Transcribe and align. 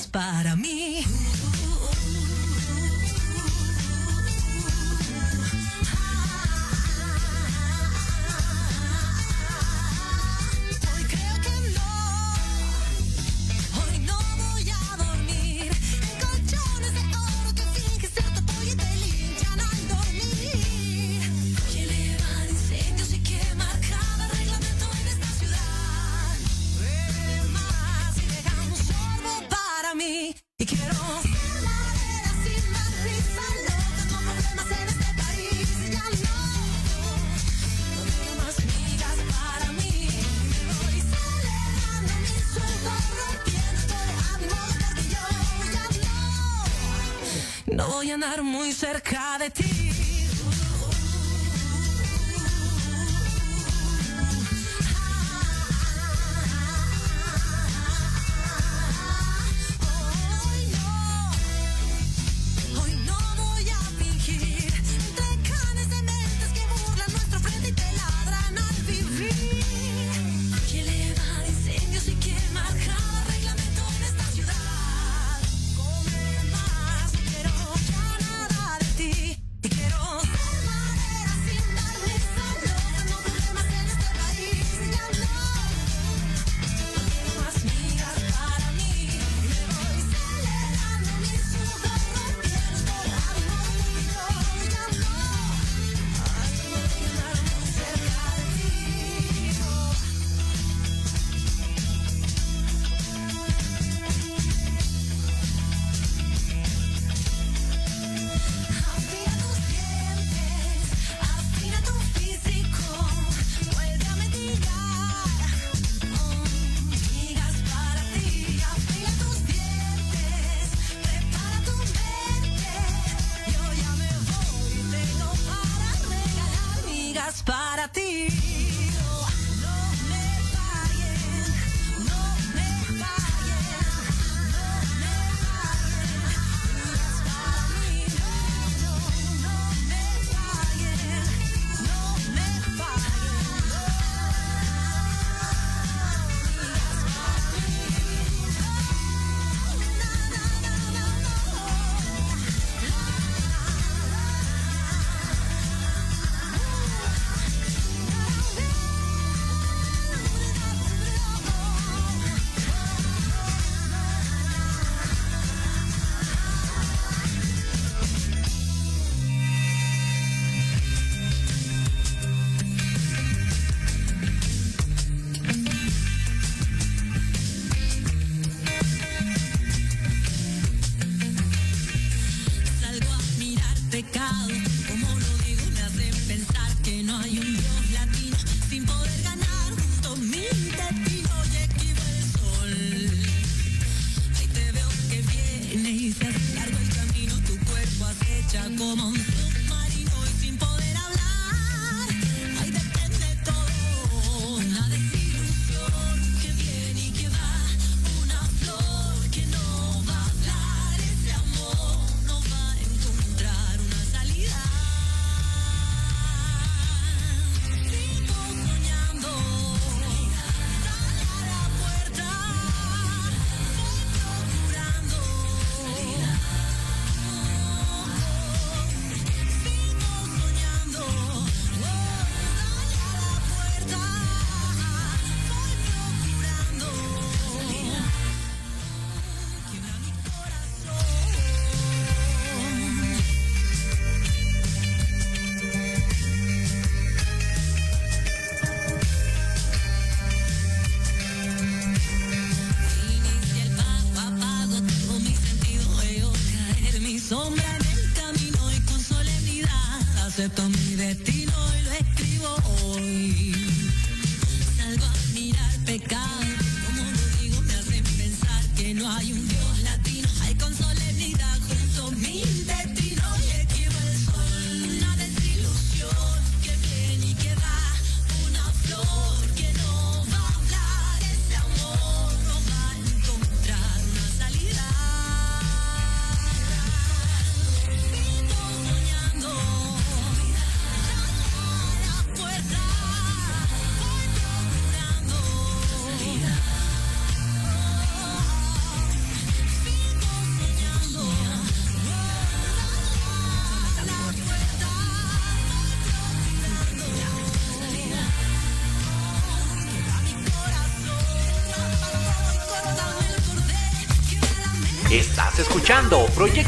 para 0.00 0.56
mí. 0.56 1.04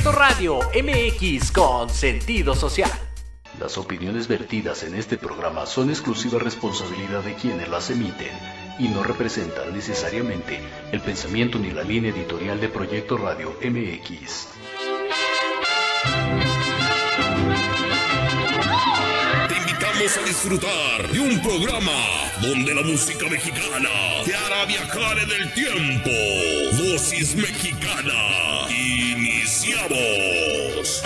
Proyecto 0.05 0.21
Radio 0.21 0.59
MX 0.75 1.51
con 1.51 1.89
sentido 1.89 2.55
social. 2.55 2.91
Las 3.59 3.79
opiniones 3.79 4.29
vertidas 4.29 4.83
en 4.83 4.95
este 4.95 5.17
programa 5.17 5.65
son 5.65 5.89
exclusiva 5.89 6.39
responsabilidad 6.39 7.23
de 7.23 7.33
quienes 7.35 7.71
las 7.71 7.89
emiten 7.89 8.33
y 8.79 8.89
no 8.89 9.03
representan 9.03 9.73
necesariamente 9.73 10.61
el 10.93 11.01
pensamiento 11.01 11.59
ni 11.59 11.71
la 11.71 11.85
línea 11.85 12.11
editorial 12.11 12.61
de 12.61 12.69
Proyecto 12.69 13.17
Radio 13.17 13.57
MX. 13.63 14.49
Te 19.49 19.57
invitamos 19.57 20.19
a 20.19 20.23
disfrutar 20.27 21.13
de 21.13 21.21
un 21.21 21.41
programa 21.41 21.99
donde 22.43 22.75
la 22.75 22.83
música 22.83 23.27
mexicana 23.31 23.89
te 24.27 24.37
hará 24.37 24.67
viajar 24.67 25.19
en 25.19 25.31
el 25.31 25.55
tiempo. 25.55 26.11
Dosis 26.77 27.35
mexicana. 27.37 28.45
Iniciamos. 29.65 31.03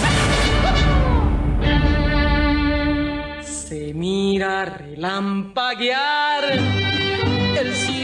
Se 3.44 3.94
mira 3.94 4.64
relampaguear, 4.64 6.44
el 7.56 7.72
cielo 7.74 7.97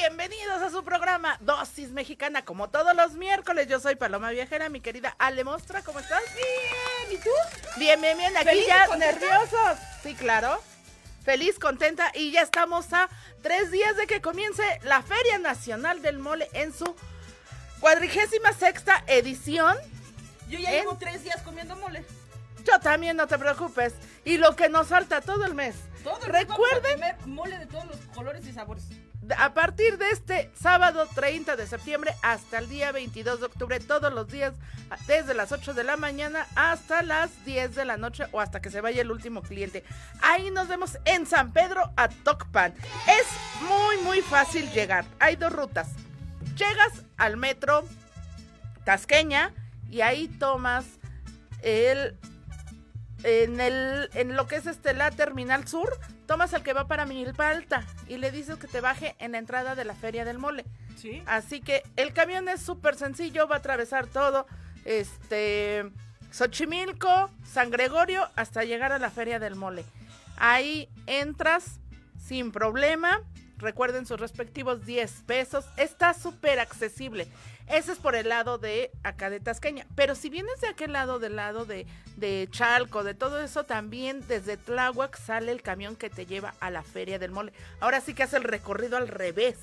Bienvenidos 0.00 0.62
a 0.62 0.70
su 0.70 0.82
programa 0.82 1.36
Dosis 1.40 1.90
Mexicana, 1.90 2.42
como 2.42 2.70
todos 2.70 2.96
los 2.96 3.12
miércoles. 3.12 3.68
Yo 3.68 3.80
soy 3.80 3.96
Paloma 3.96 4.30
Viajera, 4.30 4.70
mi 4.70 4.80
querida 4.80 5.14
Ale 5.18 5.44
Mostra, 5.44 5.82
¿cómo 5.82 5.98
estás? 6.00 6.22
Bien, 6.34 7.20
¿y 7.20 7.22
tú? 7.22 7.28
Bien, 7.76 8.00
bien, 8.00 8.16
bien, 8.16 8.34
aquí 8.34 8.46
¿Feliz 8.46 8.64
y 8.64 8.68
ya 8.68 8.86
contenta? 8.86 9.12
nerviosos. 9.12 9.78
Sí, 10.02 10.14
claro. 10.14 10.58
Feliz, 11.22 11.58
contenta 11.58 12.10
y 12.14 12.32
ya 12.32 12.40
estamos 12.40 12.90
a 12.94 13.10
tres 13.42 13.70
días 13.70 13.94
de 13.98 14.06
que 14.06 14.22
comience 14.22 14.62
la 14.84 15.02
Feria 15.02 15.36
Nacional 15.36 16.00
del 16.00 16.18
Mole 16.18 16.48
en 16.54 16.72
su 16.72 16.96
cuadrigésima 17.80 18.54
sexta 18.54 19.04
edición. 19.06 19.76
Yo 20.48 20.58
ya 20.58 20.70
llevo 20.70 20.96
tres 20.98 21.22
días 21.24 21.42
comiendo 21.42 21.76
mole. 21.76 22.06
Yo 22.64 22.80
también, 22.80 23.18
no 23.18 23.26
te 23.26 23.38
preocupes. 23.38 23.92
Y 24.24 24.38
lo 24.38 24.56
que 24.56 24.70
nos 24.70 24.86
falta 24.86 25.20
todo 25.20 25.44
el 25.44 25.54
mes. 25.54 25.76
Todo 26.02 26.24
el 26.24 26.32
mes 26.32 26.46
vamos 26.48 26.66
a 26.72 26.74
Recuerden 26.74 26.92
comer 26.94 27.26
mole 27.26 27.58
de 27.58 27.66
todos 27.66 27.84
los 27.84 27.96
colores 28.14 28.46
y 28.46 28.52
sabores. 28.54 28.84
A 29.38 29.54
partir 29.54 29.98
de 29.98 30.10
este 30.10 30.50
sábado 30.54 31.06
30 31.14 31.56
de 31.56 31.66
septiembre 31.66 32.14
hasta 32.22 32.58
el 32.58 32.68
día 32.68 32.92
22 32.92 33.40
de 33.40 33.46
octubre, 33.46 33.80
todos 33.80 34.12
los 34.12 34.28
días, 34.28 34.54
desde 35.06 35.34
las 35.34 35.52
8 35.52 35.74
de 35.74 35.84
la 35.84 35.96
mañana 35.96 36.46
hasta 36.54 37.02
las 37.02 37.44
10 37.44 37.74
de 37.74 37.84
la 37.84 37.96
noche 37.96 38.24
o 38.32 38.40
hasta 38.40 38.60
que 38.60 38.70
se 38.70 38.80
vaya 38.80 39.02
el 39.02 39.10
último 39.10 39.42
cliente. 39.42 39.84
Ahí 40.22 40.50
nos 40.50 40.68
vemos 40.68 40.98
en 41.04 41.26
San 41.26 41.52
Pedro 41.52 41.92
a 41.96 42.08
Tocpan. 42.08 42.74
Es 43.06 43.26
muy, 43.68 43.98
muy 44.04 44.20
fácil 44.20 44.70
llegar. 44.72 45.04
Hay 45.18 45.36
dos 45.36 45.52
rutas. 45.52 45.88
Llegas 46.56 47.04
al 47.16 47.36
metro 47.36 47.84
Tasqueña 48.84 49.52
y 49.88 50.00
ahí 50.00 50.28
tomas 50.28 50.84
el 51.62 52.16
en 53.22 53.60
el 53.60 54.10
en 54.14 54.34
lo 54.34 54.46
que 54.46 54.56
es 54.56 54.66
este 54.66 54.94
la 54.94 55.10
terminal 55.10 55.68
sur, 55.68 55.98
tomas 56.30 56.52
el 56.52 56.62
que 56.62 56.72
va 56.72 56.86
para 56.86 57.06
Milpa 57.06 57.48
Alta 57.48 57.84
y 58.06 58.16
le 58.16 58.30
dices 58.30 58.56
que 58.56 58.68
te 58.68 58.80
baje 58.80 59.16
en 59.18 59.32
la 59.32 59.38
entrada 59.38 59.74
de 59.74 59.84
la 59.84 59.96
Feria 59.96 60.24
del 60.24 60.38
Mole. 60.38 60.64
Sí. 60.96 61.24
Así 61.26 61.60
que 61.60 61.82
el 61.96 62.12
camión 62.12 62.48
es 62.48 62.62
súper 62.62 62.94
sencillo, 62.94 63.48
va 63.48 63.56
a 63.56 63.58
atravesar 63.58 64.06
todo, 64.06 64.46
este, 64.84 65.90
Xochimilco, 66.30 67.32
San 67.44 67.70
Gregorio, 67.70 68.28
hasta 68.36 68.62
llegar 68.62 68.92
a 68.92 69.00
la 69.00 69.10
Feria 69.10 69.40
del 69.40 69.56
Mole. 69.56 69.84
Ahí 70.36 70.88
entras 71.08 71.80
sin 72.24 72.52
problema, 72.52 73.22
recuerden 73.56 74.06
sus 74.06 74.20
respectivos 74.20 74.86
10 74.86 75.10
pesos, 75.26 75.64
está 75.78 76.14
súper 76.14 76.60
accesible. 76.60 77.26
Ese 77.70 77.92
es 77.92 77.98
por 77.98 78.16
el 78.16 78.28
lado 78.28 78.58
de 78.58 78.90
acá 79.04 79.30
de 79.30 79.38
Tasqueña. 79.40 79.86
Pero 79.94 80.14
si 80.14 80.28
vienes 80.28 80.60
de 80.60 80.68
aquel 80.68 80.92
lado, 80.92 81.18
del 81.18 81.36
lado 81.36 81.64
de, 81.64 81.86
de 82.16 82.48
Chalco, 82.50 83.04
de 83.04 83.14
todo 83.14 83.40
eso, 83.40 83.64
también 83.64 84.26
desde 84.26 84.56
Tláhuac 84.56 85.16
sale 85.16 85.52
el 85.52 85.62
camión 85.62 85.94
que 85.96 86.10
te 86.10 86.26
lleva 86.26 86.54
a 86.60 86.70
la 86.70 86.82
Feria 86.82 87.18
del 87.18 87.30
Mole. 87.30 87.52
Ahora 87.78 88.00
sí 88.00 88.12
que 88.14 88.24
hace 88.24 88.36
el 88.38 88.44
recorrido 88.44 88.96
al 88.96 89.08
revés. 89.08 89.56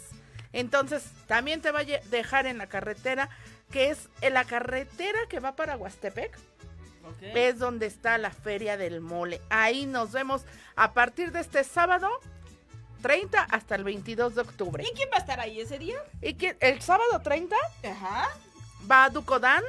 Entonces, 0.53 1.03
también 1.27 1.61
te 1.61 1.71
va 1.71 1.81
a 1.81 1.83
dejar 1.83 2.45
en 2.45 2.57
la 2.57 2.67
carretera, 2.67 3.29
que 3.71 3.89
es 3.89 4.07
en 4.21 4.33
la 4.33 4.45
carretera 4.45 5.19
que 5.29 5.41
va 5.41 5.55
para 5.57 5.75
Huastepec, 5.75 6.37
Ok. 7.03 7.21
es 7.21 7.59
donde 7.59 7.85
está 7.85 8.17
la 8.17 8.31
Feria 8.31 8.77
del 8.77 9.01
Mole. 9.01 9.41
Ahí 9.49 9.85
nos 9.85 10.13
vemos 10.13 10.43
a 10.75 10.93
partir 10.93 11.31
de 11.33 11.41
este 11.41 11.63
sábado 11.65 12.09
30 13.01 13.41
hasta 13.43 13.75
el 13.75 13.83
22 13.83 14.35
de 14.35 14.41
octubre. 14.41 14.83
¿Y 14.83 14.93
quién 14.95 15.09
va 15.11 15.17
a 15.17 15.19
estar 15.19 15.39
ahí 15.39 15.59
ese 15.61 15.77
día? 15.79 15.97
Y 16.21 16.33
que 16.35 16.57
el 16.59 16.81
sábado 16.81 17.19
30 17.21 17.55
Ajá. 17.89 18.27
va 18.89 19.09
Ducodán, 19.09 19.63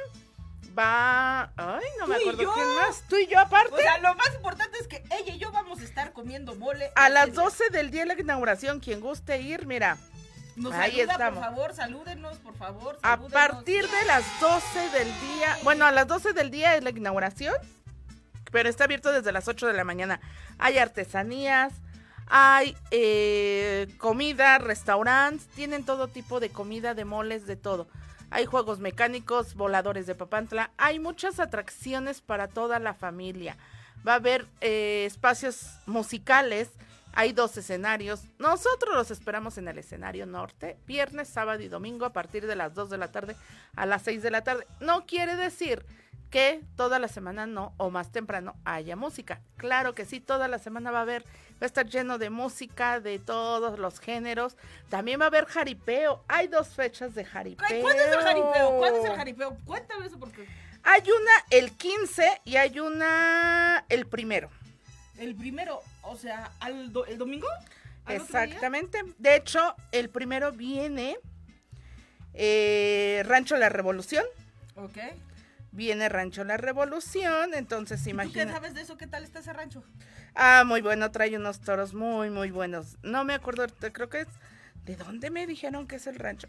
va... 0.77 1.51
Ay, 1.57 1.83
no 1.99 2.07
me 2.07 2.15
Tú 2.15 2.19
y 2.21 2.23
acuerdo 2.23 2.43
yo. 2.43 2.53
quién 2.53 2.75
más. 2.75 3.03
Tú 3.07 3.15
y 3.17 3.27
yo 3.27 3.39
aparte. 3.39 3.73
O 3.75 3.77
sea, 3.77 3.97
lo 3.99 4.13
más 4.15 4.33
importante 4.35 4.77
es 4.79 4.87
que 4.87 5.03
ella 5.11 5.33
y 5.33 5.37
yo 5.39 5.51
vamos 5.51 5.79
a 5.79 5.83
estar 5.83 6.13
comiendo 6.13 6.55
mole. 6.55 6.91
a 6.95 7.09
las 7.09 7.25
día. 7.31 7.35
12 7.43 7.69
del 7.71 7.91
día 7.91 8.01
de 8.05 8.15
la 8.15 8.19
inauguración, 8.21 8.79
quien 8.79 8.99
guste 8.99 9.39
ir, 9.41 9.65
mira, 9.65 9.97
Nos 10.55 10.73
ahí 10.73 10.91
saluda, 10.97 11.13
estamos. 11.13 11.39
por 11.39 11.49
favor, 11.49 11.73
salúdenos, 11.73 12.37
por 12.39 12.55
favor. 12.55 12.97
a 13.01 13.09
salúdenos. 13.15 13.31
partir 13.33 13.87
de 13.89 14.05
las 14.05 14.23
12 14.39 14.89
del 14.91 15.07
día, 15.21 15.57
bueno, 15.63 15.85
a 15.85 15.91
las 15.91 16.07
12 16.07 16.33
del 16.33 16.51
día 16.51 16.75
es 16.75 16.83
la 16.83 16.89
inauguración, 16.91 17.55
pero 18.51 18.69
está 18.69 18.85
abierto 18.85 19.11
desde 19.11 19.31
las 19.31 19.47
8 19.47 19.67
de 19.67 19.73
la 19.73 19.83
mañana. 19.83 20.19
Hay 20.57 20.77
artesanías, 20.77 21.73
hay 22.29 22.77
eh, 22.91 23.87
comida, 23.97 24.59
restaurantes, 24.59 25.47
tienen 25.47 25.83
todo 25.83 26.07
tipo 26.07 26.39
de 26.39 26.49
comida, 26.49 26.93
de 26.93 27.05
moles, 27.05 27.45
de 27.47 27.55
todo. 27.55 27.87
Hay 28.29 28.45
juegos 28.45 28.79
mecánicos, 28.79 29.55
voladores 29.55 30.05
de 30.05 30.13
Papantla, 30.13 30.71
hay 30.77 30.99
muchas 30.99 31.39
atracciones 31.39 32.21
para 32.21 32.47
toda 32.47 32.77
la 32.77 32.93
familia. 32.93 33.57
Va 34.07 34.13
a 34.13 34.15
haber 34.17 34.45
eh, 34.61 35.05
espacios 35.07 35.79
musicales, 35.87 36.69
hay 37.13 37.33
dos 37.33 37.57
escenarios. 37.57 38.21
Nosotros 38.37 38.95
los 38.95 39.09
esperamos 39.09 39.57
en 39.57 39.67
el 39.67 39.79
escenario 39.79 40.27
norte, 40.27 40.77
viernes, 40.85 41.27
sábado 41.27 41.61
y 41.63 41.67
domingo 41.67 42.05
a 42.05 42.13
partir 42.13 42.45
de 42.45 42.55
las 42.55 42.75
2 42.75 42.91
de 42.91 42.97
la 42.99 43.11
tarde 43.11 43.35
a 43.75 43.87
las 43.87 44.03
6 44.03 44.21
de 44.21 44.31
la 44.31 44.43
tarde. 44.43 44.67
No 44.79 45.07
quiere 45.07 45.35
decir 45.35 45.83
que 46.29 46.61
toda 46.75 46.99
la 46.99 47.07
semana 47.07 47.47
no 47.47 47.73
o 47.77 47.89
más 47.89 48.11
temprano 48.11 48.55
haya 48.63 48.95
música. 48.95 49.41
Claro 49.57 49.95
que 49.95 50.05
sí, 50.05 50.19
toda 50.19 50.47
la 50.47 50.59
semana 50.59 50.91
va 50.91 50.99
a 50.99 51.03
haber, 51.03 51.25
va 51.61 51.65
a 51.65 51.65
estar 51.65 51.85
lleno 51.87 52.17
de 52.17 52.29
música 52.29 52.99
de 52.99 53.19
todos 53.19 53.77
los 53.79 53.99
géneros. 53.99 54.55
También 54.89 55.19
va 55.19 55.25
a 55.25 55.27
haber 55.27 55.45
jaripeo. 55.45 56.23
Hay 56.27 56.47
dos 56.47 56.69
fechas 56.69 57.13
de 57.15 57.25
jaripeo. 57.25 57.81
¿Cuándo 57.81 58.01
es 58.03 58.11
el 58.11 58.19
jaripeo? 58.21 58.77
¿Cuándo 58.77 58.99
es 58.99 59.05
el 59.09 59.15
jaripeo? 59.15 59.57
Cuéntame 59.65 60.05
eso 60.07 60.17
porque 60.19 60.47
Hay 60.83 61.01
una 61.01 61.31
el 61.49 61.71
15 61.71 62.41
y 62.45 62.55
hay 62.55 62.79
una 62.79 63.85
el 63.89 64.05
primero. 64.07 64.49
el 65.17 65.35
primero, 65.35 65.81
o 66.03 66.15
sea, 66.15 66.49
al 66.61 66.93
do- 66.93 67.05
el 67.05 67.17
domingo. 67.17 67.47
Exactamente. 68.07 69.01
De 69.17 69.35
hecho, 69.35 69.75
el 69.91 70.09
primero 70.09 70.51
viene 70.53 71.17
eh, 72.33 73.23
Rancho 73.25 73.57
La 73.57 73.69
Revolución. 73.69 74.23
Ok. 74.75 74.97
Viene 75.71 76.09
Rancho 76.09 76.43
La 76.43 76.57
Revolución, 76.57 77.53
entonces 77.53 77.99
¿Tú 77.99 78.05
qué 78.05 78.09
imagina. 78.11 78.51
sabes 78.53 78.73
de 78.73 78.81
eso? 78.81 78.97
¿Qué 78.97 79.05
tal 79.07 79.23
está 79.23 79.39
ese 79.39 79.53
rancho? 79.53 79.83
Ah, 80.35 80.63
muy 80.65 80.81
bueno, 80.81 81.11
trae 81.11 81.35
unos 81.35 81.59
toros 81.61 81.93
muy, 81.93 82.29
muy 82.29 82.51
buenos. 82.51 82.97
No 83.03 83.23
me 83.23 83.33
acuerdo, 83.33 83.67
creo 83.91 84.09
que 84.09 84.21
es. 84.21 84.27
¿De 84.85 84.95
dónde 84.95 85.29
me 85.29 85.45
dijeron 85.45 85.87
que 85.87 85.97
es 85.97 86.07
el 86.07 86.15
rancho? 86.15 86.47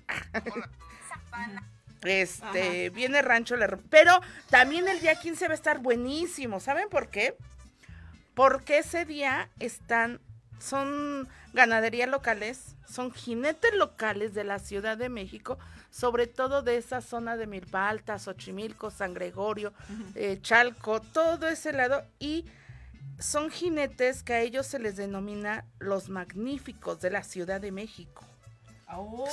Este, 2.02 2.88
viene 2.90 3.20
Rancho 3.20 3.56
La 3.56 3.68
Pero 3.90 4.20
también 4.48 4.88
el 4.88 5.00
día 5.00 5.16
15 5.16 5.48
va 5.48 5.52
a 5.52 5.54
estar 5.54 5.80
buenísimo. 5.80 6.60
¿Saben 6.60 6.88
por 6.88 7.08
qué? 7.08 7.36
Porque 8.34 8.78
ese 8.78 9.04
día 9.04 9.50
están. 9.58 10.20
Son 10.58 11.28
ganaderías 11.54 12.08
locales, 12.08 12.76
son 12.86 13.12
jinetes 13.12 13.74
locales 13.74 14.34
de 14.34 14.44
la 14.44 14.58
Ciudad 14.58 14.98
de 14.98 15.08
México, 15.08 15.58
sobre 15.90 16.26
todo 16.26 16.60
de 16.60 16.76
esa 16.76 17.00
zona 17.00 17.38
de 17.38 17.46
Milpa 17.46 17.88
Alta, 17.88 18.18
Xochimilco, 18.18 18.90
San 18.90 19.14
Gregorio, 19.14 19.72
eh, 20.14 20.38
Chalco, 20.42 21.00
todo 21.00 21.48
ese 21.48 21.72
lado. 21.72 22.04
Y 22.18 22.44
son 23.18 23.50
jinetes 23.50 24.22
que 24.22 24.32
a 24.32 24.40
ellos 24.40 24.66
se 24.66 24.78
les 24.78 24.96
denomina 24.96 25.66
los 25.78 26.08
magníficos 26.08 27.00
de 27.00 27.10
la 27.10 27.22
Ciudad 27.22 27.60
de 27.60 27.72
México. 27.72 28.24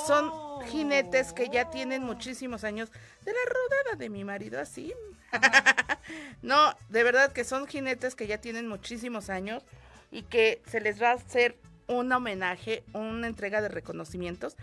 Son 0.06 0.32
jinetes 0.68 1.34
que 1.34 1.50
ya 1.50 1.70
tienen 1.70 2.04
muchísimos 2.04 2.64
años 2.64 2.92
de 3.26 3.32
la 3.32 3.40
rodada 3.48 3.98
de 3.98 4.10
mi 4.10 4.24
marido, 4.24 4.60
así. 4.60 4.94
no, 6.42 6.76
de 6.90 7.04
verdad 7.04 7.32
que 7.32 7.44
son 7.44 7.66
jinetes 7.66 8.14
que 8.14 8.28
ya 8.28 8.38
tienen 8.38 8.68
muchísimos 8.68 9.30
años 9.30 9.64
y 10.12 10.24
que 10.24 10.62
se 10.70 10.80
les 10.80 11.02
va 11.02 11.10
a 11.10 11.16
hacer 11.16 11.58
un 11.88 12.12
homenaje, 12.12 12.84
una 12.94 13.28
entrega 13.28 13.62
de 13.62 13.70
reconocimientos. 13.70 14.56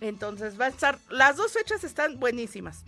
Entonces 0.00 0.60
va 0.60 0.66
a 0.66 0.68
estar, 0.68 0.98
las 1.10 1.36
dos 1.36 1.52
fechas 1.52 1.82
están 1.82 2.20
buenísimas. 2.20 2.84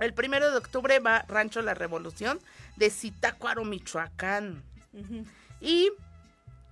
El 0.00 0.12
primero 0.12 0.50
de 0.50 0.56
octubre 0.56 0.98
va 0.98 1.24
Rancho 1.28 1.62
La 1.62 1.74
Revolución 1.74 2.40
de 2.76 2.90
Zitácuaro, 2.90 3.64
Michoacán. 3.64 4.64
Y 5.60 5.90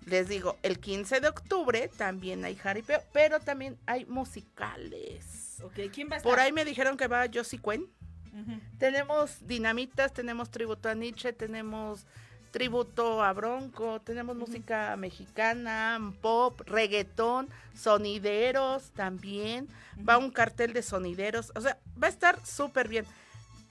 les 0.06 0.28
digo, 0.28 0.58
el 0.62 0.78
15 0.78 1.20
de 1.20 1.28
octubre 1.28 1.90
también 1.96 2.44
hay 2.44 2.56
jaripeo, 2.56 3.02
pero 3.12 3.40
también 3.40 3.78
hay 3.86 4.04
musicales. 4.06 5.60
Ok, 5.62 5.78
¿quién 5.92 6.08
va 6.10 6.14
a 6.14 6.16
estar? 6.18 6.30
Por 6.30 6.40
ahí 6.40 6.52
me 6.52 6.64
dijeron 6.64 6.96
que 6.96 7.06
va 7.06 7.26
Josie 7.32 7.58
Cuen. 7.58 7.86
Tenemos 8.78 9.46
dinamitas, 9.46 10.12
tenemos 10.14 10.50
tributo 10.50 10.88
a 10.88 10.94
Nietzsche, 10.94 11.34
tenemos 11.34 12.06
tributo 12.50 13.22
a 13.22 13.32
Bronco, 13.32 14.00
tenemos 14.00 14.36
música 14.36 14.96
mexicana, 14.96 16.14
pop, 16.22 16.60
reggaetón, 16.66 17.48
sonideros 17.74 18.90
también. 18.92 19.68
Va 20.08 20.18
un 20.18 20.30
cartel 20.30 20.72
de 20.72 20.82
sonideros, 20.82 21.52
o 21.54 21.60
sea, 21.60 21.78
va 22.02 22.06
a 22.06 22.10
estar 22.10 22.44
súper 22.46 22.88
bien. 22.88 23.04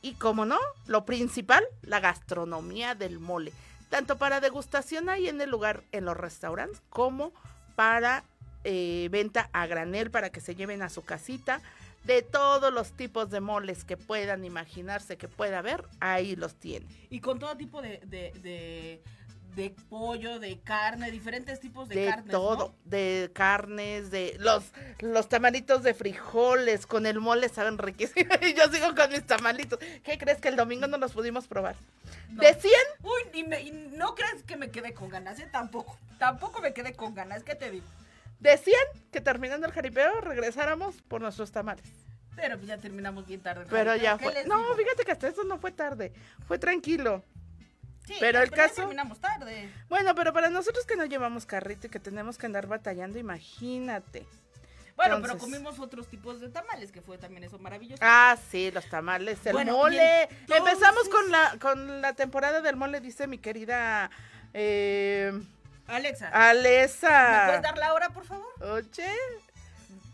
Y 0.04 0.14
como 0.14 0.46
no, 0.46 0.60
lo 0.86 1.06
principal, 1.06 1.64
la 1.82 2.00
gastronomía 2.00 2.96
del 2.96 3.20
mole. 3.20 3.52
Tanto 3.92 4.18
para 4.18 4.40
degustación 4.40 5.10
ahí 5.10 5.28
en 5.28 5.42
el 5.42 5.50
lugar, 5.50 5.84
en 5.92 6.06
los 6.06 6.16
restaurantes, 6.16 6.82
como 6.90 7.34
para 7.76 8.24
eh, 8.64 9.10
venta 9.12 9.50
a 9.52 9.68
granel, 9.68 10.10
para 10.10 10.30
que 10.30 10.40
se 10.40 10.56
lleven 10.56 10.82
a 10.82 10.90
su 10.90 11.04
casita. 11.04 11.62
De 12.06 12.22
todos 12.22 12.74
los 12.74 12.94
tipos 12.94 13.30
de 13.30 13.42
moles 13.42 13.84
que 13.84 13.98
puedan 13.98 14.46
imaginarse 14.46 15.18
que 15.18 15.28
pueda 15.28 15.60
haber, 15.60 15.84
ahí 16.00 16.38
los 16.38 16.56
tiene. 16.56 16.88
Y 17.10 17.20
con 17.20 17.38
todo 17.38 17.58
tipo 17.58 17.82
de, 17.82 19.04
de 19.56 19.70
pollo, 19.90 20.40
de 20.40 20.60
carne, 20.60 21.12
diferentes 21.12 21.60
tipos 21.60 21.90
de, 21.90 21.96
De, 21.96 22.06
carnes, 22.08 22.32
todo, 22.32 22.58
¿no? 22.70 22.76
de 22.90 23.30
carnes, 23.34 24.10
de 24.12 24.36
los, 24.40 24.64
los 25.00 25.28
tamalitos 25.30 25.84
de 25.84 25.94
frijoles, 25.94 26.86
con 26.88 27.06
el 27.06 27.20
mole 27.20 27.50
saben 27.50 27.78
riquísimos. 27.78 28.38
Y 28.42 28.54
yo 28.54 28.68
sigo 28.72 28.96
con 28.96 29.10
mis 29.12 29.26
tamalitos. 29.26 29.80
¿Qué 30.04 30.18
crees 30.18 30.40
que 30.40 30.48
el 30.48 30.56
domingo 30.56 30.88
no 30.88 30.98
los 30.98 31.12
pudimos 31.12 31.48
probar? 31.48 31.76
No. 32.30 32.42
De 32.42 32.54
100, 32.54 32.72
Uy, 33.04 33.12
y, 33.40 33.44
me- 33.44 33.62
y 33.62 33.72
no 33.72 34.16
creas 34.16 34.42
que 34.44 34.56
me 34.56 34.70
quedé 34.72 34.94
con 34.94 35.10
ganas, 35.10 35.40
¿eh? 35.40 35.50
Tampoco. 35.52 35.98
Tampoco 36.18 36.62
me 36.62 36.74
quedé 36.74 36.94
con 36.94 37.14
ganas, 37.14 37.44
¿qué 37.44 37.56
te 37.56 37.72
digo? 37.72 37.86
de 38.40 38.58
100, 38.58 38.76
que 39.12 39.22
terminando 39.22 39.68
el 39.68 39.72
jaripeo 39.74 40.20
regresáramos 40.22 40.96
por 41.04 41.22
nuestros 41.22 41.52
tamales. 41.52 41.86
Pero 42.36 42.60
ya 42.62 42.78
terminamos 42.80 43.28
bien 43.28 43.40
tarde. 43.42 43.66
Pero 43.70 43.92
jaripeo, 43.92 44.04
ya 44.04 44.18
¿qué 44.18 44.24
fue. 44.32 44.46
No, 44.46 44.74
fíjate 44.76 45.04
que 45.06 45.12
hasta 45.12 45.28
eso 45.28 45.44
no 45.44 45.60
fue 45.60 45.72
tarde. 45.72 46.12
Fue 46.48 46.58
tranquilo. 46.58 47.24
Sí, 48.06 48.16
pero 48.20 48.42
el 48.42 48.50
ya 48.50 48.56
caso- 48.56 48.76
terminamos 48.76 49.20
tarde. 49.20 49.70
Bueno, 49.90 50.16
pero 50.16 50.34
para 50.34 50.50
nosotros 50.50 50.86
que 50.86 50.96
no 50.96 51.06
llevamos 51.06 51.46
carrito 51.46 51.88
y 51.88 51.90
que 51.90 52.00
tenemos 52.00 52.38
que 52.38 52.46
andar 52.48 52.68
batallando, 52.68 53.20
imagínate. 53.20 54.26
Bueno, 54.96 55.16
Entonces- 55.16 55.40
pero 55.40 55.52
comimos 55.52 55.80
otros 55.80 56.08
tipos 56.08 56.40
de 56.42 56.50
tamales, 56.50 56.92
que 56.92 57.02
fue 57.02 57.18
también 57.18 57.44
eso 57.44 57.58
maravilloso. 57.60 58.02
Ah, 58.06 58.38
sí, 58.52 58.70
los 58.72 58.88
tamales, 58.90 59.44
el 59.46 59.54
Bueno, 59.54 59.74
mole. 59.78 60.24
entonces- 60.24 60.58
Empezamos 60.58 61.10
con 61.10 61.32
la 61.32 61.58
con 61.60 62.02
la 62.02 62.14
temporada 62.14 62.62
del 62.62 62.76
mole, 62.76 63.00
dice 63.02 63.26
mi 63.28 63.38
querida 63.38 64.12
eh, 64.54 65.32
Alexa, 65.88 66.28
Alesa. 66.28 67.32
¿me 67.40 67.46
puedes 67.48 67.62
dar 67.64 67.78
la 67.78 67.94
hora, 67.94 68.10
por 68.10 68.26
favor? 68.26 68.48
Oye. 68.62 69.08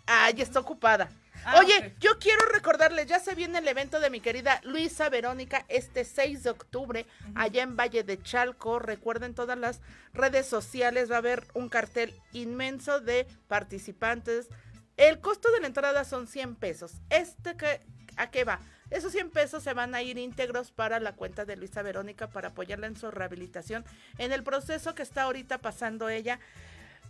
Ay, 0.06 0.36
está 0.42 0.60
ocupada. 0.60 1.10
Ah, 1.50 1.60
Oye, 1.60 1.96
yo 2.02 2.20
quiero 2.20 2.46
recordarles, 2.52 3.08
ya 3.08 3.22
se 3.22 3.34
viene 3.34 3.60
el 3.60 3.68
evento 3.70 4.02
de 4.02 4.10
mi 4.10 4.20
querida 4.20 4.60
Luisa 4.66 5.08
Verónica 5.08 5.64
este 5.70 6.04
6 6.04 6.44
de 6.44 6.50
octubre, 6.50 7.06
allá 7.36 7.64
en 7.64 7.78
Valle 7.78 8.04
de 8.04 8.22
Chalco. 8.22 8.80
Recuerden 8.80 9.34
todas 9.34 9.58
las 9.58 9.80
redes 10.14 10.46
sociales, 10.46 11.10
va 11.10 11.16
a 11.16 11.20
haber 11.20 11.48
un 11.54 11.70
cartel 11.70 12.14
inmenso 12.34 13.00
de 13.00 13.26
participantes. 13.48 14.50
El 14.98 15.22
costo 15.22 15.50
de 15.54 15.62
la 15.62 15.68
entrada 15.68 16.04
son 16.04 16.28
100 16.28 16.56
pesos. 16.56 16.96
Este 17.10 17.56
que, 17.56 17.80
¿a 18.18 18.30
qué 18.30 18.44
va? 18.44 18.60
Esos 18.90 19.14
100 19.14 19.30
pesos 19.30 19.64
se 19.64 19.74
van 19.74 19.96
a 19.96 20.02
ir 20.02 20.18
íntegros 20.18 20.72
para 20.72 21.00
la 21.00 21.16
cuenta 21.16 21.46
de 21.46 21.56
Luisa 21.56 21.82
Verónica 21.82 22.28
para 22.28 22.50
apoyarla 22.50 22.88
en 22.88 22.98
su 22.98 23.10
rehabilitación, 23.10 23.86
en 24.18 24.34
el 24.34 24.44
proceso 24.44 24.96
que 24.96 25.04
está 25.04 25.22
ahorita 25.22 25.60
pasando 25.60 26.10
ella 26.10 26.42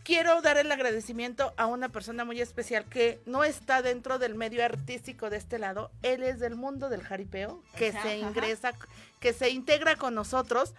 quiero 0.08 0.42
dar 0.42 0.58
el 0.58 0.72
agradecimiento 0.72 1.54
a 1.58 1.66
una 1.66 1.90
persona 1.90 2.24
muy 2.24 2.40
especial 2.40 2.86
que 2.86 3.20
no 3.26 3.44
está 3.44 3.82
dentro 3.82 4.20
del 4.20 4.36
medio 4.36 4.64
artístico 4.64 5.30
de 5.30 5.36
este 5.36 5.60
lado. 5.60 5.92
Él 6.02 6.24
es 6.24 6.40
del 6.40 6.56
mundo 6.56 6.88
del 6.88 7.02
jaripeo, 7.04 7.62
que 7.76 7.92
se 7.92 7.98
ajá. 7.98 8.14
ingresa, 8.16 8.72
que 9.20 9.34
se 9.34 9.50
integra 9.50 9.98
con 9.98 10.16
nosotros. 10.16 10.74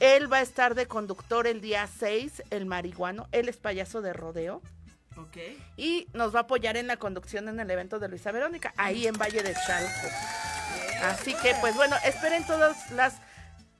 Él 0.00 0.32
va 0.32 0.38
a 0.38 0.40
estar 0.40 0.74
de 0.74 0.86
conductor 0.86 1.46
el 1.46 1.60
día 1.60 1.86
6, 1.98 2.42
el 2.48 2.64
marihuano. 2.64 3.28
Él 3.32 3.50
es 3.50 3.58
payaso 3.58 4.00
de 4.00 4.14
rodeo. 4.14 4.62
Ok. 5.18 5.36
Y 5.76 6.08
nos 6.14 6.34
va 6.34 6.38
a 6.38 6.42
apoyar 6.44 6.78
en 6.78 6.86
la 6.86 6.96
conducción 6.96 7.48
en 7.50 7.60
el 7.60 7.70
evento 7.70 7.98
de 7.98 8.08
Luisa 8.08 8.32
Verónica, 8.32 8.72
ahí 8.78 9.06
en 9.06 9.14
Valle 9.18 9.42
de 9.42 9.52
Chalco. 9.66 10.08
Así 11.02 11.34
que, 11.42 11.54
pues 11.60 11.74
bueno, 11.76 11.96
esperen 12.02 12.46
todas 12.46 12.90
las 12.92 13.16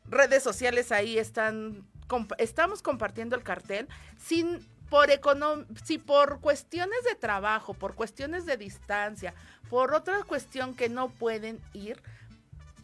redes 0.04 0.42
sociales 0.42 0.92
ahí 0.92 1.18
están 1.18 1.86
comp- 2.06 2.34
estamos 2.36 2.82
compartiendo 2.82 3.34
el 3.34 3.42
cartel 3.42 3.88
sin 4.22 4.60
por 4.90 5.10
econom 5.10 5.64
si 5.84 5.98
por 5.98 6.40
cuestiones 6.40 7.02
de 7.04 7.14
trabajo, 7.14 7.74
por 7.74 7.94
cuestiones 7.94 8.46
de 8.46 8.56
distancia, 8.56 9.34
por 9.70 9.94
otra 9.94 10.22
cuestión 10.24 10.74
que 10.74 10.88
no 10.88 11.08
pueden 11.08 11.60
ir, 11.72 12.02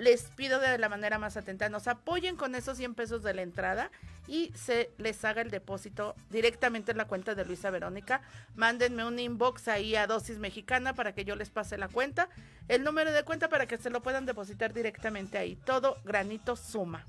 les 0.01 0.23
pido 0.31 0.59
de 0.61 0.79
la 0.79 0.89
manera 0.89 1.19
más 1.19 1.37
atenta, 1.37 1.69
nos 1.69 1.87
apoyen 1.87 2.35
con 2.35 2.55
esos 2.55 2.79
100 2.79 2.95
pesos 2.95 3.23
de 3.23 3.35
la 3.35 3.43
entrada 3.43 3.91
y 4.27 4.51
se 4.55 4.91
les 4.97 5.25
haga 5.25 5.43
el 5.43 5.51
depósito 5.51 6.15
directamente 6.31 6.93
en 6.93 6.97
la 6.97 7.07
cuenta 7.07 7.35
de 7.35 7.45
Luisa 7.45 7.69
Verónica. 7.71 8.23
Mándenme 8.55 9.05
un 9.05 9.19
inbox 9.19 9.69
ahí 9.69 9.97
a 9.97 10.07
Dosis 10.07 10.39
Mexicana 10.39 10.95
para 10.95 11.15
que 11.15 11.25
yo 11.25 11.37
les 11.37 11.51
pase 11.51 11.77
la 11.77 11.89
cuenta, 11.89 12.31
el 12.69 12.83
número 12.83 13.13
de 13.13 13.25
cuenta 13.25 13.49
para 13.51 13.67
que 13.67 13.77
se 13.77 13.91
lo 13.91 14.03
puedan 14.03 14.25
depositar 14.25 14.73
directamente 14.73 15.37
ahí. 15.37 15.57
Todo 15.57 15.99
granito 16.05 16.57
suma. 16.57 17.05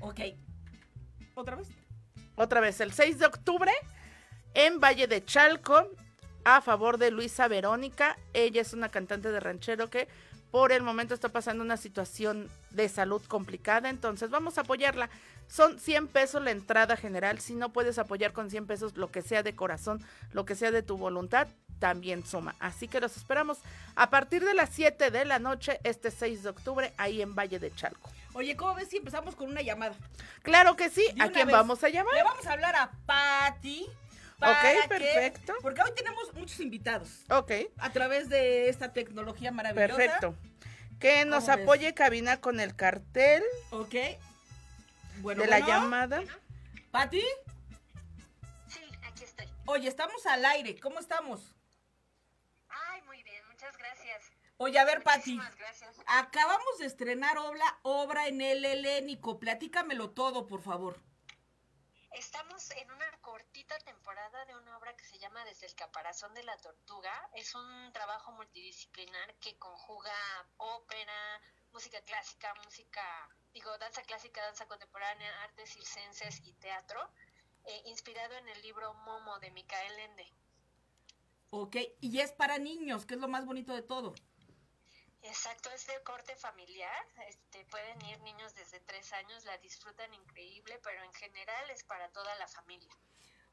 Ok. 0.00 0.20
¿Otra 1.34 1.56
vez? 1.56 1.68
Otra 2.34 2.60
vez, 2.60 2.80
el 2.80 2.92
6 2.92 3.20
de 3.20 3.26
octubre 3.26 3.72
en 4.54 4.80
Valle 4.80 5.06
de 5.06 5.24
Chalco, 5.24 5.88
a 6.44 6.60
favor 6.60 6.98
de 6.98 7.10
Luisa 7.10 7.48
Verónica. 7.48 8.16
Ella 8.32 8.60
es 8.60 8.72
una 8.72 8.88
cantante 8.88 9.30
de 9.30 9.40
ranchero 9.40 9.90
que 9.90 10.08
por 10.50 10.70
el 10.70 10.82
momento 10.82 11.14
está 11.14 11.30
pasando 11.30 11.64
una 11.64 11.78
situación 11.78 12.50
de 12.70 12.88
salud 12.88 13.22
complicada, 13.26 13.88
entonces 13.88 14.28
vamos 14.28 14.58
a 14.58 14.60
apoyarla. 14.60 15.08
Son 15.48 15.78
100 15.78 16.08
pesos 16.08 16.42
la 16.42 16.50
entrada 16.50 16.96
general, 16.96 17.40
si 17.40 17.54
no 17.54 17.72
puedes 17.72 17.98
apoyar 17.98 18.32
con 18.32 18.50
100 18.50 18.66
pesos 18.66 18.96
lo 18.96 19.10
que 19.10 19.22
sea 19.22 19.42
de 19.42 19.56
corazón, 19.56 20.04
lo 20.32 20.44
que 20.44 20.54
sea 20.54 20.70
de 20.70 20.82
tu 20.82 20.98
voluntad, 20.98 21.48
también 21.78 22.24
suma. 22.24 22.54
Así 22.60 22.86
que 22.86 23.00
los 23.00 23.16
esperamos 23.16 23.58
a 23.96 24.10
partir 24.10 24.44
de 24.44 24.54
las 24.54 24.70
7 24.70 25.10
de 25.10 25.24
la 25.24 25.38
noche, 25.38 25.80
este 25.84 26.10
6 26.10 26.42
de 26.42 26.50
octubre, 26.50 26.92
ahí 26.98 27.22
en 27.22 27.34
Valle 27.34 27.58
de 27.58 27.74
Chalco. 27.74 28.10
Oye, 28.34 28.54
¿cómo 28.54 28.74
ves 28.74 28.88
si 28.88 28.98
empezamos 28.98 29.34
con 29.34 29.50
una 29.50 29.62
llamada? 29.62 29.94
Claro 30.42 30.76
que 30.76 30.90
sí, 30.90 31.04
¿a 31.18 31.30
quién 31.30 31.46
vez. 31.46 31.56
vamos 31.56 31.82
a 31.82 31.88
llamar? 31.88 32.14
Le 32.14 32.22
vamos 32.22 32.46
a 32.46 32.52
hablar 32.52 32.76
a 32.76 32.90
Patty. 33.06 33.88
Para 34.42 34.58
Ok, 34.58 34.82
que- 34.82 34.88
perfecto. 34.88 35.54
porque 35.62 35.82
hoy 35.82 35.90
tenemos 35.94 36.32
muchos 36.34 36.58
invitados 36.60 37.24
Ok. 37.30 37.52
a 37.78 37.90
través 37.92 38.28
de 38.28 38.68
esta 38.68 38.92
tecnología 38.92 39.52
maravillosa. 39.52 39.96
Perfecto. 39.96 40.34
Que 40.98 41.24
nos 41.24 41.48
apoye 41.48 41.94
cabina 41.94 42.40
con 42.40 42.60
el 42.60 42.74
cartel 42.76 43.42
Ok. 43.70 43.94
Bueno, 45.18 45.42
de 45.42 45.48
la 45.48 45.58
bueno. 45.60 45.72
llamada. 45.72 46.22
Patty, 46.90 47.22
Sí, 48.68 48.80
aquí 49.02 49.24
estoy. 49.24 49.46
oye, 49.66 49.88
estamos 49.88 50.24
al 50.26 50.44
aire. 50.44 50.78
¿Cómo 50.80 50.98
estamos? 50.98 51.54
Ay, 52.68 53.02
muy 53.02 53.22
bien, 53.22 53.42
muchas 53.48 53.76
gracias. 53.76 54.22
Oye, 54.56 54.78
a 54.78 54.84
ver, 54.84 55.02
Patty. 55.02 55.34
Muchísimas 55.34 55.56
gracias. 55.56 55.96
Acabamos 56.06 56.78
de 56.78 56.86
estrenar 56.86 57.38
obra, 57.38 57.64
obra 57.82 58.26
en 58.28 58.40
el 58.40 58.64
helénico. 58.64 59.38
Platícamelo 59.38 60.10
todo, 60.10 60.46
por 60.46 60.62
favor. 60.62 60.98
Estamos 62.14 62.70
en 62.72 62.90
una 62.90 63.10
cortita 63.22 63.78
temporada 63.78 64.44
de 64.44 64.54
una 64.54 64.76
obra 64.76 64.94
que 64.94 65.04
se 65.04 65.18
llama 65.18 65.44
Desde 65.46 65.66
el 65.66 65.74
caparazón 65.74 66.34
de 66.34 66.42
la 66.42 66.56
tortuga. 66.58 67.10
Es 67.34 67.54
un 67.54 67.90
trabajo 67.92 68.32
multidisciplinar 68.32 69.34
que 69.36 69.56
conjuga 69.56 70.12
ópera, 70.58 71.40
música 71.72 72.02
clásica, 72.02 72.54
música, 72.64 73.00
digo, 73.54 73.78
danza 73.78 74.02
clásica, 74.02 74.42
danza 74.42 74.66
contemporánea, 74.66 75.42
artes 75.44 75.70
circenses 75.70 76.42
y 76.44 76.52
teatro, 76.54 77.00
eh, 77.64 77.82
inspirado 77.86 78.34
en 78.34 78.48
el 78.48 78.60
libro 78.60 78.92
Momo 78.92 79.38
de 79.38 79.50
Micael 79.52 79.98
Ende. 79.98 80.30
Ok, 81.48 81.76
y 82.00 82.20
es 82.20 82.32
para 82.32 82.58
niños, 82.58 83.06
que 83.06 83.14
es 83.14 83.20
lo 83.20 83.28
más 83.28 83.46
bonito 83.46 83.74
de 83.74 83.82
todo. 83.82 84.14
Exacto, 85.22 85.70
es 85.70 85.86
de 85.86 86.02
corte 86.02 86.34
familiar. 86.36 87.06
Este, 87.28 87.64
pueden 87.66 88.00
ir 88.06 88.20
niños 88.22 88.54
desde 88.54 88.80
tres 88.80 89.12
años, 89.12 89.44
la 89.44 89.56
disfrutan 89.58 90.12
increíble, 90.14 90.78
pero 90.82 91.02
en 91.04 91.12
general 91.14 91.70
es 91.70 91.84
para 91.84 92.10
toda 92.10 92.34
la 92.36 92.48
familia. 92.48 92.90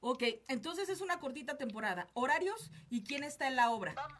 Ok, 0.01 0.23
entonces 0.47 0.89
es 0.89 1.01
una 1.01 1.19
cortita 1.19 1.57
temporada. 1.57 2.07
¿Horarios 2.13 2.71
y 2.89 3.03
quién 3.03 3.23
está 3.23 3.47
en 3.47 3.55
la 3.55 3.71
obra? 3.71 3.93
Vam- 3.95 4.19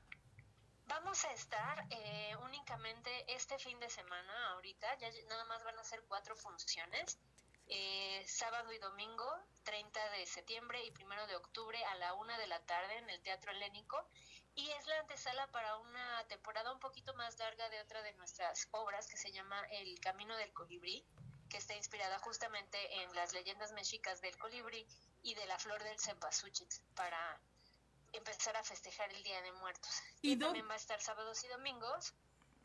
Vamos 0.86 1.24
a 1.24 1.32
estar 1.34 1.86
eh, 1.92 2.36
únicamente 2.44 3.12
este 3.32 3.60
fin 3.60 3.80
de 3.80 3.90
semana, 3.92 4.50
ahorita, 4.54 4.98
ya 4.98 5.08
nada 5.28 5.46
más 5.46 5.64
van 5.64 5.78
a 5.78 5.84
ser 5.84 6.04
cuatro 6.08 6.36
funciones, 6.36 7.20
eh, 7.68 8.24
sábado 8.28 8.74
y 8.74 8.80
domingo, 8.80 9.24
30 9.64 10.10
de 10.10 10.26
septiembre 10.26 10.84
y 10.84 10.90
primero 10.90 11.28
de 11.28 11.36
octubre 11.36 11.78
a 11.86 11.96
la 11.98 12.16
una 12.16 12.40
de 12.40 12.48
la 12.48 12.60
tarde 12.66 12.98
en 12.98 13.08
el 13.12 13.22
Teatro 13.22 13.52
Helénico. 13.52 14.04
Y 14.56 14.70
es 14.70 14.88
la 14.88 15.00
antesala 15.00 15.48
para 15.48 15.78
una 15.78 16.28
temporada 16.28 16.72
un 16.74 16.80
poquito 16.80 17.14
más 17.16 17.38
larga 17.40 17.70
de 17.70 17.80
otra 17.82 18.02
de 18.02 18.14
nuestras 18.14 18.68
obras 18.72 19.08
que 19.08 19.18
se 19.18 19.32
llama 19.32 19.62
El 19.72 20.00
Camino 20.00 20.36
del 20.38 20.52
Colibrí, 20.54 21.06
que 21.50 21.58
está 21.58 21.76
inspirada 21.76 22.20
justamente 22.20 22.78
en 23.02 23.14
las 23.16 23.34
leyendas 23.34 23.72
mexicas 23.74 24.22
del 24.22 24.38
colibrí 24.38 24.86
y 25.24 25.34
de 25.36 25.46
la 25.48 25.58
flor 25.58 25.84
del 25.84 26.00
cempasúchil 26.00 26.68
para 26.96 27.42
empezar 28.14 28.56
a 28.56 28.64
festejar 28.64 29.12
el 29.14 29.24
Día 29.24 29.42
de 29.42 29.52
Muertos. 29.54 30.02
¿Y 30.22 30.38
también 30.38 30.68
va 30.68 30.74
a 30.74 30.78
estar 30.78 31.02
sábados 31.02 31.44
y 31.44 31.48
domingos 31.48 32.14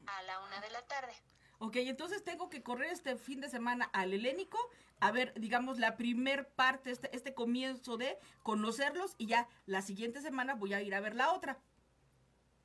a 0.06 0.22
la 0.22 0.40
una 0.40 0.60
de 0.60 0.70
la 0.70 0.82
tarde. 0.82 1.12
Ok, 1.58 1.76
entonces 1.76 2.24
tengo 2.24 2.50
que 2.50 2.62
correr 2.62 2.90
este 2.90 3.16
fin 3.16 3.40
de 3.40 3.48
semana 3.48 3.88
al 3.92 4.12
helénico, 4.12 4.58
a 5.00 5.12
ver, 5.12 5.32
digamos, 5.36 5.78
la 5.78 5.96
primer 5.96 6.48
parte, 6.50 6.90
este, 6.90 7.14
este 7.14 7.32
comienzo 7.32 7.96
de 7.96 8.18
conocerlos 8.42 9.14
y 9.18 9.26
ya 9.26 9.48
la 9.66 9.80
siguiente 9.80 10.20
semana 10.20 10.54
voy 10.54 10.74
a 10.74 10.82
ir 10.82 10.94
a 10.94 11.00
ver 11.00 11.14
la 11.14 11.32
otra. 11.32 11.58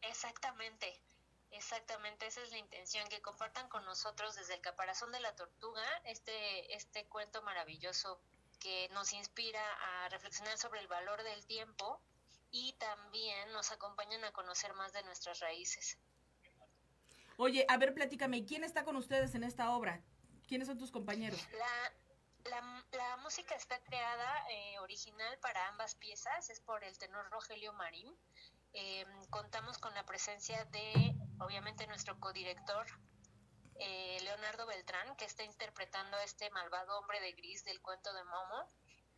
Exactamente, 0.02 1.00
exactamente, 1.52 2.28
esa 2.28 2.42
es 2.42 2.52
la 2.52 2.58
intención, 2.58 3.08
que 3.10 3.22
compartan 3.22 3.68
con 3.70 3.84
nosotros 3.86 4.36
desde 4.36 4.56
el 4.56 4.62
caparazón 4.62 5.12
de 5.12 5.20
la 5.20 5.36
tortuga 5.36 5.84
este, 6.06 6.74
este 6.76 7.06
cuento 7.08 7.42
maravilloso 7.42 8.22
que 8.60 8.90
nos 8.90 9.14
inspira 9.14 9.62
a 10.04 10.10
reflexionar 10.10 10.58
sobre 10.58 10.82
el 10.82 10.88
valor 10.88 11.24
del 11.24 11.46
tiempo 11.46 12.02
y 12.52 12.74
también 12.74 13.52
nos 13.52 13.72
acompañan 13.72 14.24
a 14.24 14.32
conocer 14.32 14.74
más 14.74 14.94
de 14.94 15.04
nuestras 15.04 15.40
raíces. 15.40 15.98
Oye, 17.38 17.66
a 17.70 17.78
ver, 17.78 17.94
platícame, 17.94 18.46
¿quién 18.46 18.64
está 18.64 18.84
con 18.84 18.98
ustedes 18.98 19.34
en 19.36 19.44
esta 19.44 19.72
obra? 19.72 20.04
¿Quiénes 20.48 20.68
son 20.68 20.78
tus 20.78 20.92
compañeros? 20.92 21.40
La, 21.54 21.94
la, 22.50 22.86
la 22.92 23.18
música 23.18 23.56
está 23.56 23.80
creada 23.84 24.46
eh, 24.50 24.80
original 24.80 25.38
para 25.40 25.68
ambas 25.70 25.96
piezas, 25.96 26.50
es 26.50 26.60
por 26.60 26.84
el 26.84 26.98
tenor 26.98 27.30
Rogelio 27.30 27.72
Marín. 27.74 28.14
Eh, 28.74 29.06
contamos 29.30 29.78
con 29.78 29.94
la 29.96 30.06
presencia 30.06 30.64
de, 30.66 31.16
obviamente, 31.40 31.88
nuestro 31.88 32.20
codirector, 32.20 32.86
eh, 33.76 34.18
Leonardo 34.22 34.66
Beltrán, 34.68 35.16
que 35.16 35.26
está 35.26 35.44
interpretando 35.44 36.18
a 36.18 36.24
este 36.24 36.50
malvado 36.52 37.00
hombre 37.00 37.20
de 37.22 37.32
gris 37.34 37.64
del 37.64 37.82
cuento 37.82 38.14
de 38.14 38.24
Momo, 38.26 38.68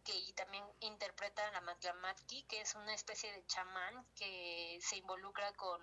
que 0.04 0.16
y 0.16 0.34
también 0.34 0.64
interpreta 0.80 1.48
a 1.48 1.52
la 1.52 1.62
Matlamatki, 1.62 2.44
que 2.44 2.62
es 2.62 2.76
una 2.76 2.94
especie 2.94 3.32
de 3.32 3.46
chamán 3.46 4.06
que 4.16 4.80
se 4.82 4.98
involucra 4.98 5.52
con, 5.54 5.82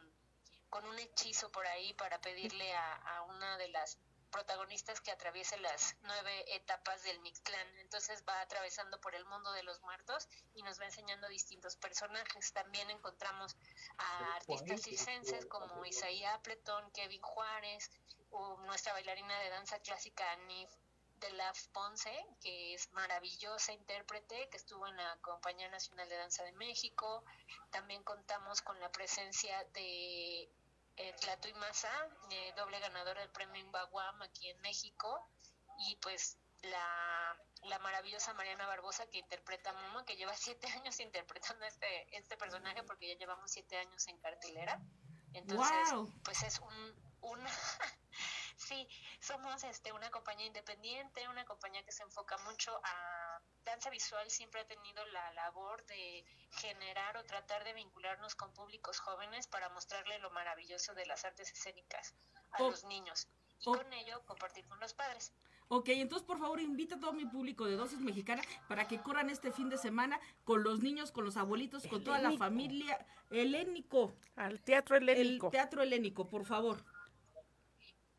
con 0.70 0.84
un 0.86 0.98
hechizo 0.98 1.50
por 1.52 1.66
ahí 1.66 1.92
para 1.94 2.20
pedirle 2.20 2.74
a, 2.74 2.94
a 2.94 3.22
una 3.22 3.58
de 3.58 3.68
las 3.68 3.98
protagonistas 4.30 5.00
que 5.00 5.10
atraviese 5.10 5.58
las 5.58 5.96
nueve 6.02 6.54
etapas 6.54 7.02
del 7.02 7.20
Mictlán. 7.20 7.68
Entonces 7.78 8.24
va 8.28 8.40
atravesando 8.40 9.00
por 9.00 9.14
el 9.14 9.24
mundo 9.24 9.52
de 9.52 9.62
los 9.62 9.80
muertos 9.82 10.28
y 10.54 10.62
nos 10.62 10.80
va 10.80 10.86
enseñando 10.86 11.28
distintos 11.28 11.76
personajes. 11.76 12.52
También 12.52 12.90
encontramos 12.90 13.56
a 13.98 14.36
artistas 14.36 14.82
circenses 14.82 15.46
como 15.46 15.84
Isaías 15.84 16.34
Appleton, 16.34 16.90
Kevin 16.92 17.22
Juárez, 17.22 17.90
o 18.30 18.56
nuestra 18.58 18.92
bailarina 18.92 19.38
de 19.40 19.50
danza 19.50 19.78
clásica 19.80 20.30
Anif 20.32 20.70
de 21.20 21.32
la 21.32 21.52
Ponce, 21.72 22.26
que 22.40 22.74
es 22.74 22.92
maravillosa 22.92 23.72
intérprete, 23.72 24.48
que 24.50 24.56
estuvo 24.56 24.86
en 24.86 24.96
la 24.96 25.16
Compañía 25.20 25.68
Nacional 25.68 26.08
de 26.08 26.16
Danza 26.16 26.44
de 26.44 26.52
México. 26.52 27.24
También 27.70 28.02
contamos 28.04 28.62
con 28.62 28.78
la 28.78 28.90
presencia 28.92 29.64
de 29.72 30.48
eh, 30.98 31.14
Tlatuy 31.20 31.54
Maza, 31.54 31.90
eh, 32.30 32.52
doble 32.56 32.78
ganadora 32.80 33.20
del 33.20 33.30
premio 33.30 33.60
Imbaguam 33.60 34.22
aquí 34.22 34.48
en 34.48 34.60
México, 34.60 35.30
y 35.78 35.96
pues 35.96 36.36
la, 36.62 37.36
la 37.64 37.78
maravillosa 37.78 38.34
Mariana 38.34 38.66
Barbosa 38.66 39.06
que 39.06 39.18
interpreta 39.18 39.70
a 39.70 39.72
Momo, 39.74 40.04
que 40.04 40.16
lleva 40.16 40.34
siete 40.36 40.66
años 40.68 40.98
interpretando 41.00 41.64
este, 41.64 42.16
este 42.16 42.36
personaje 42.36 42.82
porque 42.82 43.08
ya 43.08 43.18
llevamos 43.18 43.50
siete 43.50 43.76
años 43.78 44.06
en 44.08 44.18
cartelera. 44.18 44.80
Entonces, 45.34 45.90
¡Guau! 45.90 46.12
pues 46.24 46.42
es 46.42 46.58
un, 46.58 47.14
un 47.20 47.46
sí, 48.56 48.88
somos 49.20 49.62
este 49.64 49.92
una 49.92 50.10
compañía 50.10 50.46
independiente, 50.46 51.28
una 51.28 51.44
compañía 51.44 51.84
que 51.84 51.92
se 51.92 52.02
enfoca 52.02 52.38
mucho 52.38 52.80
a 52.82 53.17
danza 53.68 53.90
visual, 53.90 54.28
siempre 54.30 54.60
ha 54.60 54.66
tenido 54.66 55.04
la 55.06 55.32
labor 55.32 55.84
de 55.86 56.24
generar 56.50 57.16
o 57.16 57.24
tratar 57.24 57.64
de 57.64 57.74
vincularnos 57.74 58.34
con 58.34 58.52
públicos 58.52 58.98
jóvenes 59.00 59.46
para 59.46 59.68
mostrarle 59.70 60.18
lo 60.20 60.30
maravilloso 60.30 60.94
de 60.94 61.06
las 61.06 61.24
artes 61.24 61.52
escénicas 61.52 62.14
a 62.52 62.62
Oh. 62.62 62.70
los 62.70 62.84
niños 62.84 63.28
y 63.60 63.68
Oh. 63.68 63.74
con 63.76 63.92
ello 63.92 64.24
compartir 64.26 64.66
con 64.66 64.78
los 64.80 64.94
padres. 64.94 65.32
Ok, 65.70 65.90
entonces 65.90 66.26
por 66.26 66.38
favor 66.38 66.60
invita 66.60 66.94
a 66.94 66.98
todo 67.00 67.12
mi 67.12 67.26
público 67.26 67.66
de 67.66 67.76
Dosis 67.76 68.00
Mexicana 68.00 68.42
para 68.68 68.88
que 68.88 69.02
corran 69.02 69.28
este 69.28 69.52
fin 69.52 69.68
de 69.68 69.76
semana 69.76 70.18
con 70.44 70.62
los 70.62 70.80
niños, 70.80 71.12
con 71.12 71.24
los 71.26 71.36
abuelitos, 71.36 71.86
con 71.86 72.02
toda 72.02 72.16
la 72.18 72.28
Helénico. 72.28 72.44
familia. 72.44 73.06
Helénico, 73.30 74.14
Al 74.36 74.60
teatro 74.62 74.96
el 74.96 75.06
helénico. 75.08 75.50
teatro 75.50 75.82
helénico, 75.82 76.26
por 76.26 76.46
favor. 76.46 76.82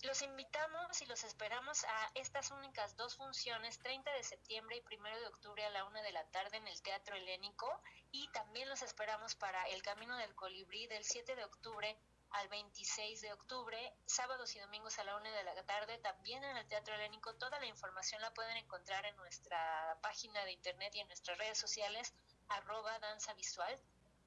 Los 0.04 0.22
invitamos 0.22 1.02
y 1.02 1.06
los 1.08 1.26
esperamos 1.26 1.84
a 1.84 2.12
estas 2.16 2.52
únicas 2.52 2.96
dos 2.96 3.18
funciones, 3.18 3.80
30 3.80 4.10
de 4.14 4.24
septiembre 4.24 4.78
y 4.78 4.96
1 4.96 5.20
de 5.20 5.28
octubre 5.28 5.66
a 5.66 5.70
la 5.72 5.84
una 5.84 6.02
de 6.02 6.14
la 6.14 6.24
tarde 6.32 6.56
en 6.56 6.66
el 6.70 6.82
Teatro 6.82 7.18
Helénico. 7.18 7.68
Y 8.12 8.30
también 8.30 8.70
los 8.70 8.82
esperamos 8.82 9.36
para 9.36 9.62
El 9.68 9.82
Camino 9.82 10.16
del 10.16 10.34
Colibrí 10.36 10.88
del 10.88 11.04
7 11.04 11.36
de 11.36 11.44
octubre 11.44 12.00
al 12.32 12.48
26 12.48 13.20
de 13.22 13.34
octubre, 13.34 13.94
sábados 14.06 14.56
y 14.56 14.60
domingos 14.60 14.98
a 15.00 15.04
la 15.04 15.18
una 15.18 15.32
de 15.32 15.44
la 15.44 15.66
tarde, 15.66 15.98
también 15.98 16.46
en 16.46 16.56
el 16.56 16.68
Teatro 16.68 16.96
Helénico. 16.96 17.36
Toda 17.36 17.60
la 17.60 17.66
información 17.66 18.22
la 18.22 18.34
pueden 18.34 18.56
encontrar 18.56 19.06
en 19.06 19.18
nuestra 19.18 19.98
página 20.02 20.46
de 20.46 20.54
internet 20.54 20.96
y 20.96 21.02
en 21.02 21.08
nuestras 21.08 21.38
redes 21.38 21.58
sociales, 21.58 22.14
arroba 22.48 22.98
danza 23.00 23.34
visual 23.34 23.78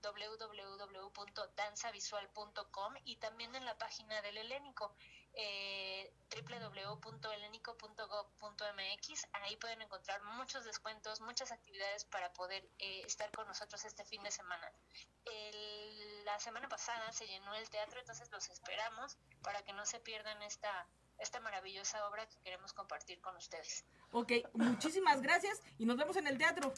www.danzavisual.com 0.03 2.95
y 3.05 3.17
también 3.17 3.55
en 3.55 3.65
la 3.65 3.79
página 3.79 4.21
del 4.21 4.37
Helénico 4.37 4.95
eh. 5.35 6.13
Ahí 9.33 9.57
pueden 9.57 9.83
encontrar 9.83 10.23
muchos 10.23 10.65
descuentos, 10.65 11.21
muchas 11.21 11.53
actividades 11.53 12.05
para 12.07 12.33
poder 12.33 12.69
eh, 12.79 13.03
estar 13.05 13.31
con 13.33 13.47
nosotros 13.47 13.85
este 13.85 14.05
fin 14.05 14.23
de 14.23 14.31
semana. 14.31 14.71
El- 15.25 16.25
la 16.25 16.39
semana 16.39 16.69
pasada 16.69 17.11
se 17.13 17.27
llenó 17.27 17.55
el 17.55 17.69
teatro, 17.69 18.01
entonces 18.01 18.31
los 18.31 18.49
esperamos 18.49 19.19
para 19.43 19.63
que 19.63 19.73
no 19.73 19.85
se 19.85 19.99
pierdan 20.01 20.41
esta, 20.43 20.87
esta 21.19 21.41
maravillosa 21.41 22.07
obra 22.09 22.27
que 22.29 22.39
queremos 22.43 22.73
compartir 22.73 23.21
con 23.21 23.37
ustedes. 23.37 23.85
Ok, 24.13 24.33
muchísimas 24.55 25.21
gracias 25.21 25.61
y 25.79 25.85
nos 25.85 25.97
vemos 25.97 26.17
en 26.17 26.27
el 26.29 26.39
teatro. 26.39 26.73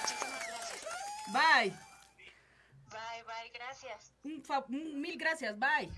Muchísimas 0.00 0.46
gracias. 0.46 0.84
Bye. 1.28 1.70
Bye, 2.90 3.22
bye, 3.22 3.50
gracias. 3.54 4.12
Un- 4.24 5.00
mil 5.00 5.16
gracias, 5.16 5.56
bye. 5.58 5.90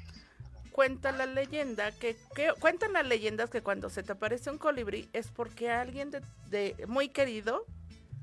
Cuenta 0.75 1.13
la 1.13 1.27
leyenda 1.27 1.93
que, 1.93 2.17
que- 2.35 2.53
cuentan 2.59 2.95
las 2.95 3.07
leyendas 3.07 3.49
que 3.49 3.63
cuando 3.63 3.91
se 3.91 4.03
te 4.03 4.11
aparece 4.11 4.51
un 4.51 4.59
colibrí 4.59 5.09
es 5.13 5.29
porque 5.29 5.71
alguien 5.71 6.11
de, 6.11 6.21
de- 6.51 6.87
muy 6.89 7.11
querido 7.11 7.65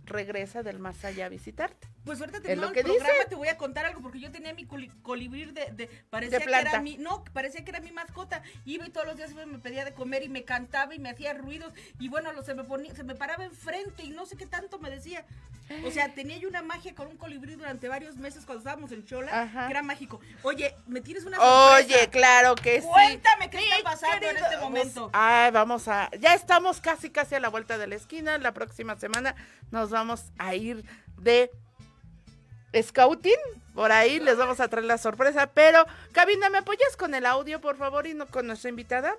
regresa 0.03 0.61
del 0.61 0.77
más 0.77 1.05
allá 1.05 1.27
a 1.27 1.29
visitarte. 1.29 1.87
Pues 2.03 2.19
ahorita 2.19 2.39
terminando 2.41 2.67
lo 2.67 2.73
que 2.73 2.79
el 2.79 2.85
programa 2.87 3.13
dice. 3.13 3.29
te 3.29 3.35
voy 3.35 3.47
a 3.47 3.57
contar 3.57 3.85
algo 3.85 4.01
porque 4.01 4.19
yo 4.19 4.31
tenía 4.31 4.53
mi 4.55 4.65
coli- 4.65 4.89
colibrí 5.03 5.45
de, 5.45 5.71
de 5.71 5.87
parecía 6.09 6.39
De 6.39 6.45
que 6.45 6.51
era 6.51 6.81
mi 6.81 6.97
no 6.97 7.23
parecía 7.33 7.63
que 7.63 7.69
era 7.69 7.79
mi 7.79 7.91
mascota 7.91 8.41
iba 8.65 8.87
y 8.87 8.89
todos 8.89 9.05
los 9.05 9.17
días 9.17 9.31
me 9.33 9.59
pedía 9.59 9.85
de 9.85 9.93
comer 9.93 10.23
y 10.23 10.29
me 10.29 10.43
cantaba 10.43 10.95
y 10.95 10.99
me 10.99 11.11
hacía 11.11 11.33
ruidos 11.33 11.73
y 11.99 12.09
bueno 12.09 12.31
lo, 12.33 12.43
se 12.43 12.55
me 12.55 12.63
ponía 12.63 12.95
se 12.95 13.03
me 13.03 13.13
paraba 13.13 13.45
enfrente 13.45 14.03
y 14.03 14.09
no 14.09 14.25
sé 14.25 14.35
qué 14.35 14.47
tanto 14.47 14.79
me 14.79 14.89
decía 14.89 15.25
o 15.85 15.91
sea 15.91 16.13
tenía 16.13 16.37
yo 16.37 16.49
una 16.49 16.63
magia 16.63 16.95
con 16.95 17.07
un 17.07 17.17
colibrí 17.17 17.53
durante 17.55 17.87
varios 17.87 18.17
meses 18.17 18.45
cuando 18.45 18.59
estábamos 18.59 18.91
en 18.91 19.05
Chola 19.05 19.43
Ajá. 19.43 19.67
que 19.67 19.71
era 19.71 19.83
mágico 19.83 20.19
oye 20.41 20.73
me 20.87 21.01
tienes 21.01 21.23
una 21.25 21.37
sorpresa 21.37 21.95
Oye, 21.97 22.09
claro 22.09 22.55
que 22.55 22.81
sí. 22.81 22.87
cuéntame 22.87 23.49
qué 23.51 23.57
está 23.59 23.83
pasando 23.83 24.25
en 24.27 24.37
este 24.37 24.57
momento 24.57 25.01
vamos- 25.01 25.11
Ay, 25.13 25.51
vamos 25.51 25.87
a. 25.87 26.09
Ya 26.19 26.33
estamos 26.33 26.81
casi, 26.81 27.09
casi 27.09 27.35
a 27.35 27.39
la 27.39 27.49
vuelta 27.49 27.77
de 27.77 27.87
la 27.87 27.95
esquina. 27.95 28.37
La 28.37 28.53
próxima 28.53 28.97
semana 28.97 29.35
nos 29.71 29.89
vamos 29.91 30.25
a 30.37 30.55
ir 30.55 30.83
de 31.17 31.51
scouting. 32.73 33.33
Por 33.73 33.91
ahí 33.91 34.19
les 34.19 34.37
vamos 34.37 34.59
a 34.59 34.67
traer 34.67 34.85
la 34.85 34.97
sorpresa. 34.97 35.47
Pero, 35.47 35.85
Cabina, 36.11 36.49
¿me 36.49 36.59
apoyas 36.59 36.97
con 36.97 37.15
el 37.15 37.25
audio, 37.25 37.61
por 37.61 37.77
favor, 37.77 38.07
y 38.07 38.13
no 38.13 38.27
con 38.27 38.47
nuestra 38.47 38.69
invitada? 38.69 39.15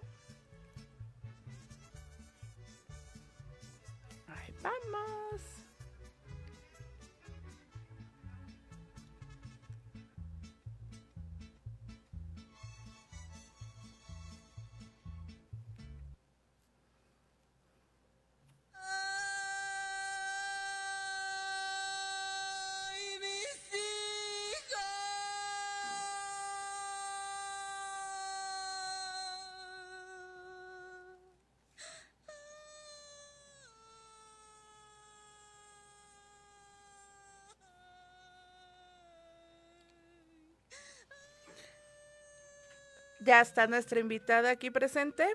Ya 43.32 43.40
está 43.40 43.66
nuestra 43.66 43.98
invitada 43.98 44.50
aquí 44.50 44.70
presente. 44.70 45.26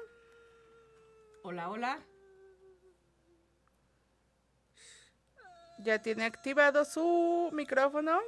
Hola, 1.42 1.68
hola. 1.72 2.06
Ya 5.80 6.00
tiene 6.00 6.26
activado 6.26 6.86
su 6.86 7.50
micrófono. 7.54 8.20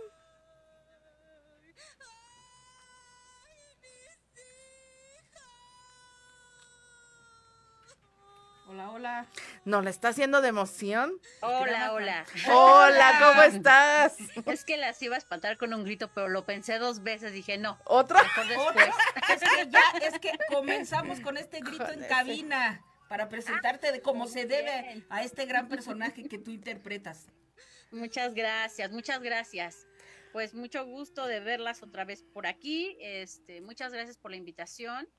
Hola, 8.70 8.92
hola. 8.92 9.26
¿No 9.66 9.82
le 9.82 9.90
está 9.90 10.10
haciendo 10.10 10.42
de 10.42 10.50
emoción? 10.50 11.12
Hola, 11.42 11.92
hola. 11.92 12.24
Hola, 12.54 13.20
¿cómo 13.20 13.42
estás? 13.42 14.16
Es 14.46 14.64
que 14.64 14.78
las 14.78 15.02
iba 15.02 15.16
a 15.16 15.18
espantar 15.18 15.58
con 15.58 15.74
un 15.74 15.84
grito, 15.84 16.12
pero 16.14 16.28
lo 16.28 16.46
pensé 16.46 16.78
dos 16.78 17.02
veces. 17.02 17.34
Dije, 17.34 17.58
no, 17.58 17.80
¿Otra? 17.86 18.22
Otra. 18.60 18.94
Es 19.34 19.42
que 19.42 19.70
ya, 19.72 19.82
es 20.08 20.20
que 20.20 20.32
comenzamos 20.50 21.20
con 21.20 21.38
este 21.38 21.62
grito 21.62 21.84
Con 21.84 21.94
en 21.96 22.00
ese. 22.02 22.10
cabina 22.10 22.86
para 23.08 23.28
presentarte 23.28 23.92
de 23.92 24.04
cómo 24.04 24.26
muy 24.26 24.32
se 24.32 24.46
debe 24.46 25.04
a 25.10 25.24
este 25.24 25.48
gran 25.48 25.68
personaje 25.68 26.28
que 26.30 26.38
tú 26.38 26.52
interpretas. 26.52 27.26
Muchas 27.90 28.36
gracias, 28.36 28.92
muchas 28.92 29.20
gracias. 29.20 29.88
Pues 30.32 30.54
mucho 30.54 30.86
gusto 30.86 31.26
de 31.26 31.40
verlas 31.40 31.82
otra 31.82 32.06
vez 32.06 32.22
por 32.22 32.46
aquí. 32.46 32.96
Este, 33.02 33.62
muchas 33.62 33.92
gracias 33.92 34.18
por 34.20 34.30
la 34.30 34.38
invitación. 34.38 35.10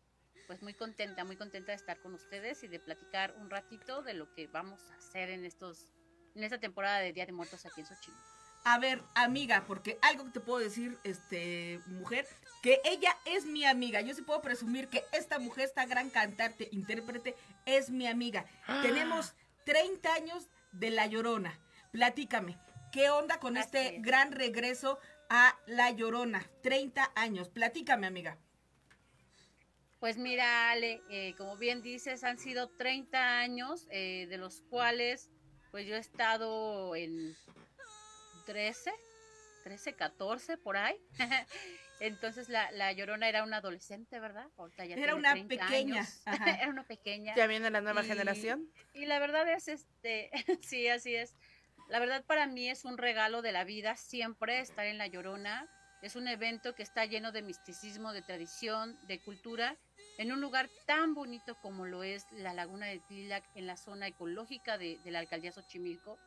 Pues 0.51 0.63
muy 0.63 0.75
contenta, 0.75 1.23
muy 1.23 1.37
contenta 1.37 1.71
de 1.71 1.77
estar 1.77 2.01
con 2.01 2.13
ustedes 2.13 2.65
y 2.65 2.67
de 2.67 2.81
platicar 2.81 3.37
un 3.39 3.51
ratito 3.51 4.03
de 4.03 4.15
lo 4.15 4.35
que 4.35 4.49
vamos 4.49 4.81
a 4.91 4.97
hacer 4.97 5.31
en 5.31 5.45
estos, 5.45 5.93
en 6.35 6.43
esta 6.43 6.59
temporada 6.59 6.99
de 6.99 7.13
Día 7.13 7.25
de 7.25 7.31
Muertos 7.31 7.65
aquí 7.67 7.83
en 7.83 7.87
Xochimilco. 7.87 8.27
A 8.65 8.81
ver, 8.81 9.01
amiga, 9.15 9.63
porque 9.69 9.97
algo 10.03 10.25
que 10.25 10.33
te 10.33 10.41
puedo 10.41 10.59
decir, 10.59 10.99
este, 11.05 11.81
mujer, 11.87 12.27
que 12.65 12.81
ella 12.85 13.17
es 13.27 13.45
mi 13.45 13.65
amiga. 13.65 14.01
Yo 14.01 14.13
sí 14.13 14.23
puedo 14.23 14.43
presumir 14.43 14.89
que 14.89 15.05
esta 15.13 15.39
mujer, 15.39 15.67
esta 15.67 15.87
gran 15.87 16.11
cantante, 16.11 16.69
intérprete, 16.73 17.37
es 17.65 17.91
mi 17.91 18.09
amiga. 18.09 18.45
Tenemos 18.83 19.35
30 19.67 20.13
años 20.15 20.49
de 20.73 20.91
La 20.91 21.07
Llorona. 21.07 21.61
Platícame, 21.93 22.59
¿qué 22.91 23.09
onda 23.09 23.39
con 23.39 23.57
Así 23.57 23.67
este 23.67 23.99
es. 23.99 24.03
gran 24.03 24.33
regreso 24.33 24.99
a 25.29 25.57
La 25.67 25.93
Llorona? 25.93 26.45
30 26.65 27.13
años. 27.15 27.49
Platícame, 27.51 28.09
amiga. 28.09 28.37
Pues 30.01 30.17
mira, 30.17 30.71
Ale, 30.71 31.03
eh, 31.11 31.35
como 31.37 31.57
bien 31.57 31.83
dices, 31.83 32.25
han 32.25 32.39
sido 32.39 32.69
30 32.71 33.39
años, 33.39 33.87
eh, 33.91 34.27
de 34.29 34.39
los 34.39 34.63
cuales 34.63 35.29
pues 35.71 35.87
yo 35.87 35.95
he 35.95 35.99
estado 35.99 36.97
en 36.97 37.37
13, 38.47 38.91
13, 39.65 39.95
14, 39.95 40.57
por 40.57 40.77
ahí. 40.79 40.97
Entonces 42.01 42.49
la, 42.49 42.71
la 42.73 42.93
Llorona 42.93 43.29
era 43.29 43.45
una 43.45 43.59
adolescente, 43.59 44.19
¿verdad? 44.21 44.47
Ahorita 44.57 44.87
ya 44.87 44.97
Era 44.97 45.15
una 45.15 45.33
30 45.33 45.49
pequeña, 45.67 46.09
era 46.61 46.71
una 46.71 46.85
pequeña. 46.85 47.35
¿Ya 47.37 47.47
viene 47.47 47.69
la 47.71 47.83
nueva 47.83 48.03
Y- 48.03 48.07
generación? 48.09 48.73
Y 48.95 49.05
la 49.05 49.19
verdad 49.19 49.47
es, 49.53 49.69
este, 49.69 50.31
sí, 50.63 50.89
así 50.89 51.15
es. 51.15 51.37
La 51.89 51.99
verdad 51.99 52.25
para 52.25 52.47
mí 52.47 52.71
es 52.71 52.87
un 52.87 52.97
regalo 52.97 53.43
de 53.43 53.53
la 53.53 53.65
vida 53.65 53.97
siempre 53.97 54.61
estar 54.61 54.87
en 54.87 54.97
La 54.97 55.09
Llorona. 55.09 55.69
Es 56.01 56.17
un 56.17 56.27
evento 56.27 56.75
que 56.75 56.83
está 56.83 57.05
lleno 57.05 57.31
de 57.33 57.43
misticismo, 57.43 58.15
de 58.15 58.23
tradición, 58.23 58.99
de 59.07 59.21
cultura, 59.21 59.77
en 60.19 60.33
un 60.33 60.41
lugar 60.41 60.69
tan 60.87 61.15
bonito 61.15 61.57
como 61.61 61.87
lo 61.87 62.03
es 62.03 62.27
la 62.33 62.53
Laguna 62.53 62.87
de 62.87 63.01
Tlilac, 63.01 63.45
en 63.55 63.67
la 63.67 63.77
zona 63.77 64.07
ecológica 64.07 64.79
de, 64.79 64.99
de 65.05 65.11
la 65.11 65.21
alcaldía 65.21 65.53
Xochimilco. 65.53 66.19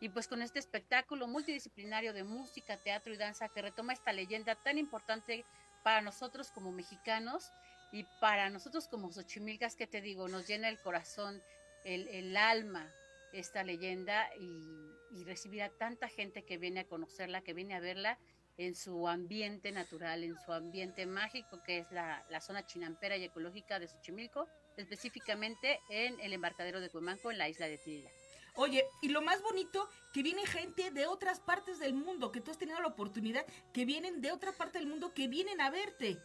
Y 0.00 0.08
pues 0.08 0.26
con 0.26 0.42
este 0.42 0.58
espectáculo 0.58 1.28
multidisciplinario 1.28 2.12
de 2.12 2.24
música, 2.24 2.76
teatro 2.76 3.12
y 3.12 3.16
danza 3.16 3.48
que 3.48 3.62
retoma 3.62 3.92
esta 3.92 4.12
leyenda 4.12 4.56
tan 4.56 4.78
importante 4.78 5.44
para 5.84 6.00
nosotros 6.00 6.50
como 6.50 6.72
mexicanos 6.72 7.52
y 7.92 8.04
para 8.20 8.48
nosotros 8.50 8.88
como 8.88 9.12
Xochimilcas, 9.12 9.76
que 9.76 9.86
te 9.86 10.00
digo, 10.00 10.28
nos 10.28 10.48
llena 10.48 10.68
el 10.68 10.80
corazón, 10.80 11.42
el, 11.84 12.36
alma 12.36 12.90
esta 13.32 13.64
leyenda 13.64 14.28
y, 14.36 14.90
y 15.10 15.24
recibir 15.24 15.62
a 15.62 15.70
tanta 15.70 16.08
gente 16.08 16.44
que 16.44 16.58
viene 16.58 16.80
a 16.80 16.88
conocerla, 16.88 17.42
que 17.42 17.54
viene 17.54 17.74
a 17.74 17.80
verla 17.80 18.18
en 18.56 18.74
su 18.74 19.08
ambiente 19.08 19.72
natural, 19.72 20.24
en 20.24 20.36
su 20.44 20.52
ambiente 20.52 21.06
mágico, 21.06 21.62
que 21.62 21.78
es 21.78 21.90
la, 21.90 22.24
la 22.30 22.40
zona 22.40 22.66
chinampera 22.66 23.16
y 23.16 23.24
ecológica 23.24 23.78
de 23.78 23.88
Xochimilco, 23.88 24.48
específicamente 24.76 25.80
en 25.90 26.18
el 26.20 26.32
embarcadero 26.32 26.80
de 26.80 26.90
Cuemanco, 26.90 27.30
en 27.30 27.38
la 27.38 27.48
isla 27.48 27.66
de 27.66 27.78
Tila. 27.78 28.10
Oye, 28.54 28.84
y 29.00 29.08
lo 29.08 29.22
más 29.22 29.40
bonito, 29.42 29.88
que 30.12 30.22
viene 30.22 30.46
gente 30.46 30.90
de 30.90 31.06
otras 31.06 31.40
partes 31.40 31.78
del 31.78 31.94
mundo, 31.94 32.30
que 32.30 32.40
tú 32.40 32.50
has 32.50 32.58
tenido 32.58 32.80
la 32.80 32.88
oportunidad, 32.88 33.46
que 33.72 33.84
vienen 33.86 34.20
de 34.20 34.30
otra 34.30 34.52
parte 34.52 34.78
del 34.78 34.88
mundo, 34.88 35.14
que 35.14 35.26
vienen 35.26 35.60
a 35.60 35.70
verte. 35.70 36.18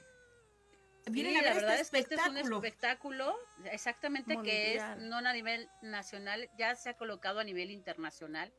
Vienen 1.10 1.34
Sí, 1.34 1.40
a 1.40 1.42
ver 1.42 1.50
la 1.50 1.56
verdad 1.56 1.80
este 1.80 2.00
es 2.00 2.08
que 2.08 2.16
este 2.16 2.30
es 2.30 2.46
un 2.46 2.54
espectáculo. 2.54 3.40
exactamente 3.72 4.38
que 4.44 4.76
es 4.76 4.84
no 4.98 5.18
a 5.18 5.34
nivel 5.34 5.70
nacional, 5.82 6.50
ya 6.58 6.76
se 6.76 6.90
ha 6.90 6.98
colocado 6.98 7.40
a 7.40 7.46
nivel 7.46 7.72
internacional. 7.72 8.52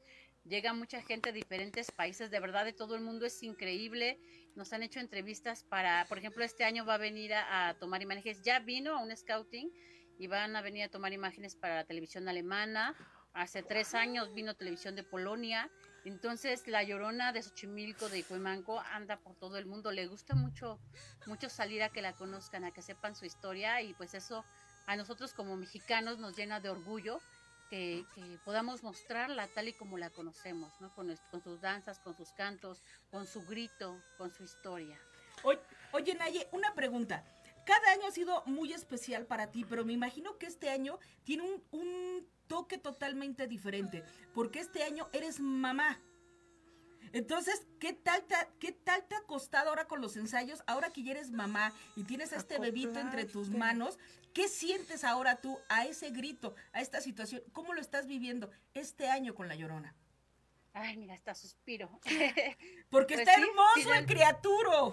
Llega 0.49 0.73
mucha 0.73 1.03
gente 1.03 1.31
de 1.31 1.41
diferentes 1.41 1.91
países, 1.91 2.31
de 2.31 2.41
verdad 2.41 2.65
de 2.65 2.73
todo 2.73 2.95
el 2.95 3.03
mundo, 3.03 3.27
es 3.27 3.43
increíble. 3.43 4.19
Nos 4.55 4.73
han 4.73 4.83
hecho 4.83 4.99
entrevistas 4.99 5.63
para, 5.63 6.07
por 6.09 6.17
ejemplo, 6.17 6.43
este 6.43 6.65
año 6.65 6.87
va 6.87 6.95
a 6.95 6.99
venir 6.99 7.35
a, 7.35 7.77
tomar 7.79 8.01
imágenes, 8.01 8.41
ya 8.43 8.59
vino 8.59 8.97
a 8.97 9.03
un 9.03 9.15
scouting 9.15 9.71
y 10.19 10.27
van 10.27 10.57
a 10.57 10.63
venir 10.63 10.85
a 10.85 10.89
tomar 10.89 11.13
imágenes 11.13 11.55
para 11.55 11.75
la 11.77 11.85
televisión 11.85 12.29
alemana. 12.29 12.97
Hace 13.35 13.63
tres 13.63 13.95
años 13.95 14.33
vino 14.33 14.55
televisión 14.55 14.97
de 14.97 15.03
Polonia. 15.03 15.71
Entonces, 16.07 16.67
la 16.67 16.83
llorona 16.83 17.31
de 17.35 17.43
Xochimilco, 17.43 18.09
de 18.09 18.25
Cuemanco, 18.25 18.81
anda 18.81 19.19
por 19.19 19.37
todo 19.37 19.59
el 19.59 19.67
mundo. 19.67 19.93
Le 19.93 20.07
gusta 20.07 20.35
mucho, 20.35 20.81
mucho 21.27 21.51
salir 21.51 21.83
a 21.83 21.91
que 21.91 22.01
la 22.01 22.15
conozcan, 22.15 22.65
a 22.65 22.73
que 22.73 22.81
sepan 22.81 23.15
su 23.15 23.27
historia 23.27 23.83
y 23.83 23.93
pues 23.93 24.15
eso 24.15 24.47
a 24.87 24.97
nosotros 24.97 25.35
como 25.35 25.57
mexicanos 25.57 26.19
nos 26.19 26.39
llena 26.39 26.59
de 26.59 26.71
orgullo 26.71 27.21
que, 27.69 28.05
que 28.15 28.39
podamos 28.45 28.83
mostrarla 28.83 29.47
tal 29.49 29.69
y 29.69 29.73
como 29.73 29.99
la 29.99 30.11
conocemos, 30.11 30.73
¿no? 30.81 30.95
Con, 30.95 31.15
sus 31.43 31.61
danzas, 31.61 31.99
con 32.01 32.17
sus 32.17 32.33
cantos, 32.33 32.83
con 33.11 33.27
su 33.27 33.45
grito, 33.47 34.01
con 34.17 34.33
su 34.33 34.45
historia. 34.45 34.99
Oye, 35.43 35.61
oye, 35.93 36.15
Naye, 36.15 36.49
una 36.53 36.75
pregunta. 36.75 37.25
Cada 37.65 37.91
año 37.93 38.07
ha 38.07 38.13
sido 38.13 38.43
muy 38.47 38.73
especial 38.73 39.27
para 39.27 39.51
ti, 39.51 39.65
pero 39.69 39.85
me 39.85 39.93
imagino 39.93 40.39
que 40.39 40.47
este 40.47 40.71
año 40.71 40.99
tiene 41.25 41.43
un, 41.43 41.63
un 41.71 42.27
toque 42.47 42.79
totalmente 42.79 43.47
diferente, 43.47 44.03
porque 44.35 44.61
este 44.61 44.83
año 44.85 45.09
eres 45.13 45.39
mamá. 45.39 46.01
Entonces, 47.13 47.67
¿qué 47.79 47.93
tal, 47.95 48.23
te, 48.25 48.35
ha- 48.35 48.49
¿qué 48.59 48.73
tal 48.73 49.07
te 49.07 49.15
ha 49.15 49.23
costado 49.23 49.71
ahora 49.71 49.87
con 49.87 50.01
los 50.01 50.17
ensayos? 50.17 50.63
Ahora 50.67 50.91
que 50.93 51.03
ya 51.03 51.13
eres 51.13 51.31
mamá 51.31 51.73
y 51.97 52.05
tienes 52.05 52.33
a 52.33 52.37
este 52.37 52.59
bebito 52.59 52.99
entre 52.99 53.25
tus 53.25 53.49
manos, 53.51 53.99
¿qué 54.33 54.49
sientes 54.49 55.05
ahora 55.05 55.37
tú 55.41 55.59
a 55.69 55.85
ese 55.87 56.11
grito, 56.11 56.55
a 56.73 56.81
esta 56.81 57.01
situación? 57.01 57.43
¿Cómo 57.53 57.73
lo 57.75 57.81
estás 57.81 58.07
viviendo 58.07 58.51
este 58.75 59.09
año 59.09 59.35
con 59.35 59.49
La 59.49 59.55
Llorona? 59.55 59.95
Ay, 60.73 60.97
mira, 60.97 61.15
hasta 61.15 61.35
suspiro. 61.35 61.89
Porque 62.91 63.15
Pues 63.15 63.21
está 63.29 63.35
sí, 63.35 63.43
hermoso 63.43 63.95
el 63.95 64.07
criaturo, 64.07 64.93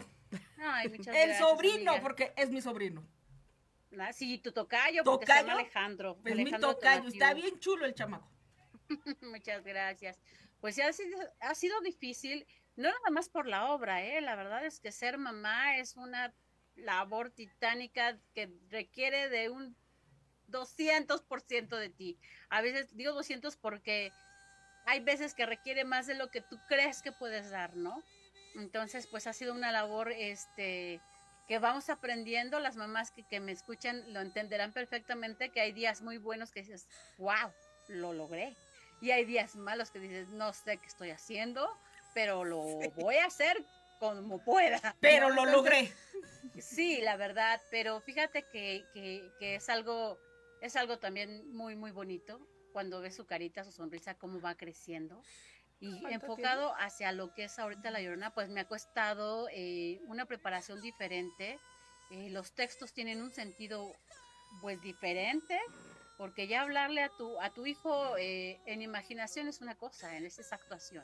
Ay, 0.57 0.89
muchas 0.89 1.07
el 1.15 1.27
gracias, 1.29 1.37
sobrino, 1.39 1.91
amiga. 1.91 2.01
porque 2.01 2.33
es 2.35 2.49
mi 2.49 2.61
sobrino. 2.61 3.07
Ah, 3.99 4.11
Sí, 4.11 4.37
tu 4.39 4.51
tocayo, 4.51 5.03
porque 5.03 5.25
se 5.27 5.31
llama 5.33 5.41
¿Tocayo? 5.53 5.59
Alejandro. 5.59 6.17
Pues 6.21 6.35
mi 6.35 6.41
Alejandro 6.41 6.73
tocayo, 6.75 7.07
está 7.07 7.33
bien 7.33 7.59
chulo 7.59 7.85
el 7.85 7.93
chamaco. 7.93 8.29
Muchas 9.21 9.63
gracias. 9.63 10.19
Pues 10.59 10.75
sí, 10.75 10.81
ha 10.81 10.91
sido, 10.91 11.17
ha 11.39 11.55
sido 11.55 11.79
difícil, 11.81 12.45
no 12.75 12.89
nada 12.89 13.09
más 13.11 13.29
por 13.29 13.47
la 13.47 13.69
obra, 13.71 14.03
¿eh? 14.03 14.19
La 14.21 14.35
verdad 14.35 14.65
es 14.65 14.79
que 14.79 14.91
ser 14.91 15.17
mamá 15.17 15.77
es 15.77 15.95
una 15.95 16.33
labor 16.75 17.31
titánica 17.31 18.17
que 18.33 18.49
requiere 18.69 19.29
de 19.29 19.49
un 19.49 19.75
200% 20.49 21.77
de 21.77 21.89
ti. 21.89 22.19
A 22.49 22.61
veces 22.61 22.95
digo 22.95 23.13
200 23.13 23.55
porque 23.57 24.11
hay 24.85 24.99
veces 24.99 25.33
que 25.33 25.45
requiere 25.45 25.83
más 25.83 26.07
de 26.07 26.15
lo 26.15 26.29
que 26.29 26.41
tú 26.41 26.59
crees 26.67 27.01
que 27.01 27.11
puedes 27.11 27.49
dar, 27.49 27.75
¿no? 27.75 28.03
Entonces, 28.55 29.07
pues 29.07 29.27
ha 29.27 29.33
sido 29.33 29.53
una 29.53 29.71
labor, 29.71 30.11
este, 30.11 31.01
que 31.47 31.59
vamos 31.59 31.89
aprendiendo. 31.89 32.59
Las 32.59 32.75
mamás 32.75 33.11
que, 33.11 33.23
que 33.23 33.39
me 33.39 33.51
escuchan 33.51 34.13
lo 34.13 34.21
entenderán 34.21 34.71
perfectamente 34.71 35.49
que 35.49 35.61
hay 35.61 35.71
días 35.71 36.01
muy 36.01 36.17
buenos 36.17 36.51
que 36.51 36.61
dices, 36.61 36.87
wow, 37.17 37.51
lo 37.87 38.13
logré. 38.13 38.55
Y 39.01 39.11
hay 39.11 39.25
días 39.25 39.55
malos 39.55 39.91
que 39.91 39.99
dices, 39.99 40.29
no 40.29 40.53
sé 40.53 40.77
qué 40.77 40.87
estoy 40.87 41.11
haciendo, 41.11 41.69
pero 42.13 42.45
lo 42.45 42.61
voy 42.95 43.17
a 43.17 43.25
hacer 43.25 43.65
como 43.99 44.43
pueda. 44.43 44.95
Pero 44.99 45.29
¿no? 45.29 45.35
lo 45.35 45.47
Entonces, 45.47 45.53
logré. 45.53 46.61
Sí, 46.61 47.01
la 47.01 47.17
verdad, 47.17 47.61
pero 47.71 47.99
fíjate 48.01 48.43
que, 48.51 48.85
que, 48.93 49.31
que 49.39 49.55
es 49.55 49.69
algo, 49.69 50.19
es 50.61 50.75
algo 50.75 50.99
también 50.99 51.51
muy, 51.53 51.75
muy 51.75 51.91
bonito 51.91 52.39
cuando 52.71 53.01
ves 53.01 53.15
su 53.15 53.25
carita, 53.25 53.63
su 53.63 53.71
sonrisa, 53.71 54.15
cómo 54.15 54.41
va 54.41 54.55
creciendo. 54.55 55.21
Y 55.79 56.01
¿Cuánto 56.01 56.09
enfocado 56.09 56.73
hacia 56.77 57.11
lo 57.11 57.33
que 57.33 57.45
es 57.45 57.59
ahorita 57.59 57.91
la 57.91 58.01
llorona, 58.01 58.33
pues 58.33 58.49
me 58.49 58.61
ha 58.61 58.67
costado 58.67 59.47
eh, 59.51 59.99
una 60.07 60.25
preparación 60.25 60.81
diferente. 60.81 61.59
Eh, 62.11 62.29
los 62.29 62.53
textos 62.53 62.93
tienen 62.93 63.21
un 63.21 63.31
sentido 63.31 63.93
pues 64.61 64.81
diferente, 64.81 65.59
porque 66.17 66.47
ya 66.47 66.61
hablarle 66.61 67.01
a 67.01 67.09
tu, 67.09 67.39
a 67.41 67.49
tu 67.49 67.65
hijo 67.65 68.17
eh, 68.17 68.59
en 68.65 68.81
imaginación 68.81 69.47
es 69.47 69.61
una 69.61 69.75
cosa, 69.75 70.15
en 70.15 70.25
esa 70.25 70.41
es 70.41 70.53
actuación. 70.53 71.03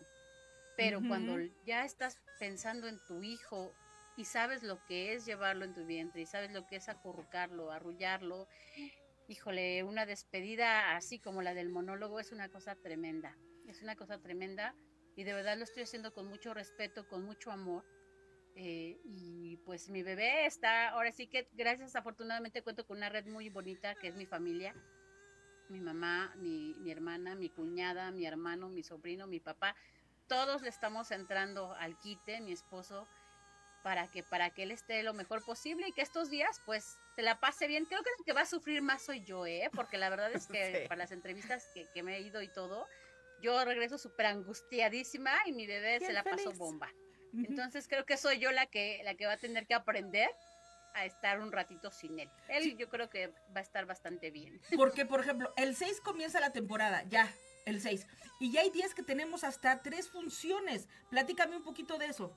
Pero 0.76 1.02
cuando 1.08 1.38
ya 1.64 1.86
estás 1.86 2.20
pensando 2.40 2.88
en 2.88 3.00
tu 3.06 3.24
hijo 3.24 3.76
y 4.16 4.26
sabes 4.26 4.64
lo 4.64 4.84
que 4.86 5.14
es 5.14 5.26
llevarlo 5.26 5.66
en 5.66 5.74
tu 5.74 5.86
vientre 5.86 6.22
y 6.22 6.26
sabes 6.26 6.52
lo 6.52 6.66
que 6.66 6.78
es 6.78 6.90
acurrucarlo, 6.90 7.72
arrullarlo. 7.72 8.48
Híjole, 9.28 9.84
una 9.84 10.06
despedida 10.06 10.96
así 10.96 11.20
como 11.20 11.42
la 11.42 11.54
del 11.54 11.70
monólogo 11.70 12.20
es 12.20 12.32
una 12.32 12.50
cosa 12.50 12.76
tremenda, 12.76 13.38
es 13.68 13.82
una 13.82 13.96
cosa 13.96 14.20
tremenda 14.20 14.76
y 15.16 15.24
de 15.24 15.34
verdad 15.34 15.58
lo 15.58 15.64
estoy 15.64 15.84
haciendo 15.84 16.14
con 16.14 16.28
mucho 16.28 16.54
respeto, 16.54 17.08
con 17.08 17.24
mucho 17.24 17.52
amor. 17.52 17.86
eh, 18.56 19.00
y 19.06 19.58
pues 19.66 19.90
mi 19.90 20.04
bebé 20.04 20.46
está, 20.46 20.90
ahora 20.90 21.12
sí 21.14 21.28
que 21.28 21.48
gracias 21.54 21.96
afortunadamente 21.96 22.62
cuento 22.64 22.86
con 22.86 22.98
una 22.98 23.10
red 23.10 23.26
muy 23.28 23.50
bonita 23.50 23.96
que 23.96 24.08
es 24.10 24.16
mi 24.16 24.26
familia, 24.26 24.76
mi 25.70 25.80
mamá, 25.80 26.34
mi, 26.38 26.76
mi 26.80 26.92
hermana, 26.92 27.36
mi 27.36 27.50
cuñada, 27.50 28.12
mi 28.12 28.26
hermano, 28.26 28.70
mi 28.70 28.84
sobrino, 28.84 29.28
mi 29.28 29.40
papá, 29.40 29.76
todos 30.32 30.62
le 30.62 30.70
estamos 30.70 31.12
entrando 31.12 31.74
al 31.74 32.00
quite, 32.00 32.39
mi 32.39 32.54
esposo, 32.54 33.06
para 33.84 34.08
que, 34.10 34.24
para 34.24 34.50
que 34.50 34.63
él 34.63 34.72
esté 34.72 35.04
lo 35.04 35.13
mejor 35.13 35.44
posible 35.44 35.89
y 35.89 35.91
que 35.91 36.02
estos 36.02 36.30
días 36.30 36.62
pues 36.65 36.98
se 37.17 37.22
la 37.22 37.41
pase 37.41 37.67
bien. 37.67 37.84
Creo 37.84 38.02
que 38.02 38.10
el 38.17 38.24
que 38.24 38.32
va 38.32 38.41
a 38.41 38.46
sufrir 38.46 38.82
más 38.82 39.02
soy 39.02 39.26
yo, 39.26 39.46
¿eh? 39.46 39.70
Porque 39.74 39.98
la 39.98 40.10
verdad 40.10 40.32
es 40.34 40.48
que 40.48 40.84
Sí. 40.84 40.88
para 40.88 41.00
las 41.00 41.12
entrevistas 41.12 41.67
que, 41.74 41.86
que 41.94 42.02
me 42.02 42.15
he 42.15 42.22
ido 42.22 42.41
y 42.41 42.48
todo, 42.48 42.88
yo 43.41 43.65
regreso 43.65 43.98
súper 43.98 44.28
angustiadísima 44.28 45.34
y 45.48 45.52
mi 45.52 45.67
bebé 45.67 46.00
se 46.00 46.13
la 46.13 46.24
pasó 46.24 46.54
bomba. 46.54 46.89
Entonces 47.34 47.89
creo 47.89 48.06
que 48.06 48.15
soy 48.15 48.39
yo 48.39 48.54
la 48.54 48.67
que, 48.67 49.02
la 49.04 49.15
que 49.15 49.26
va 49.26 49.34
a 49.34 49.38
tener 49.38 49.67
que 49.67 49.74
aprender 49.74 50.30
a 50.94 51.06
estar 51.06 51.41
un 51.41 51.52
ratito 51.52 51.91
sin 51.91 52.20
él. 52.20 52.30
Él 52.48 52.78
yo 52.78 52.88
creo 52.88 53.10
que 53.10 53.28
va 53.54 53.60
a 53.60 53.62
estar 53.62 53.86
bastante 53.86 54.32
bien. 54.32 54.62
Porque, 54.78 55.06
por 55.06 55.20
ejemplo, 55.20 55.54
el 55.58 55.76
6 55.76 56.00
comienza 56.02 56.39
la 56.39 56.52
temporada, 56.54 57.04
ya, 57.10 57.34
el 57.65 57.82
6. 57.82 58.08
Y 58.39 58.52
ya 58.52 58.62
hay 58.62 58.69
días 58.71 58.93
que 58.93 59.04
tenemos 59.04 59.43
hasta 59.43 59.82
tres 59.82 60.10
funciones. 60.10 60.88
Platícame 61.10 61.58
un 61.58 61.63
poquito 61.63 61.97
de 61.97 62.08
eso. 62.08 62.36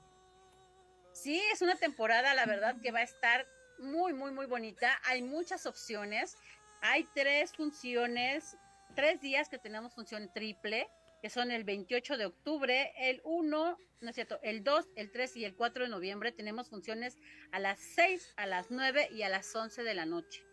Sí, 1.13 1.41
es 1.53 1.63
una 1.63 1.77
temporada, 1.77 2.35
la 2.35 2.45
verdad, 2.45 2.81
que 2.81 2.91
va 2.91 2.99
a 2.99 3.05
estar 3.05 3.47
muy, 3.79 4.13
muy, 4.13 4.33
muy 4.33 4.47
bonita. 4.47 5.01
Hay 5.05 5.23
muchas 5.23 5.67
opciones. 5.67 6.37
Hay 6.83 7.09
tres 7.15 7.53
funciones, 7.53 8.57
tres 8.95 9.21
días 9.21 9.49
que 9.49 9.59
tenemos 9.59 9.95
función 9.95 10.31
triple, 10.35 10.89
que 11.23 11.31
son 11.31 11.51
el 11.51 11.65
28 11.65 12.19
de 12.19 12.27
octubre, 12.27 12.93
el 12.99 13.23
1, 13.25 13.79
no 14.03 14.09
es 14.11 14.15
cierto, 14.15 14.39
el 14.43 14.63
2, 14.63 14.89
el 14.97 15.11
3 15.11 15.37
y 15.37 15.45
el 15.47 15.55
4 15.55 15.85
de 15.85 15.91
noviembre. 15.91 16.33
Tenemos 16.33 16.69
funciones 16.69 17.17
a 17.53 17.59
las 17.59 17.81
6, 17.81 18.35
a 18.37 18.47
las 18.47 18.71
9 18.71 19.09
y 19.11 19.23
a 19.23 19.31
las 19.31 19.55
11 19.57 19.83
de 19.83 19.95
la 19.95 20.05
noche. 20.05 20.45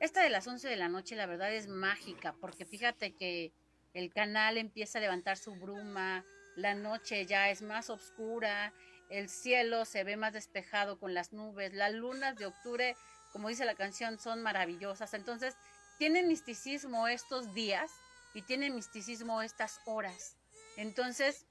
Esta 0.00 0.22
de 0.22 0.30
las 0.30 0.48
11 0.48 0.68
de 0.68 0.76
la 0.76 0.88
noche, 0.88 1.14
la 1.14 1.26
verdad, 1.26 1.54
es 1.54 1.68
mágica, 1.68 2.34
porque 2.40 2.66
fíjate 2.66 3.14
que 3.14 3.52
el 3.96 4.12
canal 4.12 4.58
empieza 4.58 4.98
a 4.98 5.00
levantar 5.00 5.38
su 5.38 5.54
bruma, 5.54 6.22
la 6.54 6.74
noche 6.74 7.24
ya 7.24 7.48
es 7.48 7.62
más 7.62 7.88
oscura, 7.88 8.74
el 9.08 9.30
cielo 9.30 9.86
se 9.86 10.04
ve 10.04 10.16
más 10.16 10.34
despejado 10.34 10.98
con 10.98 11.14
las 11.14 11.32
nubes, 11.32 11.72
las 11.72 11.94
lunas 11.94 12.36
de 12.36 12.44
octubre, 12.44 12.94
como 13.32 13.48
dice 13.48 13.64
la 13.64 13.74
canción, 13.74 14.18
son 14.18 14.42
maravillosas. 14.42 15.14
Entonces, 15.14 15.54
tienen 15.98 16.28
misticismo 16.28 17.08
estos 17.08 17.54
días 17.54 17.90
y 18.34 18.42
tienen 18.42 18.74
misticismo 18.74 19.40
estas 19.40 19.80
horas. 19.86 20.36
Entonces, 20.76 21.46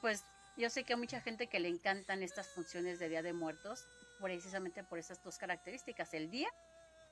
pues 0.00 0.22
yo 0.56 0.70
sé 0.70 0.84
que 0.84 0.92
a 0.92 0.96
mucha 0.96 1.20
gente 1.20 1.48
que 1.48 1.58
le 1.58 1.68
encantan 1.68 2.22
estas 2.22 2.46
funciones 2.46 3.00
de 3.00 3.08
Día 3.08 3.22
de 3.22 3.32
Muertos, 3.32 3.88
precisamente 4.20 4.84
por 4.84 5.00
esas 5.00 5.22
dos 5.24 5.36
características, 5.36 6.14
el 6.14 6.30
día 6.30 6.48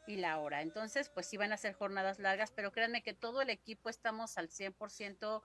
y 0.07 0.17
la 0.17 0.39
hora. 0.39 0.63
Entonces, 0.63 1.09
pues 1.09 1.27
sí 1.27 1.37
van 1.37 1.53
a 1.53 1.57
ser 1.57 1.75
jornadas 1.75 2.19
largas, 2.19 2.53
pero 2.53 2.73
créanme 2.73 3.03
que 3.03 3.15
todo 3.15 3.43
el 3.43 3.51
equipo 3.51 3.89
estamos 3.89 4.39
al 4.39 4.49
100% 4.49 5.43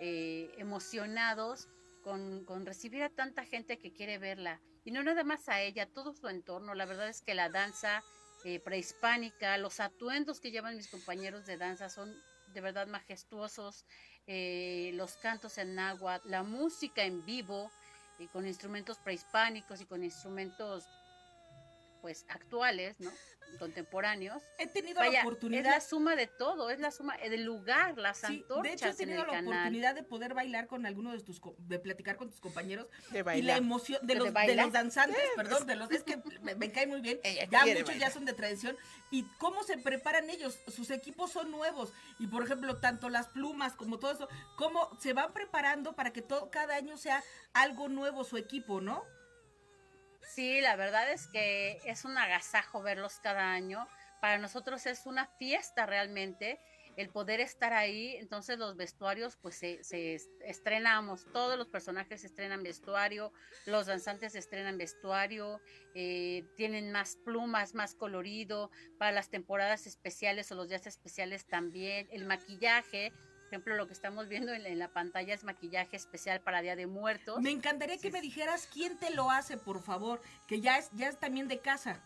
eh, 0.00 0.52
emocionados 0.58 1.68
con, 2.02 2.44
con 2.44 2.66
recibir 2.66 3.02
a 3.02 3.10
tanta 3.10 3.44
gente 3.44 3.78
que 3.78 3.92
quiere 3.92 4.18
verla. 4.18 4.60
Y 4.84 4.90
no 4.90 5.02
nada 5.02 5.24
más 5.24 5.48
a 5.48 5.60
ella, 5.60 5.86
todo 5.86 6.12
su 6.12 6.28
entorno. 6.28 6.74
La 6.74 6.84
verdad 6.84 7.08
es 7.08 7.22
que 7.22 7.34
la 7.34 7.48
danza 7.48 8.02
eh, 8.44 8.60
prehispánica, 8.60 9.56
los 9.58 9.80
atuendos 9.80 10.40
que 10.40 10.50
llevan 10.50 10.76
mis 10.76 10.88
compañeros 10.88 11.46
de 11.46 11.56
danza 11.56 11.88
son 11.88 12.14
de 12.52 12.60
verdad 12.60 12.86
majestuosos. 12.86 13.84
eh, 14.26 14.92
los 14.94 15.16
cantos 15.18 15.58
en 15.58 15.74
náhuatl, 15.74 16.30
la 16.30 16.42
música 16.42 17.04
en 17.04 17.26
vivo, 17.26 17.70
y 18.18 18.28
con 18.28 18.46
instrumentos 18.46 18.98
prehispánicos 18.98 19.80
y 19.80 19.86
con 19.86 20.04
instrumentos 20.04 20.86
pues 22.04 22.26
actuales, 22.28 23.00
¿no? 23.00 23.10
Contemporáneos. 23.58 24.42
He 24.58 24.66
tenido 24.66 24.98
Vaya, 24.98 25.12
la 25.12 25.18
es 25.20 25.24
oportunidad. 25.24 25.70
la 25.70 25.80
suma 25.80 26.16
de 26.16 26.26
todo, 26.26 26.68
es 26.68 26.80
la 26.80 26.90
suma 26.90 27.16
eh, 27.22 27.30
del 27.30 27.44
lugar, 27.44 27.96
las 27.96 28.18
Sí, 28.18 28.26
antorchas 28.42 28.62
de 28.62 28.72
hecho, 28.72 28.86
he 28.86 28.90
en 28.90 28.96
tenido 28.96 29.24
la 29.24 29.30
canal. 29.32 29.46
oportunidad 29.54 29.94
de 29.94 30.02
poder 30.02 30.34
bailar 30.34 30.66
con 30.66 30.84
alguno 30.84 31.12
de 31.12 31.20
tus, 31.20 31.40
de 31.56 31.78
platicar 31.78 32.16
con 32.18 32.28
tus 32.28 32.40
compañeros 32.40 32.88
De 33.10 33.20
y 33.20 33.22
la 33.22 33.24
bailar. 33.24 33.56
emoción 33.58 34.00
de 34.06 34.12
¿De 34.12 34.18
los, 34.18 34.26
de 34.26 34.32
bailar? 34.32 34.64
los 34.66 34.72
danzantes, 34.74 35.16
perdón, 35.34 35.66
de 35.66 35.76
los 35.76 35.90
es 35.92 36.02
que 36.02 36.20
me, 36.42 36.54
me 36.56 36.72
cae 36.72 36.86
muy 36.86 37.00
bien. 37.00 37.20
Ella 37.24 37.46
Ya 37.50 37.60
muchos 37.64 37.78
ya 37.78 37.84
bailar. 37.86 38.12
son 38.12 38.24
de 38.26 38.32
tradición 38.34 38.76
y 39.10 39.22
cómo 39.38 39.62
se 39.62 39.78
preparan 39.78 40.28
ellos, 40.28 40.58
sus 40.68 40.90
equipos 40.90 41.32
son 41.32 41.50
nuevos 41.50 41.90
y 42.18 42.26
por 42.26 42.44
ejemplo 42.44 42.76
tanto 42.80 43.08
las 43.08 43.28
plumas 43.28 43.72
como 43.76 43.98
todo 43.98 44.12
eso, 44.12 44.28
cómo 44.58 44.90
se 45.00 45.14
van 45.14 45.32
preparando 45.32 45.94
para 45.94 46.12
que 46.12 46.20
todo 46.20 46.50
cada 46.50 46.74
año 46.76 46.98
sea 46.98 47.22
algo 47.54 47.88
nuevo 47.88 48.24
su 48.24 48.36
equipo, 48.36 48.82
¿no? 48.82 49.04
Sí, 50.26 50.60
la 50.60 50.76
verdad 50.76 51.10
es 51.12 51.26
que 51.28 51.78
es 51.84 52.04
un 52.04 52.16
agasajo 52.18 52.82
verlos 52.82 53.18
cada 53.22 53.52
año. 53.52 53.86
Para 54.20 54.38
nosotros 54.38 54.86
es 54.86 55.06
una 55.06 55.26
fiesta 55.38 55.86
realmente 55.86 56.58
el 56.96 57.10
poder 57.10 57.40
estar 57.40 57.72
ahí. 57.72 58.16
Entonces 58.16 58.58
los 58.58 58.76
vestuarios, 58.76 59.36
pues 59.36 59.56
se, 59.56 59.82
se 59.84 60.14
est- 60.14 60.30
estrenamos, 60.44 61.26
todos 61.32 61.58
los 61.58 61.68
personajes 61.68 62.24
estrenan 62.24 62.62
vestuario, 62.62 63.32
los 63.66 63.86
danzantes 63.86 64.34
estrenan 64.34 64.78
vestuario, 64.78 65.60
eh, 65.94 66.44
tienen 66.56 66.90
más 66.92 67.16
plumas, 67.24 67.74
más 67.74 67.94
colorido. 67.94 68.70
Para 68.98 69.12
las 69.12 69.28
temporadas 69.30 69.86
especiales 69.86 70.50
o 70.52 70.54
los 70.54 70.68
días 70.68 70.86
especiales 70.86 71.46
también. 71.46 72.08
El 72.10 72.24
maquillaje, 72.24 73.12
ejemplo, 73.46 73.74
lo 73.76 73.86
que 73.86 73.92
estamos 73.92 74.28
viendo 74.28 74.52
en, 74.52 74.64
en 74.66 74.78
la 74.78 74.88
pantalla 74.88 75.34
es 75.34 75.44
maquillaje 75.44 75.96
especial 75.96 76.40
para 76.40 76.60
Día 76.62 76.76
de 76.76 76.86
Muertos. 76.86 77.40
Me 77.40 77.50
encantaría 77.50 77.96
que 77.96 78.08
Sí. 78.08 78.10
me 78.12 78.20
dijeras 78.20 78.68
quién 78.72 78.98
te 78.98 79.10
lo 79.10 79.30
hace, 79.30 79.56
por 79.56 79.82
favor, 79.82 80.20
que 80.48 80.60
ya 80.60 80.78
es 80.78 80.90
ya 80.92 81.08
es 81.08 81.18
también 81.18 81.48
de 81.48 81.58
casa. 81.60 82.00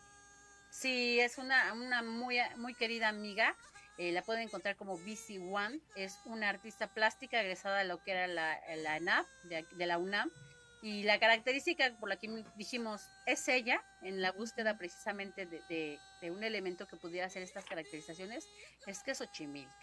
Sí, 0.71 1.19
es 1.19 1.37
una, 1.37 1.73
una 1.73 2.01
muy, 2.03 2.37
muy 2.57 2.73
querida 2.75 3.07
amiga. 3.09 3.55
eh, 3.97 4.11
la 4.13 4.21
pueden 4.21 4.43
encontrar 4.43 4.75
como 4.77 4.97
BC 4.97 5.39
One. 5.51 5.79
Es 5.95 6.19
una 6.25 6.47
artista 6.47 6.87
plástica 6.87 7.41
egresada 7.41 7.79
de 7.79 7.83
lo 7.85 8.01
que 8.01 8.11
era 8.11 8.27
la, 8.27 8.57
la 8.77 8.95
ENAP, 8.97 9.27
de, 9.43 9.65
de 9.71 9.85
la 9.87 9.97
UNAM. 9.97 10.31
Y 10.81 11.03
la 11.03 11.19
característica 11.19 11.93
por 11.99 12.07
la 12.07 12.15
que 12.15 12.29
dijimos 12.55 13.01
es 13.25 13.45
ella, 13.49 13.83
en 14.01 14.21
la 14.21 14.31
búsqueda 14.31 14.77
precisamente 14.77 15.45
de, 15.45 15.59
de- 15.67 15.99
de 16.21 16.31
un 16.31 16.41
elemento 16.45 16.87
que 16.87 16.95
pudiera 16.95 17.27
hacer 17.27 17.41
estas 17.43 17.65
caracterizaciones, 17.65 18.47
es 18.87 19.03
que 19.03 19.11
es 19.11 19.17
Xochimilca. 19.17 19.73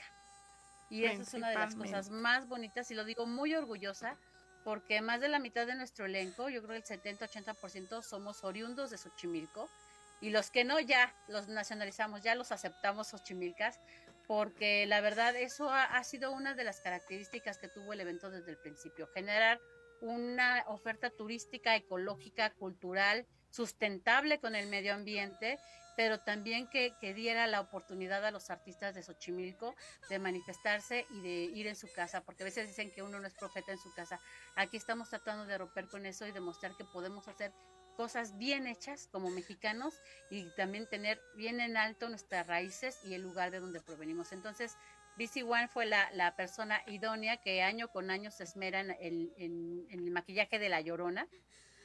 Y 0.88 1.04
esa 1.04 1.22
es 1.22 1.34
una 1.34 1.50
de 1.50 1.56
las 1.56 1.74
cosas 1.74 2.10
más 2.10 2.46
bonitas 2.48 2.90
y 2.90 2.94
lo 2.94 3.04
digo 3.04 3.26
muy 3.26 3.54
orgullosa 3.54 4.16
porque 4.64 5.00
más 5.00 5.20
de 5.20 5.28
la 5.28 5.38
mitad 5.38 5.66
de 5.66 5.76
nuestro 5.76 6.06
elenco, 6.06 6.48
yo 6.48 6.60
creo 6.60 6.74
el 6.74 6.82
70-80% 6.82 8.02
somos 8.02 8.42
oriundos 8.42 8.90
de 8.90 8.98
Xochimilco 8.98 9.68
y 10.20 10.30
los 10.30 10.50
que 10.50 10.64
no 10.64 10.80
ya 10.80 11.14
los 11.28 11.46
nacionalizamos, 11.46 12.22
ya 12.22 12.34
los 12.34 12.50
aceptamos 12.50 13.08
Xochimilcas, 13.08 13.78
porque 14.26 14.84
la 14.86 15.00
verdad 15.00 15.36
eso 15.36 15.70
ha, 15.70 15.84
ha 15.84 16.02
sido 16.02 16.32
una 16.32 16.54
de 16.54 16.64
las 16.64 16.80
características 16.80 17.58
que 17.58 17.68
tuvo 17.68 17.92
el 17.92 18.00
evento 18.00 18.30
desde 18.30 18.50
el 18.50 18.58
principio, 18.58 19.06
generar 19.14 19.60
una 20.00 20.64
oferta 20.66 21.10
turística, 21.10 21.76
ecológica, 21.76 22.50
cultural, 22.50 23.26
sustentable 23.50 24.40
con 24.40 24.54
el 24.54 24.66
medio 24.66 24.94
ambiente, 24.94 25.58
pero 25.96 26.20
también 26.20 26.68
que, 26.68 26.94
que 27.00 27.14
diera 27.14 27.46
la 27.46 27.60
oportunidad 27.60 28.24
a 28.24 28.30
los 28.30 28.50
artistas 28.50 28.94
de 28.94 29.02
Xochimilco 29.02 29.74
de 30.10 30.18
manifestarse 30.18 31.06
y 31.10 31.22
de 31.22 31.44
ir 31.58 31.66
en 31.66 31.74
su 31.76 31.90
casa, 31.92 32.20
porque 32.20 32.42
a 32.42 32.46
veces 32.46 32.68
dicen 32.68 32.90
que 32.92 33.02
uno 33.02 33.18
no 33.18 33.26
es 33.26 33.34
profeta 33.34 33.72
en 33.72 33.78
su 33.78 33.92
casa. 33.94 34.20
Aquí 34.54 34.76
estamos 34.76 35.08
tratando 35.08 35.46
de 35.46 35.58
romper 35.58 35.88
con 35.88 36.04
eso 36.06 36.26
y 36.26 36.32
demostrar 36.32 36.76
que 36.76 36.84
podemos 36.84 37.26
hacer 37.28 37.52
cosas 37.96 38.36
bien 38.36 38.66
hechas 38.66 39.08
como 39.10 39.30
mexicanos 39.30 39.94
y 40.30 40.50
también 40.50 40.86
tener 40.86 41.18
bien 41.34 41.60
en 41.60 41.78
alto 41.78 42.10
nuestras 42.10 42.46
raíces 42.46 43.02
y 43.04 43.14
el 43.14 43.22
lugar 43.22 43.50
de 43.50 43.60
donde 43.60 43.80
provenimos. 43.80 44.32
Entonces, 44.32 44.76
BC 45.16 45.44
One 45.44 45.66
fue 45.68 45.86
la, 45.86 46.10
la 46.12 46.36
persona 46.36 46.82
idónea 46.86 47.38
que 47.38 47.62
año 47.62 47.88
con 47.88 48.10
año 48.10 48.30
se 48.30 48.44
esmera 48.44 48.80
en 48.80 48.90
en- 48.90 49.86
en 49.88 50.00
el 50.00 50.10
maquillaje 50.10 50.58
de 50.58 50.68
la 50.68 50.82
llorona 50.82 51.26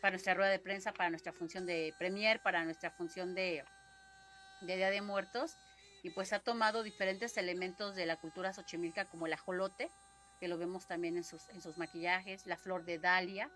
para 0.01 0.11
nuestra 0.11 0.33
rueda 0.33 0.49
de 0.51 0.59
prensa, 0.59 0.91
para 0.91 1.09
nuestra 1.11 1.31
función 1.31 1.65
de 1.65 1.93
premier, 1.97 2.41
para 2.41 2.65
nuestra 2.65 2.91
función 2.91 3.33
de, 3.35 3.63
de 4.61 4.77
Día 4.77 4.89
de 4.89 5.01
Muertos. 5.01 5.57
Y 6.03 6.09
pues 6.09 6.33
ha 6.33 6.39
tomado 6.39 6.81
diferentes 6.81 7.37
elementos 7.37 7.95
de 7.95 8.05
la 8.05 8.15
cultura 8.17 8.53
xochimilca 8.53 9.05
como 9.05 9.27
el 9.27 9.33
ajolote, 9.33 9.91
que 10.39 10.47
lo 10.47 10.57
vemos 10.57 10.87
también 10.87 11.17
en 11.17 11.23
sus, 11.23 11.47
en 11.49 11.61
sus 11.61 11.77
maquillajes, 11.77 12.47
la 12.47 12.57
flor 12.57 12.83
de 12.85 12.97
Dalia, 12.97 13.51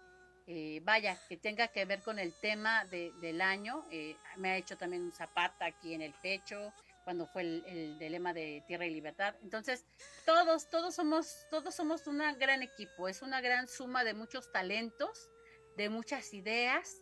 eh, 0.48 0.80
vaya, 0.84 1.18
que 1.28 1.38
tenga 1.38 1.68
que 1.70 1.86
ver 1.86 2.04
con 2.04 2.20
el 2.20 2.32
tema 2.40 2.86
de- 2.86 3.12
del 3.20 3.42
año. 3.42 3.84
eh, 3.90 4.20
me 4.38 4.52
ha 4.52 4.58
hecho 4.58 4.78
también 4.78 5.02
un 5.02 5.12
zapata 5.12 5.66
aquí 5.66 5.96
en 5.96 6.04
el 6.04 6.14
pecho, 6.22 6.72
cuando 7.04 7.26
fue 7.26 7.42
el, 7.42 7.64
el 7.66 7.98
del 7.98 8.12
lema 8.12 8.34
de 8.34 8.64
Tierra 8.68 8.86
y 8.86 8.92
Libertad. 8.92 9.36
Entonces, 9.42 9.86
todos, 10.26 10.70
todos 10.70 10.94
somos, 10.94 11.48
todos 11.50 11.74
somos 11.74 12.06
un 12.06 12.20
gran 12.38 12.62
equipo, 12.62 13.08
es 13.08 13.22
una 13.24 13.42
gran 13.42 13.68
suma 13.68 14.04
de 14.04 14.14
muchos 14.14 14.52
talentos, 14.52 15.30
de 15.76 15.90
muchas 15.90 16.34
ideas, 16.34 17.02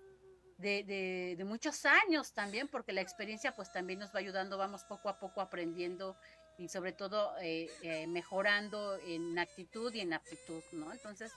de, 0.57 1.35
de- 1.37 1.43
muchos 1.45 1.85
años 1.85 2.33
también, 2.33 2.67
porque 2.67 2.93
la 2.93 3.01
experiencia 3.01 3.55
pues 3.55 3.71
también 3.71 3.99
nos 3.99 4.13
va 4.13 4.19
ayudando, 4.19 4.57
vamos 4.57 4.83
poco 4.83 5.09
a 5.09 5.19
poco 5.19 5.41
aprendiendo 5.41 6.15
y 6.57 6.69
sobre 6.69 6.93
todo 6.93 7.33
eh, 7.41 7.69
eh, 7.81 8.07
mejorando 8.07 8.97
en 9.05 9.37
actitud 9.39 9.93
y 9.93 10.01
en 10.01 10.13
aptitud, 10.13 10.63
¿no? 10.71 10.91
Entonces, 10.91 11.31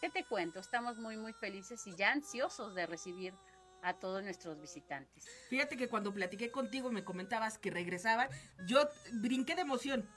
¿qué 0.00 0.10
te 0.10 0.24
cuento? 0.24 0.60
Estamos 0.60 0.98
muy, 0.98 1.16
muy 1.16 1.32
felices 1.32 1.86
y 1.86 1.94
ya 1.96 2.12
ansiosos 2.12 2.74
de 2.74 2.86
recibir 2.86 3.34
a 3.82 3.94
todos 3.94 4.22
nuestros 4.24 4.60
visitantes. 4.60 5.24
Fíjate 5.48 5.76
que 5.76 5.88
cuando 5.88 6.12
platiqué 6.12 6.50
contigo 6.50 6.90
me 6.90 7.04
comentabas 7.04 7.58
que 7.58 7.70
regresaban, 7.70 8.28
yo 8.66 8.88
brinqué 9.12 9.54
de 9.54 9.62
emoción. 9.62 10.08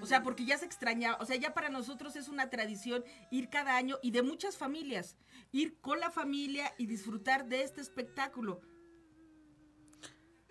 O 0.00 0.06
sea, 0.06 0.22
porque 0.22 0.44
ya 0.44 0.58
se 0.58 0.66
extrañaba, 0.66 1.18
o 1.20 1.26
sea, 1.26 1.36
ya 1.36 1.54
para 1.54 1.68
nosotros 1.68 2.16
es 2.16 2.28
una 2.28 2.50
tradición 2.50 3.04
ir 3.30 3.48
cada 3.48 3.76
año 3.76 3.98
y 4.02 4.10
de 4.10 4.22
muchas 4.22 4.56
familias, 4.56 5.16
ir 5.52 5.80
con 5.80 6.00
la 6.00 6.10
familia 6.10 6.72
y 6.78 6.86
disfrutar 6.86 7.46
de 7.46 7.62
este 7.62 7.80
espectáculo. 7.80 8.60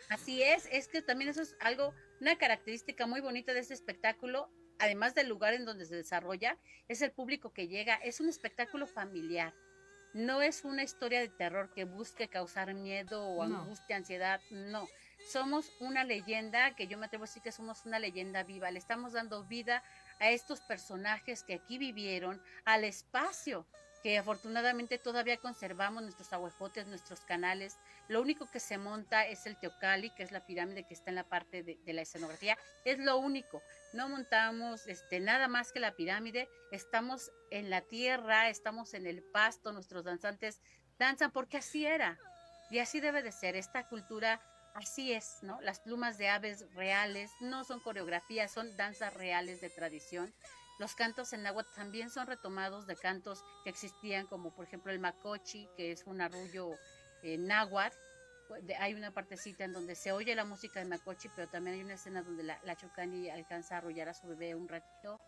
Así 0.09 0.43
es, 0.43 0.67
es 0.71 0.87
que 0.87 1.01
también 1.01 1.29
eso 1.29 1.41
es 1.41 1.55
algo, 1.59 1.93
una 2.21 2.37
característica 2.37 3.07
muy 3.07 3.21
bonita 3.21 3.53
de 3.53 3.59
este 3.59 3.73
espectáculo, 3.73 4.51
además 4.79 5.15
del 5.15 5.29
lugar 5.29 5.53
en 5.53 5.65
donde 5.65 5.85
se 5.85 5.95
desarrolla, 5.95 6.59
es 6.87 7.01
el 7.01 7.11
público 7.11 7.53
que 7.53 7.67
llega, 7.67 7.95
es 7.95 8.19
un 8.19 8.29
espectáculo 8.29 8.87
familiar. 8.87 9.53
No 10.13 10.41
es 10.41 10.63
una 10.63 10.83
historia 10.83 11.19
de 11.19 11.27
terror 11.27 11.73
que 11.73 11.83
busque 11.83 12.29
causar 12.29 12.73
miedo 12.73 13.21
o 13.27 13.45
No. 13.45 13.63
angustia, 13.63 13.97
ansiedad, 13.97 14.39
no. 14.49 14.87
Somos 15.25 15.71
una 15.79 16.03
leyenda, 16.03 16.75
que 16.75 16.87
yo 16.87 16.97
me 16.97 17.07
atrevo 17.07 17.23
a 17.23 17.27
decir 17.27 17.41
que 17.41 17.51
somos 17.51 17.85
una 17.85 17.99
leyenda 17.99 18.43
viva, 18.43 18.71
le 18.71 18.79
estamos 18.79 19.13
dando 19.13 19.43
vida 19.43 19.83
a 20.19 20.29
estos 20.29 20.61
personajes 20.61 21.43
que 21.43 21.55
aquí 21.55 21.77
vivieron, 21.77 22.41
al 22.63 22.83
espacio 22.83 23.65
que 24.05 24.19
afortunadamente 24.19 24.99
todavía 24.99 25.37
conservamos 25.37 26.03
nuestros 26.03 26.31
aguajotes, 26.31 26.85
nuestros 26.85 27.21
canales, 27.21 27.79
lo 28.07 28.21
único 28.21 28.45
que 28.51 28.59
se 28.59 28.77
monta 28.77 29.25
es 29.25 29.47
el 29.47 29.57
teocali, 29.57 30.11
que 30.11 30.21
es 30.21 30.31
la 30.31 30.45
pirámide 30.45 30.83
que 30.83 30.93
está 30.93 31.09
en 31.09 31.15
la 31.15 31.23
parte 31.23 31.63
de, 31.63 31.79
de 31.83 31.93
la 31.93 32.03
escenografía. 32.03 32.55
Es 32.83 32.99
lo 32.99 33.17
único. 33.17 33.63
No 33.93 34.07
montamos 34.07 34.85
este, 34.85 35.19
nada 35.19 35.47
más 35.47 35.71
que 35.71 35.79
la 35.79 35.95
pirámide. 35.95 36.47
Estamos 36.71 37.31
en 37.49 37.71
la 37.71 37.81
tierra, 37.81 38.49
estamos 38.49 38.93
en 38.93 39.07
el 39.07 39.23
pasto. 39.23 39.73
Nuestros 39.73 40.03
danzantes 40.03 40.61
danzan 40.99 41.31
porque 41.31 41.57
así 41.57 41.87
era. 41.87 42.19
Y 42.69 42.77
así 42.77 42.99
debe 42.99 43.23
de 43.23 43.31
ser. 43.31 43.55
Esta 43.55 43.87
cultura 43.87 44.39
así 44.75 45.13
es, 45.13 45.39
¿no? 45.41 45.59
Las 45.61 45.79
plumas 45.79 46.17
de 46.17 46.29
aves 46.29 46.65
reales 46.75 47.31
no 47.39 47.63
son 47.63 47.79
coreografías, 47.79 48.51
son 48.51 48.75
danzas 48.77 49.13
reales 49.13 49.61
de 49.61 49.69
tradición. 49.69 50.31
Los 50.77 50.93
cantos 50.93 51.31
en 51.33 51.43
también 51.75 52.09
son 52.09 52.27
retomados 52.27 52.85
de 52.85 52.95
cantos 52.97 53.43
que 53.63 53.69
existían, 53.69 54.27
como 54.27 54.53
por 54.53 54.65
ejemplo 54.65 54.91
el 54.91 54.99
macochi, 54.99 55.67
que 55.77 55.91
es 55.91 56.03
un 56.05 56.19
arrullo 56.21 56.71
eh, 57.23 57.37
náhuatl. 57.37 57.97
Hay 58.79 58.93
una 58.93 59.11
partecita 59.11 59.63
en 59.63 59.73
donde 59.73 59.95
se 59.95 60.11
oye 60.11 60.35
la 60.35 60.45
música 60.45 60.79
de 60.79 60.85
macochi, 60.85 61.29
pero 61.35 61.47
también 61.47 61.77
hay 61.77 61.83
una 61.83 61.93
escena 61.95 62.21
donde 62.21 62.43
la, 62.43 62.59
la 62.63 62.75
chocani 62.75 63.29
alcanza 63.29 63.75
a 63.75 63.77
arrullar 63.79 64.09
a 64.09 64.13
su 64.13 64.27
bebé 64.27 64.53
un 64.53 64.67
ratito 64.67 65.19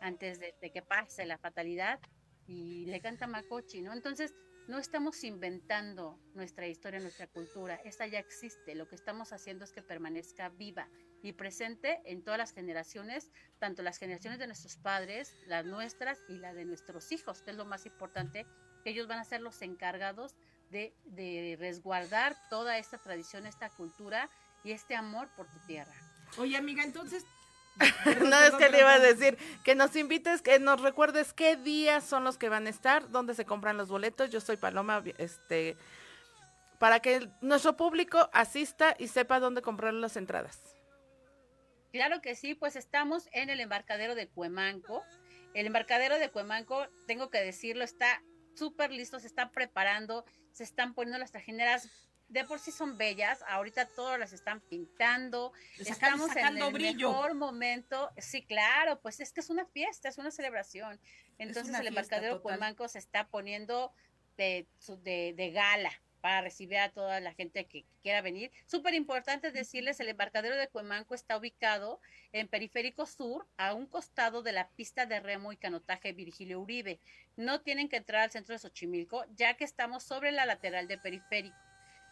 antes 0.00 0.40
de, 0.40 0.54
de 0.60 0.70
que 0.70 0.82
pase 0.82 1.26
la 1.26 1.38
fatalidad 1.38 2.00
y 2.46 2.86
le 2.86 3.00
canta 3.00 3.26
macochi, 3.26 3.82
¿no? 3.82 3.92
Entonces, 3.92 4.32
no 4.66 4.78
estamos 4.78 5.22
inventando 5.24 6.18
nuestra 6.34 6.66
historia, 6.66 7.00
nuestra 7.00 7.26
cultura, 7.26 7.74
esta 7.84 8.06
ya 8.06 8.18
existe, 8.18 8.74
lo 8.74 8.88
que 8.88 8.94
estamos 8.94 9.32
haciendo 9.32 9.64
es 9.64 9.72
que 9.72 9.82
permanezca 9.82 10.48
viva 10.48 10.88
y 11.22 11.32
presente 11.32 12.00
en 12.04 12.22
todas 12.22 12.38
las 12.38 12.52
generaciones, 12.52 13.30
tanto 13.58 13.82
las 13.82 13.98
generaciones 13.98 14.38
de 14.38 14.46
nuestros 14.46 14.76
padres, 14.76 15.34
las 15.46 15.64
nuestras 15.64 16.18
y 16.28 16.38
la 16.38 16.54
de 16.54 16.64
nuestros 16.64 17.12
hijos, 17.12 17.42
que 17.42 17.50
es 17.50 17.56
lo 17.56 17.64
más 17.64 17.86
importante, 17.86 18.46
que 18.82 18.90
ellos 18.90 19.06
van 19.06 19.18
a 19.18 19.24
ser 19.24 19.40
los 19.40 19.60
encargados 19.62 20.34
de, 20.70 20.94
de 21.04 21.56
resguardar 21.58 22.36
toda 22.48 22.78
esta 22.78 22.98
tradición, 22.98 23.46
esta 23.46 23.70
cultura 23.70 24.30
y 24.64 24.72
este 24.72 24.96
amor 24.96 25.28
por 25.36 25.46
tu 25.46 25.58
tierra. 25.66 25.94
Oye, 26.38 26.56
amiga, 26.56 26.82
entonces... 26.82 27.24
no, 28.20 28.38
es 28.38 28.54
que 28.54 28.68
le 28.68 28.80
iba 28.80 28.92
a 28.92 28.98
decir 29.00 29.36
que 29.64 29.74
nos 29.74 29.94
invites, 29.96 30.42
que 30.42 30.58
nos 30.58 30.80
recuerdes 30.80 31.32
qué 31.32 31.56
días 31.56 32.04
son 32.04 32.24
los 32.24 32.38
que 32.38 32.48
van 32.48 32.66
a 32.66 32.70
estar, 32.70 33.10
dónde 33.10 33.34
se 33.34 33.44
compran 33.44 33.76
los 33.76 33.88
boletos. 33.88 34.30
Yo 34.30 34.40
soy 34.40 34.56
Paloma, 34.56 35.02
este, 35.18 35.76
para 36.78 37.00
que 37.00 37.28
nuestro 37.40 37.76
público 37.76 38.30
asista 38.32 38.94
y 38.98 39.08
sepa 39.08 39.40
dónde 39.40 39.62
comprar 39.62 39.94
las 39.94 40.16
entradas. 40.16 40.60
Claro 41.92 42.20
que 42.20 42.34
sí, 42.34 42.54
pues 42.54 42.76
estamos 42.76 43.28
en 43.32 43.50
el 43.50 43.60
embarcadero 43.60 44.14
de 44.14 44.28
Cuemanco. 44.28 45.02
El 45.54 45.66
embarcadero 45.66 46.18
de 46.18 46.28
Cuemanco, 46.30 46.88
tengo 47.06 47.30
que 47.30 47.38
decirlo, 47.38 47.84
está 47.84 48.20
súper 48.54 48.90
listo, 48.90 49.20
se 49.20 49.26
está 49.28 49.50
preparando, 49.50 50.24
se 50.52 50.64
están 50.64 50.94
poniendo 50.94 51.18
las 51.18 51.30
trajineras, 51.30 51.88
de 52.34 52.44
por 52.44 52.58
sí 52.58 52.72
son 52.72 52.98
bellas, 52.98 53.42
ahorita 53.48 53.86
todas 53.86 54.18
las 54.18 54.32
están 54.32 54.60
pintando, 54.60 55.52
Sacan- 55.78 55.92
estamos 55.92 56.28
sacando 56.28 56.60
en 56.60 56.66
el 56.66 56.72
brillo. 56.74 57.10
mejor 57.10 57.34
momento, 57.34 58.10
sí, 58.18 58.42
claro, 58.44 59.00
pues 59.00 59.20
es 59.20 59.32
que 59.32 59.40
es 59.40 59.50
una 59.50 59.64
fiesta, 59.66 60.08
es 60.08 60.18
una 60.18 60.30
celebración. 60.32 61.00
Entonces 61.38 61.68
una 61.70 61.78
el 61.78 61.86
embarcadero 61.86 62.34
total. 62.38 62.42
Cuemanco 62.42 62.88
se 62.88 62.98
está 62.98 63.28
poniendo 63.28 63.92
de, 64.36 64.66
de, 65.02 65.32
de 65.36 65.50
gala 65.52 65.92
para 66.20 66.40
recibir 66.40 66.78
a 66.78 66.88
toda 66.90 67.20
la 67.20 67.34
gente 67.34 67.66
que 67.66 67.84
quiera 68.02 68.20
venir. 68.20 68.50
Súper 68.66 68.94
importante 68.94 69.52
decirles, 69.52 70.00
el 70.00 70.08
embarcadero 70.08 70.56
de 70.56 70.66
Cuemanco 70.68 71.14
está 71.14 71.36
ubicado 71.36 72.00
en 72.32 72.48
Periférico 72.48 73.06
Sur, 73.06 73.46
a 73.58 73.74
un 73.74 73.86
costado 73.86 74.42
de 74.42 74.50
la 74.52 74.68
pista 74.70 75.06
de 75.06 75.20
remo 75.20 75.52
y 75.52 75.56
canotaje 75.56 76.12
Virgilio 76.12 76.60
Uribe. 76.60 76.98
No 77.36 77.60
tienen 77.60 77.88
que 77.88 77.96
entrar 77.98 78.22
al 78.22 78.30
centro 78.32 78.54
de 78.54 78.58
Xochimilco, 78.58 79.24
ya 79.36 79.54
que 79.54 79.62
estamos 79.64 80.02
sobre 80.02 80.32
la 80.32 80.46
lateral 80.46 80.88
de 80.88 80.98
Periférico. 80.98 81.56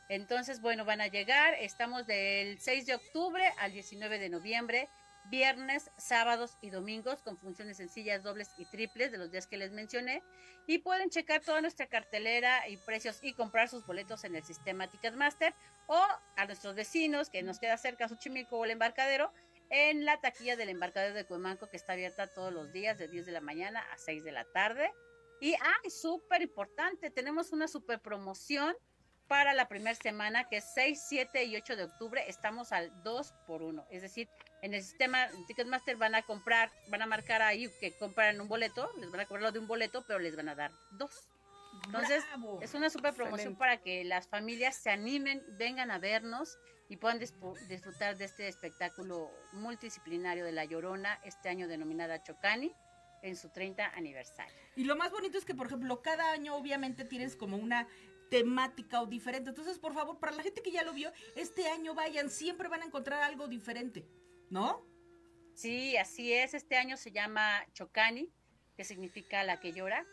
Entonces, 0.08 0.60
bueno, 0.60 0.84
van 0.84 1.00
a 1.00 1.06
llegar, 1.06 1.54
estamos 1.54 2.06
del 2.06 2.58
6 2.58 2.86
de 2.86 2.94
octubre 2.94 3.44
al 3.58 3.72
19 3.72 4.18
de 4.18 4.28
noviembre, 4.28 4.88
viernes, 5.30 5.90
sábados 5.96 6.56
y 6.60 6.70
domingos 6.70 7.22
con 7.22 7.38
funciones 7.38 7.76
sencillas, 7.76 8.22
dobles 8.22 8.50
y 8.58 8.66
triples 8.66 9.12
de 9.12 9.18
los 9.18 9.30
días 9.30 9.46
que 9.46 9.56
les 9.56 9.72
mencioné. 9.72 10.22
Y 10.66 10.78
pueden 10.78 11.10
checar 11.10 11.40
toda 11.40 11.60
nuestra 11.60 11.86
cartelera 11.86 12.68
y 12.68 12.76
precios 12.76 13.18
y 13.22 13.32
comprar 13.34 13.68
sus 13.68 13.86
boletos 13.86 14.24
en 14.24 14.36
el 14.36 14.44
sistema 14.44 14.88
Ticketmaster 14.88 15.54
o 15.86 16.00
a 16.36 16.46
nuestros 16.46 16.74
vecinos 16.74 17.30
que 17.30 17.42
nos 17.42 17.58
queda 17.58 17.76
cerca, 17.76 18.08
Xochimilco 18.08 18.58
o 18.58 18.64
el 18.64 18.72
embarcadero, 18.72 19.32
en 19.70 20.04
la 20.04 20.20
taquilla 20.20 20.56
del 20.56 20.68
embarcadero 20.68 21.14
de 21.14 21.24
Cuemanco 21.24 21.68
que 21.68 21.78
está 21.78 21.94
abierta 21.94 22.26
todos 22.26 22.52
los 22.52 22.72
días 22.72 22.98
de 22.98 23.08
10 23.08 23.26
de 23.26 23.32
la 23.32 23.40
mañana 23.40 23.80
a 23.92 23.96
6 23.96 24.22
de 24.22 24.32
la 24.32 24.44
tarde. 24.44 24.92
Y, 25.40 25.54
ay, 25.54 25.90
súper 25.90 26.42
importante, 26.42 27.10
tenemos 27.10 27.52
una 27.52 27.66
super 27.66 28.00
promoción 28.00 28.76
para 29.32 29.54
la 29.54 29.66
primera 29.66 29.94
semana 29.94 30.46
que 30.46 30.58
es 30.58 30.64
6, 30.74 31.04
7 31.08 31.44
y 31.44 31.56
8 31.56 31.76
de 31.76 31.84
octubre. 31.84 32.22
Estamos 32.28 32.70
al 32.70 32.92
2 33.02 33.32
por 33.46 33.62
1. 33.62 33.86
Es 33.88 34.02
decir, 34.02 34.28
en 34.60 34.74
el 34.74 34.82
sistema 34.82 35.26
Ticketmaster 35.46 35.96
van 35.96 36.14
a 36.14 36.20
comprar, 36.20 36.70
van 36.88 37.00
a 37.00 37.06
marcar 37.06 37.40
ahí 37.40 37.66
que 37.80 37.96
compran 37.96 38.38
un 38.42 38.48
boleto, 38.48 38.90
les 39.00 39.10
van 39.10 39.20
a 39.20 39.24
cobrar 39.24 39.44
lo 39.44 39.52
de 39.52 39.58
un 39.58 39.66
boleto, 39.66 40.04
pero 40.06 40.18
les 40.18 40.36
van 40.36 40.50
a 40.50 40.54
dar 40.54 40.70
dos. 40.98 41.30
Entonces, 41.86 42.22
¡Bravo! 42.28 42.60
es 42.60 42.74
una 42.74 42.90
super 42.90 43.14
promoción 43.14 43.54
Excelente. 43.54 43.58
para 43.58 43.76
que 43.78 44.04
las 44.04 44.28
familias 44.28 44.76
se 44.76 44.90
animen, 44.90 45.42
vengan 45.56 45.90
a 45.90 45.98
vernos 45.98 46.58
y 46.90 46.98
puedan 46.98 47.18
disfrutar 47.18 48.18
de 48.18 48.26
este 48.26 48.48
espectáculo 48.48 49.30
multidisciplinario 49.52 50.44
de 50.44 50.52
La 50.52 50.66
Llorona, 50.66 51.18
este 51.24 51.48
año 51.48 51.68
denominada 51.68 52.22
Chocani, 52.22 52.70
en 53.22 53.36
su 53.36 53.48
30 53.48 53.86
aniversario. 53.94 54.54
Y 54.76 54.84
lo 54.84 54.96
más 54.96 55.10
bonito 55.10 55.38
es 55.38 55.44
que, 55.44 55.54
por 55.54 55.68
ejemplo, 55.68 56.02
cada 56.02 56.32
año 56.32 56.54
obviamente 56.56 57.04
tienes 57.04 57.36
como 57.36 57.56
una 57.56 57.88
temática 58.32 59.02
o 59.02 59.06
diferente. 59.06 59.50
Entonces, 59.50 59.78
por 59.78 59.92
favor, 59.92 60.18
para 60.18 60.32
la 60.32 60.42
gente 60.42 60.62
que 60.62 60.70
ya 60.70 60.82
lo 60.82 60.94
vio, 60.94 61.12
este 61.36 61.68
año 61.68 61.94
vayan, 61.94 62.30
siempre 62.30 62.66
van 62.66 62.80
a 62.80 62.86
encontrar 62.86 63.22
algo 63.22 63.46
diferente, 63.46 64.08
¿no? 64.48 64.82
Sí, 65.52 65.98
así 65.98 66.32
es. 66.32 66.54
Este 66.54 66.78
año 66.78 66.96
se 66.96 67.12
llama 67.12 67.62
Chocani, 67.74 68.32
que 68.74 68.84
significa 68.84 69.44
la 69.44 69.60
que 69.60 69.74
llora. 69.74 70.06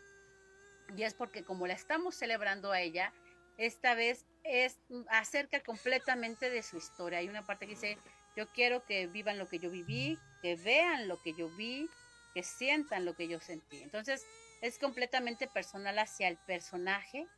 Y 0.98 1.04
es 1.04 1.14
porque 1.14 1.46
como 1.46 1.66
la 1.66 1.76
estamos 1.76 2.14
celebrando 2.14 2.74
a 2.74 2.82
ella, 2.82 3.14
esta 3.58 3.96
vez 3.96 4.26
es 4.44 4.82
acerca 5.08 5.62
completamente 5.62 6.50
de 6.50 6.62
su 6.62 6.76
historia. 6.76 7.20
Hay 7.20 7.30
una 7.30 7.46
parte 7.46 7.68
que 7.68 7.76
dice, 7.76 7.98
yo 8.36 8.48
quiero 8.48 8.84
que 8.84 9.08
vivan 9.08 9.38
lo 9.38 9.48
que 9.48 9.60
yo 9.60 9.72
viví, 9.72 10.20
que 10.42 10.58
vean 10.58 11.08
lo 11.08 11.22
que 11.22 11.34
yo 11.36 11.48
vi, 11.56 11.90
que 12.34 12.44
sientan 12.44 13.06
lo 13.06 13.16
que 13.16 13.30
yo 13.30 13.40
sentí. 13.40 13.82
Entonces, 13.82 14.26
es 14.62 14.78
completamente 14.78 15.48
personal 15.48 15.98
hacia 16.00 16.28
el 16.28 16.36
personaje. 16.36 17.30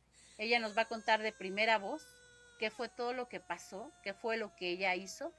Ella 0.42 0.58
nos 0.58 0.76
va 0.76 0.82
a 0.82 0.88
contar 0.88 1.22
de 1.22 1.32
primera 1.32 1.78
voz 1.78 2.04
qué 2.58 2.70
fue 2.70 2.88
todo 2.88 3.12
lo 3.12 3.28
que 3.28 3.38
pasó, 3.38 3.92
qué 4.02 4.12
fue 4.12 4.36
lo 4.36 4.54
que 4.56 4.70
ella 4.70 4.94
hizo 4.96 5.32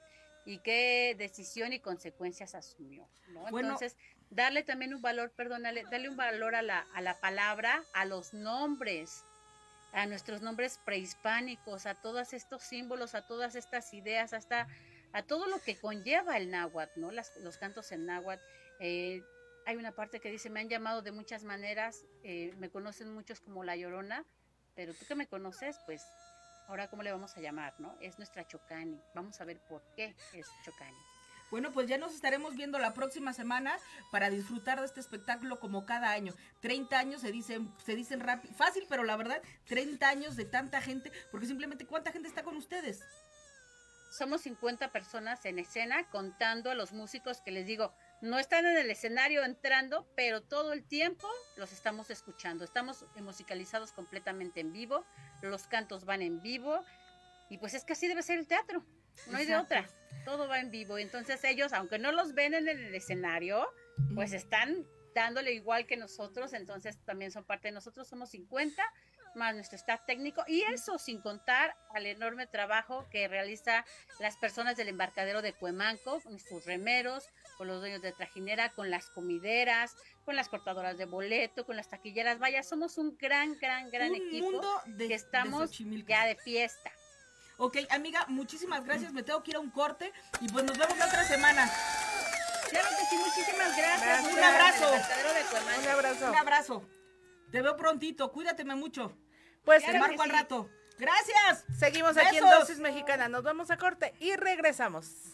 y 0.46 0.58
qué 0.60 1.14
decisión 1.18 1.74
y 1.74 1.78
consecuencias 1.80 2.54
asumió. 2.54 3.06
¿no? 3.28 3.40
Bueno. 3.50 3.68
Entonces, 3.68 3.96
darle 4.30 4.62
también 4.62 4.94
un 4.94 5.02
valor, 5.02 5.30
perdónale, 5.32 5.84
darle 5.90 6.08
un 6.08 6.16
valor 6.16 6.54
a 6.54 6.62
la, 6.62 6.86
a 6.94 7.02
la 7.02 7.20
palabra, 7.20 7.84
a 7.92 8.06
los 8.06 8.32
nombres, 8.32 9.24
a 9.92 10.06
nuestros 10.06 10.40
nombres 10.40 10.78
prehispánicos, 10.86 11.84
a 11.84 11.94
todos 11.94 12.32
estos 12.32 12.62
símbolos, 12.62 13.14
a 13.14 13.26
todas 13.26 13.56
estas 13.56 13.92
ideas, 13.92 14.32
hasta 14.32 14.66
a 15.12 15.22
todo 15.22 15.46
lo 15.46 15.60
que 15.60 15.76
conlleva 15.78 16.38
el 16.38 16.50
náhuatl, 16.50 16.98
¿no? 16.98 17.10
Las- 17.12 17.36
los 17.36 17.58
cantos 17.58 17.92
en 17.92 18.06
náhuatl. 18.06 18.42
Eh, 18.80 19.22
hay 19.66 19.76
una 19.76 19.92
parte 19.92 20.18
que 20.18 20.30
dice, 20.30 20.48
me 20.50 20.60
han 20.60 20.68
llamado 20.68 21.02
de 21.02 21.12
muchas 21.12 21.44
maneras, 21.44 22.04
eh, 22.22 22.52
me 22.58 22.70
conocen 22.70 23.12
muchos 23.14 23.40
como 23.40 23.64
La 23.64 23.76
Llorona, 23.76 24.24
pero 24.74 24.94
tú 24.94 25.06
que 25.06 25.14
me 25.14 25.26
conoces, 25.26 25.78
pues 25.86 26.02
ahora 26.68 26.88
cómo 26.88 27.02
le 27.02 27.12
vamos 27.12 27.36
a 27.36 27.40
llamar, 27.40 27.74
¿no? 27.78 27.96
Es 28.00 28.18
nuestra 28.18 28.46
Chocani. 28.46 29.00
Vamos 29.14 29.40
a 29.40 29.44
ver 29.44 29.60
por 29.68 29.82
qué 29.94 30.14
es 30.32 30.46
Chocani. 30.64 30.96
Bueno, 31.50 31.72
pues 31.72 31.86
ya 31.86 31.98
nos 31.98 32.14
estaremos 32.14 32.56
viendo 32.56 32.78
la 32.78 32.94
próxima 32.94 33.32
semana 33.32 33.76
para 34.10 34.30
disfrutar 34.30 34.80
de 34.80 34.86
este 34.86 35.00
espectáculo 35.00 35.60
como 35.60 35.86
cada 35.86 36.10
año. 36.10 36.34
30 36.62 36.98
años 36.98 37.20
se 37.20 37.30
dicen, 37.30 37.72
se 37.84 37.94
dicen 37.94 38.20
rápido, 38.20 38.54
fácil, 38.54 38.86
pero 38.88 39.04
la 39.04 39.16
verdad, 39.16 39.40
30 39.66 40.08
años 40.08 40.36
de 40.36 40.46
tanta 40.46 40.80
gente, 40.80 41.12
porque 41.30 41.46
simplemente 41.46 41.86
¿cuánta 41.86 42.12
gente 42.12 42.28
está 42.28 42.42
con 42.42 42.56
ustedes? 42.56 43.04
Somos 44.10 44.40
50 44.40 44.90
personas 44.90 45.44
en 45.44 45.58
escena 45.58 46.08
contando 46.10 46.70
a 46.70 46.74
los 46.74 46.92
músicos 46.92 47.40
que 47.40 47.50
les 47.50 47.66
digo, 47.66 47.92
no 48.24 48.38
están 48.38 48.64
en 48.64 48.78
el 48.78 48.90
escenario 48.90 49.44
entrando, 49.44 50.08
pero 50.16 50.42
todo 50.42 50.72
el 50.72 50.82
tiempo 50.82 51.28
los 51.56 51.72
estamos 51.72 52.08
escuchando. 52.10 52.64
Estamos 52.64 53.04
musicalizados 53.16 53.92
completamente 53.92 54.60
en 54.60 54.72
vivo, 54.72 55.04
los 55.42 55.66
cantos 55.66 56.06
van 56.06 56.22
en 56.22 56.40
vivo 56.40 56.82
y 57.50 57.58
pues 57.58 57.74
es 57.74 57.84
que 57.84 57.92
así 57.92 58.08
debe 58.08 58.22
ser 58.22 58.38
el 58.38 58.46
teatro. 58.46 58.82
No 59.30 59.36
hay 59.36 59.44
de 59.44 59.56
otra. 59.56 59.86
Todo 60.24 60.48
va 60.48 60.58
en 60.58 60.70
vivo. 60.70 60.96
Entonces 60.96 61.44
ellos, 61.44 61.74
aunque 61.74 61.98
no 61.98 62.12
los 62.12 62.32
ven 62.32 62.54
en 62.54 62.66
el 62.66 62.94
escenario, 62.94 63.68
pues 64.14 64.32
están 64.32 64.86
dándole 65.14 65.52
igual 65.52 65.86
que 65.86 65.98
nosotros. 65.98 66.54
Entonces 66.54 66.98
también 67.04 67.30
son 67.30 67.44
parte 67.44 67.68
de 67.68 67.72
nosotros. 67.72 68.08
Somos 68.08 68.30
50 68.30 68.82
más 69.34 69.54
nuestro 69.54 69.76
staff 69.76 70.00
técnico. 70.06 70.44
Y 70.46 70.62
eso 70.62 70.98
sin 70.98 71.20
contar 71.20 71.76
al 71.94 72.06
enorme 72.06 72.46
trabajo 72.46 73.06
que 73.10 73.28
realiza 73.28 73.84
las 74.18 74.36
personas 74.36 74.76
del 74.76 74.88
embarcadero 74.88 75.42
de 75.42 75.52
Cuemanco, 75.52 76.20
sus 76.20 76.64
remeros, 76.64 77.28
con 77.54 77.68
los 77.68 77.80
dueños 77.80 78.02
de 78.02 78.12
trajinera, 78.12 78.70
con 78.72 78.90
las 78.90 79.10
comideras, 79.10 79.94
con 80.24 80.36
las 80.36 80.48
cortadoras 80.48 80.96
de 80.98 81.04
boleto, 81.06 81.64
con 81.66 81.76
las 81.76 81.88
taquilleras. 81.88 82.38
Vaya, 82.38 82.62
somos 82.62 82.98
un 82.98 83.16
gran, 83.16 83.56
gran, 83.58 83.90
gran 83.90 84.10
Un 84.10 84.16
equipo 84.16 84.50
mundo 84.50 84.80
de- 84.86 85.04
que 85.04 85.08
de 85.08 85.14
estamos 85.14 85.70
Xochimilco. 85.70 86.08
ya 86.08 86.26
de 86.26 86.36
fiesta. 86.36 86.90
Ok, 87.56 87.76
amiga, 87.90 88.24
muchísimas 88.28 88.84
gracias. 88.84 89.12
Me 89.12 89.22
tengo 89.22 89.42
que 89.42 89.52
ir 89.52 89.56
a 89.56 89.60
un 89.60 89.70
corte 89.70 90.12
y 90.40 90.48
pues 90.48 90.64
nos 90.64 90.76
vemos 90.76 90.98
la 90.98 91.06
otra 91.06 91.24
semana. 91.24 91.70
Claro 92.70 92.88
que 92.90 93.04
sí, 93.06 93.16
muchísimas 93.16 93.76
gracias. 93.76 94.02
Gracias. 94.02 94.32
Un 94.32 94.42
abrazo. 94.42 94.90
De. 94.90 95.80
Un 95.82 95.88
abrazo. 95.88 96.30
Un 96.30 96.36
abrazo. 96.36 96.88
Te 97.52 97.62
veo 97.62 97.76
prontito. 97.76 98.32
Cuídateme 98.32 98.74
mucho. 98.74 99.16
Pues 99.64 99.84
Te 99.84 99.90
Claro 99.90 100.06
marco 100.08 100.22
al 100.22 100.30
sí. 100.30 100.36
rato. 100.36 100.70
Gracias. 100.98 101.64
seguimos 101.78 102.16
aquí 102.16 102.38
en. 102.38 102.44
Dosis 102.50 102.78
Mexicana. 102.80 103.28
Nos 103.28 103.44
vamos 103.44 103.70
a 103.70 103.76
corte 103.76 104.12
y 104.18 104.34
regresamos. 104.34 105.33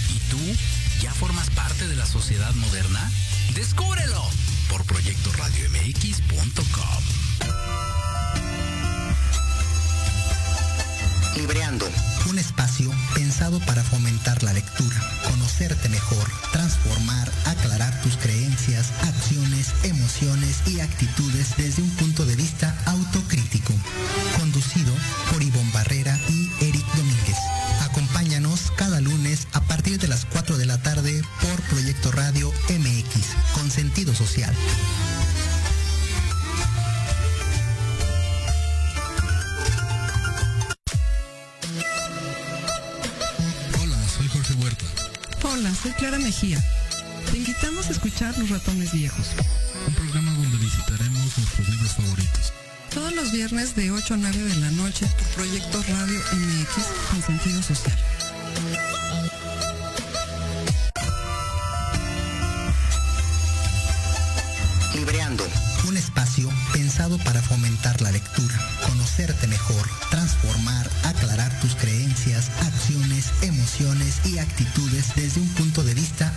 ¿Y 0.31 0.33
tú 0.33 0.39
ya 1.01 1.13
formas 1.13 1.49
parte 1.49 1.85
de 1.87 1.95
la 1.97 2.05
sociedad 2.05 2.53
moderna? 2.55 3.11
¡Descúbrelo! 3.53 4.23
por 4.69 4.85
proyectoradiomx.com. 4.85 7.03
Libreando, 11.35 11.89
un 12.29 12.39
espacio 12.39 12.89
pensado 13.13 13.59
para 13.61 13.83
fomentar 13.83 14.41
la 14.43 14.53
lectura, 14.53 14.95
conocerte 15.27 15.89
mejor, 15.89 16.31
transformar, 16.53 17.29
aclarar 17.45 18.01
tus 18.01 18.15
creencias, 18.15 18.93
acciones, 19.01 19.73
emociones 19.83 20.61
y 20.67 20.79
actitudes 20.79 21.57
desde 21.57 21.81
un 21.81 21.89
punto 21.91 22.25
de 22.25 22.37
vista 22.37 22.73
autocrítico. 22.85 23.73
Te 46.41 47.37
invitamos 47.37 47.87
a 47.87 47.91
escuchar 47.91 48.35
Los 48.39 48.49
Ratones 48.49 48.91
Viejos. 48.93 49.27
Un 49.87 49.93
programa 49.93 50.33
donde 50.33 50.57
visitaremos 50.57 51.37
nuestros 51.37 51.69
libros 51.69 51.91
favoritos. 51.91 52.53
Todos 52.91 53.13
los 53.13 53.31
viernes 53.31 53.75
de 53.75 53.91
8 53.91 54.15
a 54.15 54.17
9 54.17 54.37
de 54.39 54.55
la 54.55 54.71
noche 54.71 55.05
por 55.05 55.27
Proyecto 55.35 55.83
Radio 55.83 56.19
MX 56.33 56.85
con 57.11 57.21
sentido 57.21 57.61
social. 57.61 57.95
Libreando, 64.95 65.47
un 65.87 65.95
espacio 65.95 66.49
pensado 66.73 67.19
para 67.19 67.43
fomentar 67.43 68.01
la 68.01 68.11
lectura, 68.11 68.59
conocerte 68.87 69.45
mejor, 69.45 69.87
transformar, 70.09 70.89
aclarar 71.03 71.59
tus 71.61 71.75
creencias, 71.75 72.49
emociones 73.41 74.21
y 74.25 74.37
actitudes 74.37 75.13
desde 75.15 75.41
un 75.41 75.47
punto 75.49 75.83
de 75.83 75.93
vista 75.93 76.33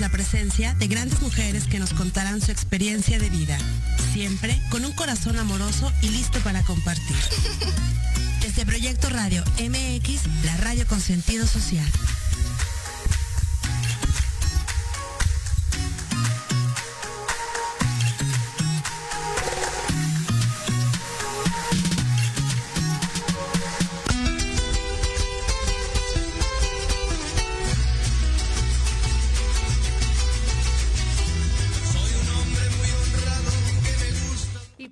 la 0.00 0.08
presencia 0.08 0.74
de 0.74 0.88
grandes 0.88 1.20
mujeres 1.20 1.66
que 1.66 1.78
nos 1.78 1.92
contarán 1.92 2.40
su 2.40 2.50
experiencia 2.50 3.18
de 3.18 3.28
vida, 3.28 3.58
siempre 4.14 4.58
con 4.70 4.84
un 4.84 4.92
corazón 4.92 5.38
amoroso 5.38 5.92
y 6.00 6.08
listo 6.08 6.38
para 6.40 6.62
compartir. 6.62 7.16
Desde 8.40 8.64
Proyecto 8.64 9.10
Radio 9.10 9.44
MX, 9.58 10.22
la 10.44 10.56
radio 10.56 10.86
con 10.86 11.00
sentido 11.00 11.46
social. 11.46 11.86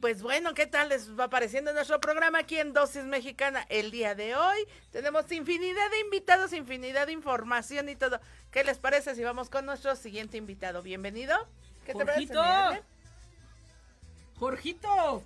Pues 0.00 0.22
bueno, 0.22 0.54
¿qué 0.54 0.66
tal 0.66 0.88
les 0.88 1.18
va 1.18 1.28
pareciendo 1.28 1.72
nuestro 1.72 2.00
programa 2.00 2.40
aquí 2.40 2.58
en 2.58 2.72
Dosis 2.72 3.04
Mexicana 3.04 3.66
el 3.68 3.90
día 3.90 4.14
de 4.14 4.36
hoy? 4.36 4.58
Tenemos 4.90 5.30
infinidad 5.32 5.90
de 5.90 6.00
invitados, 6.00 6.52
infinidad 6.52 7.06
de 7.06 7.12
información 7.12 7.88
y 7.88 7.96
todo. 7.96 8.20
¿Qué 8.50 8.64
les 8.64 8.78
parece 8.78 9.14
si 9.14 9.24
vamos 9.24 9.50
con 9.50 9.66
nuestro 9.66 9.96
siguiente 9.96 10.36
invitado? 10.36 10.82
Bienvenido. 10.82 11.36
¿Qué 11.84 11.94
te 11.94 12.04
parece, 12.04 12.34
Jorgito. 12.34 12.84
Jorgito. 14.38 15.22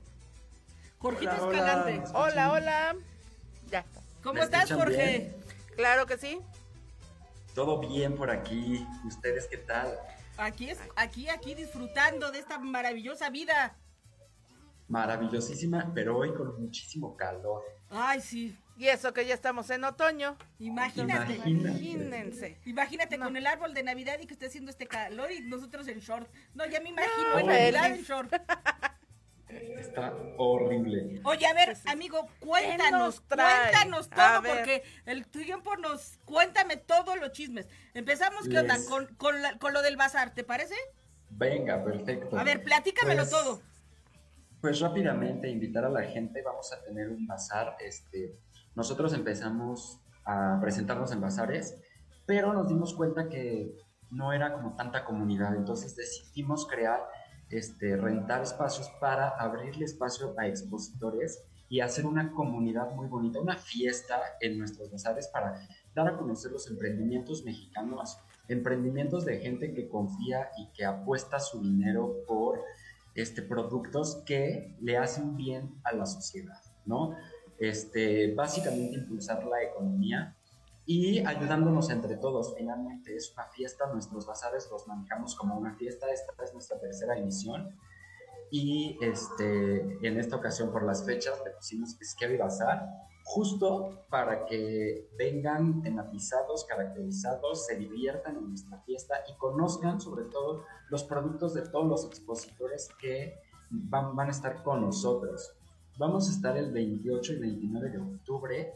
Jorgito 0.99 1.33
Hola, 1.33 1.43
hola, 1.43 1.59
Escalante. 1.59 2.11
Hola, 2.15 2.53
hola. 2.53 2.97
Ya 3.71 3.81
está. 3.81 4.01
¿Cómo 4.23 4.35
¿Me 4.35 4.41
estás, 4.41 4.73
Jorge? 4.73 4.97
bien? 4.97 5.37
Claro 5.77 6.07
que 6.07 6.17
sí. 6.17 6.41
Todo 7.55 7.79
bien 7.79 8.17
por 8.17 8.31
aquí. 8.31 8.87
¿Ustedes 9.07 9.49
qué 9.49 9.59
tal? 9.59 9.99
Aquí, 10.39 10.71
es, 10.71 10.79
aquí, 10.97 11.29
aquí 11.29 11.55
disfrutando 11.55 12.31
de 12.31 12.39
esta 12.39 12.59
maravillosa 12.59 13.29
vida. 13.31 13.77
Maravillosísima, 14.93 15.91
pero 15.95 16.19
hoy 16.19 16.35
con 16.35 16.61
muchísimo 16.61 17.17
calor. 17.17 17.63
Ay, 17.89 18.21
sí. 18.21 18.55
Y 18.77 18.89
eso 18.89 19.15
que 19.15 19.25
ya 19.25 19.33
estamos 19.33 19.71
en 19.71 19.85
otoño. 19.85 20.37
Imagínate. 20.59 21.33
Imagínate. 21.37 21.49
Imagínense. 21.71 22.61
Imagínate 22.67 23.19
con 23.19 23.35
el 23.35 23.47
árbol 23.47 23.73
de 23.73 23.83
Navidad 23.85 24.19
y 24.21 24.27
que 24.27 24.35
esté 24.35 24.47
haciendo 24.47 24.71
este 24.71 24.87
calor 24.87 25.33
y 25.33 25.41
nosotros 25.49 25.89
en 25.89 25.99
short. 26.01 26.29
No, 26.53 26.67
ya 26.67 26.81
me 26.83 26.91
imagino 26.91 27.31
No, 27.33 27.39
en 27.41 27.47
Navidad 27.47 27.87
en 27.87 28.03
short. 28.03 28.35
Está 29.49 30.15
horrible. 30.37 31.21
Oye, 31.25 31.47
a 31.47 31.55
ver, 31.55 31.75
amigo, 31.87 32.29
cuéntanos, 32.41 33.21
cuéntanos 33.23 34.11
todo, 34.11 34.43
porque 34.43 34.83
el 35.07 35.27
tiempo 35.27 35.75
nos... 35.77 36.19
Cuéntame 36.27 36.77
todos 36.77 37.19
los 37.19 37.33
chismes. 37.33 37.67
Empezamos, 37.95 38.47
¿qué 38.47 38.59
onda? 38.59 38.77
Con, 38.89 39.07
con, 39.17 39.41
la- 39.41 39.59
con 39.59 39.73
lo 39.73 39.81
del 39.81 39.97
bazar, 39.97 40.35
¿te 40.35 40.45
parece? 40.45 40.75
Venga, 41.31 41.83
perfecto. 41.83 42.39
A 42.39 42.45
ver, 42.45 42.63
platícamelo 42.63 43.23
Pues, 43.23 43.31
todo. 43.31 43.63
Pues 44.63 44.79
rápidamente 44.79 45.51
invitar 45.51 45.85
a 45.85 45.91
la 45.91 46.05
gente, 46.05 46.41
vamos 46.41 46.73
a 46.73 46.81
tener 46.85 47.11
un 47.11 47.27
bazar. 47.27 47.77
Este, 47.81 48.39
nosotros 48.77 49.13
empezamos 49.13 50.01
a 50.25 50.57
presentarnos 50.61 51.11
en 51.11 51.21
bazares, 51.21 51.83
pero 52.27 52.53
nos 52.53 52.69
dimos 52.69 52.95
cuenta 52.95 53.29
que 53.29 53.77
no 54.13 54.33
era 54.33 54.53
como 54.53 54.77
tanta 54.77 55.05
comunidad, 55.05 55.57
entonces 55.57 55.97
decidimos 55.97 56.69
crear, 56.69 57.01
este, 57.51 57.97
rentar 57.97 58.43
espacios 58.43 58.89
para 59.01 59.31
abrirle 59.31 59.85
espacio 59.85 60.33
a 60.39 60.47
expositores 60.47 61.43
y 61.69 61.81
hacer 61.81 62.07
una 62.07 62.31
comunidad 62.31 62.93
muy 62.93 63.09
bonita, 63.09 63.41
una 63.41 63.57
fiesta 63.57 64.21
en 64.41 64.59
nuestros 64.59 64.93
bazares 64.93 65.27
para 65.27 65.61
dar 65.93 66.07
a 66.07 66.17
conocer 66.17 66.53
los 66.53 66.71
emprendimientos 66.71 67.43
mexicanos, 67.45 68.17
emprendimientos 68.47 69.25
de 69.25 69.41
gente 69.41 69.75
que 69.75 69.89
confía 69.89 70.51
y 70.57 70.71
que 70.73 70.85
apuesta 70.85 71.41
su 71.41 71.61
dinero 71.61 72.19
por 72.29 72.61
este, 73.15 73.43
productos 73.43 74.23
que 74.27 74.77
le 74.81 74.97
hacen 74.97 75.37
bien 75.37 75.81
a 75.85 75.93
la 75.93 76.07
sociedad, 76.07 76.61
¿no? 76.87 77.17
Este, 77.59 78.35
básicamente 78.35 78.97
impulsar 78.97 79.45
la 79.45 79.63
economía 79.63 80.37
y 80.85 81.21
ayudándonos 81.21 81.91
entre 81.91 82.17
todos. 82.17 82.55
Finalmente 82.57 83.15
es 83.15 83.33
una 83.35 83.47
fiesta, 83.49 83.87
nuestros 83.93 84.27
bazares 84.27 84.69
los 84.71 84.87
manejamos 84.87 85.37
como 85.37 85.57
una 85.57 85.75
fiesta, 85.75 86.07
esta 86.11 86.33
es 86.43 86.53
nuestra 86.53 86.81
tercera 86.81 87.17
emisión 87.17 87.77
y 88.51 88.99
este, 89.01 90.07
en 90.07 90.19
esta 90.19 90.37
ocasión 90.37 90.71
por 90.71 90.85
las 90.85 91.07
fechas 91.07 91.41
le 91.45 91.53
pusimos 91.53 91.97
Scary 92.05 92.37
Bazar 92.37 92.87
justo 93.33 94.05
para 94.11 94.45
que 94.45 95.09
vengan 95.17 95.83
tematizados, 95.83 96.67
caracterizados, 96.67 97.65
se 97.65 97.77
diviertan 97.77 98.37
en 98.37 98.49
nuestra 98.51 98.79
fiesta 98.83 99.15
y 99.27 99.39
conozcan 99.39 100.03
sobre 100.03 100.25
todo 100.27 100.65
los 100.91 101.05
productos 101.05 101.55
de 101.55 101.63
todos 101.63 101.87
los 101.87 102.05
expositores 102.05 102.91
que 103.01 103.39
van, 103.71 104.15
van 104.15 104.29
a 104.29 104.33
estar 104.33 104.63
con 104.63 104.83
nosotros. 104.83 105.55
Vamos 105.97 106.29
a 106.29 106.33
estar 106.33 106.59
el 106.59 106.73
28 106.73 107.33
y 107.33 107.39
29 107.39 107.91
de 107.91 107.99
octubre 107.99 108.73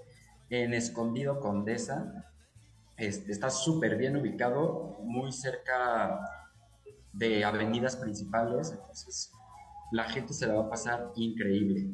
en 0.48 0.72
Escondido 0.72 1.38
Condesa. 1.38 2.32
Este, 2.96 3.32
está 3.32 3.50
súper 3.50 3.98
bien 3.98 4.16
ubicado, 4.16 4.96
muy 5.02 5.32
cerca 5.32 6.18
de 7.12 7.44
avenidas 7.44 7.96
principales, 7.96 8.70
entonces 8.70 9.30
la 9.92 10.04
gente 10.04 10.32
se 10.32 10.46
la 10.46 10.54
va 10.54 10.62
a 10.64 10.70
pasar 10.70 11.12
increíble. 11.14 11.90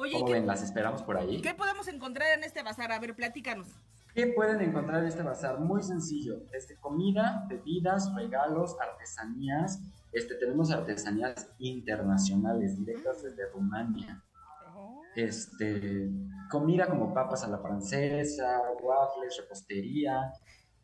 Oye, 0.00 0.18
¿Cómo. 0.18 0.34
¿Las 0.46 0.62
esperamos 0.62 1.02
por 1.02 1.18
ahí? 1.18 1.42
qué 1.42 1.52
podemos 1.52 1.86
encontrar 1.86 2.38
en 2.38 2.42
este 2.42 2.62
bazar? 2.62 2.90
A 2.90 2.98
ver, 2.98 3.14
platícanos. 3.14 3.68
¿Qué 4.14 4.28
pueden 4.28 4.62
encontrar 4.62 5.02
en 5.02 5.08
este 5.08 5.22
bazar? 5.22 5.60
Muy 5.60 5.82
sencillo, 5.82 6.40
desde 6.50 6.76
comida, 6.80 7.44
bebidas, 7.50 8.12
regalos, 8.14 8.76
artesanías. 8.80 9.78
Este, 10.10 10.36
tenemos 10.36 10.70
artesanías 10.70 11.52
internacionales, 11.58 12.78
directas 12.78 13.22
desde 13.22 13.50
Rumania. 13.52 14.24
Este, 15.14 16.08
comida 16.50 16.88
como 16.88 17.12
papas 17.12 17.44
a 17.44 17.48
la 17.48 17.58
francesa, 17.58 18.62
waffles, 18.80 19.36
repostería, 19.38 20.32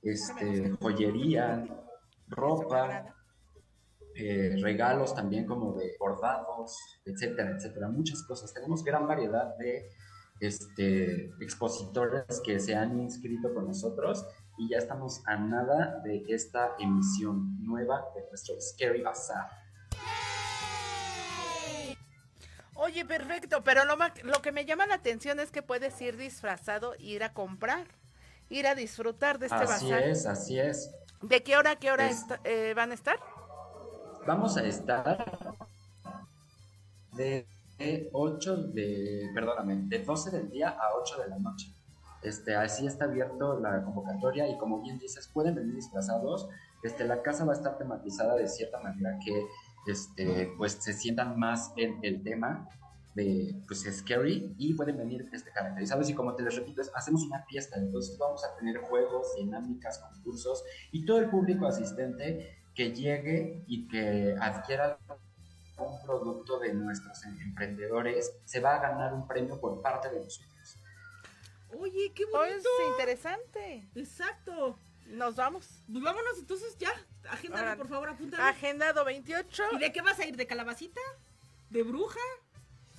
este, 0.03 0.73
joyería, 0.73 1.65
ropa, 2.29 3.16
eh, 4.19 4.57
regalos 4.63 5.15
también 5.15 5.47
como 5.47 5.75
de 5.75 5.95
bordados, 5.99 6.79
etcétera, 7.05 7.51
etcétera, 7.57 7.89
muchas 7.89 8.23
cosas. 8.23 8.53
Tenemos 8.55 8.83
gran 8.85 9.07
variedad 9.07 9.57
de 9.59 9.91
este, 10.41 11.31
expositores 11.41 12.41
que 12.45 12.59
se 12.61 12.75
han 12.75 12.99
inscrito 13.01 13.53
con 13.55 13.67
nosotros 13.67 14.25
y 14.59 14.71
ya 14.71 14.79
estamos 14.79 15.23
a 15.27 15.37
nada 15.37 16.01
de 16.05 16.25
esta 16.29 16.75
emisión 16.79 17.63
nueva 17.65 18.05
de 18.15 18.23
nuestro 18.29 18.55
Scary 18.61 19.03
Bazaar. 19.03 19.49
Oye, 22.75 23.05
perfecto, 23.07 23.63
pero 23.65 23.85
lo, 23.87 23.97
lo 24.25 24.43
que 24.43 24.53
me 24.53 24.67
llama 24.67 24.87
la 24.87 24.95
atención 24.97 25.41
es 25.41 25.51
que 25.51 25.63
puedes 25.63 25.99
ir 26.03 26.17
disfrazado 26.19 26.95
e 26.95 27.03
ir 27.05 27.25
a 27.25 27.33
comprar, 27.33 27.87
ir 28.51 28.67
a 28.67 28.75
disfrutar 28.75 29.39
de 29.39 29.47
este 29.47 29.57
Así 29.59 29.91
bazar. 29.91 30.03
es, 30.03 30.27
así 30.27 30.59
es. 30.59 30.95
¿De 31.23 31.43
qué 31.43 31.57
hora 31.57 31.71
a 31.73 31.77
qué 31.77 31.91
hora 31.91 32.11
Es- 32.11 32.27
eh, 32.45 32.75
van 32.77 32.91
a 32.91 32.95
estar? 32.95 33.19
Vamos 34.27 34.57
a 34.57 34.65
estar 34.65 35.25
de 37.17 37.47
8 38.13 38.57
de, 38.69 39.31
perdóname, 39.35 39.77
de 39.89 40.03
12 40.03 40.31
del 40.31 40.51
día 40.51 40.71
a 40.71 40.95
8 41.01 41.23
de 41.23 41.29
la 41.29 41.39
noche. 41.39 41.73
Este, 42.23 42.55
así 42.57 42.87
está 42.87 43.05
abierto 43.05 43.61
la 43.61 43.83
convocatoria 43.85 44.49
y 44.49 44.57
como 44.59 44.81
bien 44.83 44.99
dices, 44.99 45.29
pueden 45.33 45.55
venir 45.55 45.75
disfrazados. 45.75 46.49
Este, 46.83 47.05
la 47.05 47.23
casa 47.23 47.45
va 47.45 47.53
a 47.53 47.57
estar 47.57 47.79
tematizada 47.79 48.35
de 48.37 48.49
cierta 48.49 48.81
manera 48.81 49.19
que 49.25 49.45
este, 49.87 50.53
pues, 50.57 50.73
se 50.73 50.93
sientan 50.93 51.39
más 51.39 51.73
en 51.77 51.99
el 52.03 52.23
tema 52.23 52.69
de 53.15 53.55
pues, 53.67 53.83
scary 53.83 54.55
y 54.59 54.75
pueden 54.75 54.97
venir 54.99 55.29
este, 55.33 55.51
caracterizados 55.51 56.11
y 56.11 56.15
como 56.15 56.35
te 56.35 56.43
les 56.43 56.55
repito, 56.57 56.83
es- 56.83 56.91
hacemos 56.95 57.23
una 57.25 57.43
fiesta, 57.45 57.77
entonces 57.79 58.19
vamos 58.19 58.45
a 58.45 58.55
tener 58.59 58.77
juegos, 58.79 59.35
dinámicas, 59.39 59.99
concursos 60.01 60.65
y 60.93 61.05
todo 61.07 61.19
el 61.21 61.31
público 61.31 61.67
asistente 61.67 62.59
que 62.77 62.93
llegue 62.93 63.65
y 63.67 63.89
que 63.89 64.37
adquiera 64.41 64.99
un 65.79 66.03
producto 66.05 66.59
de 66.61 66.75
nuestros 66.75 67.25
emprendedores 67.25 68.33
se 68.45 68.61
va 68.61 68.77
a 68.77 68.81
ganar 68.81 69.15
un 69.15 69.27
premio 69.27 69.59
por 69.61 69.81
parte 69.83 70.11
de 70.11 70.21
nosotros. 70.21 70.77
Oye, 71.79 72.13
qué 72.15 72.25
Oh, 72.27 72.39
bonito. 72.39 72.57
es 72.59 72.89
interesante. 72.91 73.89
Exacto. 73.95 74.79
Nos 75.07 75.37
vamos. 75.37 75.67
Pues 75.91 76.03
vámonos 76.03 76.39
entonces 76.39 76.77
ya. 76.79 76.93
Agéndalo, 77.31 77.77
por 77.77 77.89
favor, 77.89 78.09
apúntalo. 78.11 78.43
Agendado 78.45 79.05
28 79.05 79.63
¿Y 79.73 79.79
de 79.79 79.93
qué 79.93 80.01
vas 80.03 80.19
a 80.21 80.27
ir? 80.27 80.37
¿De 80.37 80.47
calabacita? 80.47 81.01
¿De 81.71 81.83
bruja? 81.83 82.21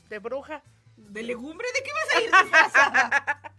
de 0.10 0.20
bruja. 0.20 0.64
¿De 0.96 1.22
legumbre? 1.22 1.68
¿De 1.74 1.84
qué 1.84 1.92
vas 1.94 2.16
a 2.16 2.22
ir? 2.22 3.52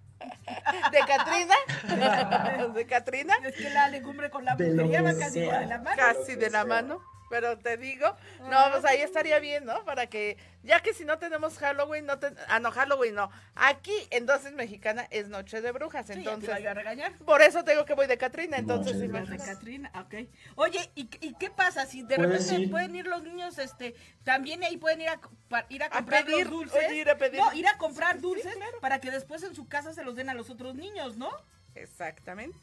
¿De 0.92 0.98
Catrina? 1.06 2.68
¿De 2.74 2.86
Catrina? 2.86 3.34
Es 3.44 3.54
que 3.54 3.70
la 3.70 3.88
legumbre 3.88 4.30
con 4.30 4.44
la 4.44 4.54
brujería 4.54 5.02
va 5.02 5.14
casi 5.14 5.40
de 5.40 5.66
la 5.66 5.78
mano. 5.78 5.96
Casi 5.96 6.34
de 6.34 6.50
la 6.50 6.64
mano. 6.64 7.17
Pero 7.30 7.58
te 7.58 7.76
digo, 7.76 8.06
no, 8.48 8.70
pues 8.70 8.84
ahí 8.84 9.00
estaría 9.02 9.38
bien, 9.38 9.64
¿no? 9.66 9.84
Para 9.84 10.06
que, 10.06 10.38
ya 10.62 10.80
que 10.80 10.94
si 10.94 11.04
no 11.04 11.18
tenemos 11.18 11.58
Halloween, 11.58 12.06
no 12.06 12.18
ten- 12.18 12.36
ah, 12.48 12.58
no, 12.58 12.70
Halloween 12.70 13.14
no. 13.14 13.30
Aquí 13.54 13.92
en 14.10 14.24
Dosis 14.26 14.52
Mexicana 14.52 15.06
es 15.10 15.28
Noche 15.28 15.60
de 15.60 15.70
Brujas, 15.72 16.06
Sí, 16.06 16.08
ya 16.08 16.14
te 16.14 16.20
entonces. 16.20 16.60
iba 16.60 16.70
a 16.70 16.74
regañar. 16.74 17.12
Por 17.18 17.42
eso 17.42 17.64
tengo 17.64 17.84
que 17.84 17.94
voy 17.94 18.06
de 18.06 18.16
Catrina, 18.16 18.56
entonces 18.56 18.94
Noche 18.96 19.30
de 19.30 19.36
De. 19.38 19.44
Catrina, 19.44 19.90
ok. 20.00 20.14
Oye, 20.56 20.90
¿y, 20.94 21.08
y 21.20 21.34
qué 21.34 21.50
pasa 21.50 21.84
si 21.86 22.02
de 22.02 22.16
Puedes 22.16 22.46
repente 22.50 22.68
pueden 22.70 22.96
ir 22.96 23.06
los 23.06 23.22
niños, 23.22 23.58
este, 23.58 23.94
también 24.24 24.62
ahí 24.64 24.76
pueden 24.78 25.02
ir 25.02 25.08
a, 25.10 25.20
ir 25.68 25.82
a 25.82 25.86
A 25.86 25.90
comprar 25.90 26.24
pedir, 26.24 26.46
los 26.46 26.50
dulces? 26.50 26.86
oye, 26.88 26.96
ir 26.96 27.10
a 27.10 27.18
pedir. 27.18 27.40
No, 27.40 27.52
ir 27.52 27.66
a 27.66 27.76
comprar 27.76 28.20
dulces 28.20 28.54
para 28.80 29.00
que 29.00 29.10
después 29.10 29.42
en 29.42 29.54
su 29.54 29.68
casa 29.68 29.92
se 29.92 30.02
los 30.02 30.16
den 30.16 30.30
a 30.30 30.34
los 30.34 30.48
otros 30.50 30.74
niños, 30.74 31.16
¿no? 31.16 31.30
Exactamente. 31.74 32.56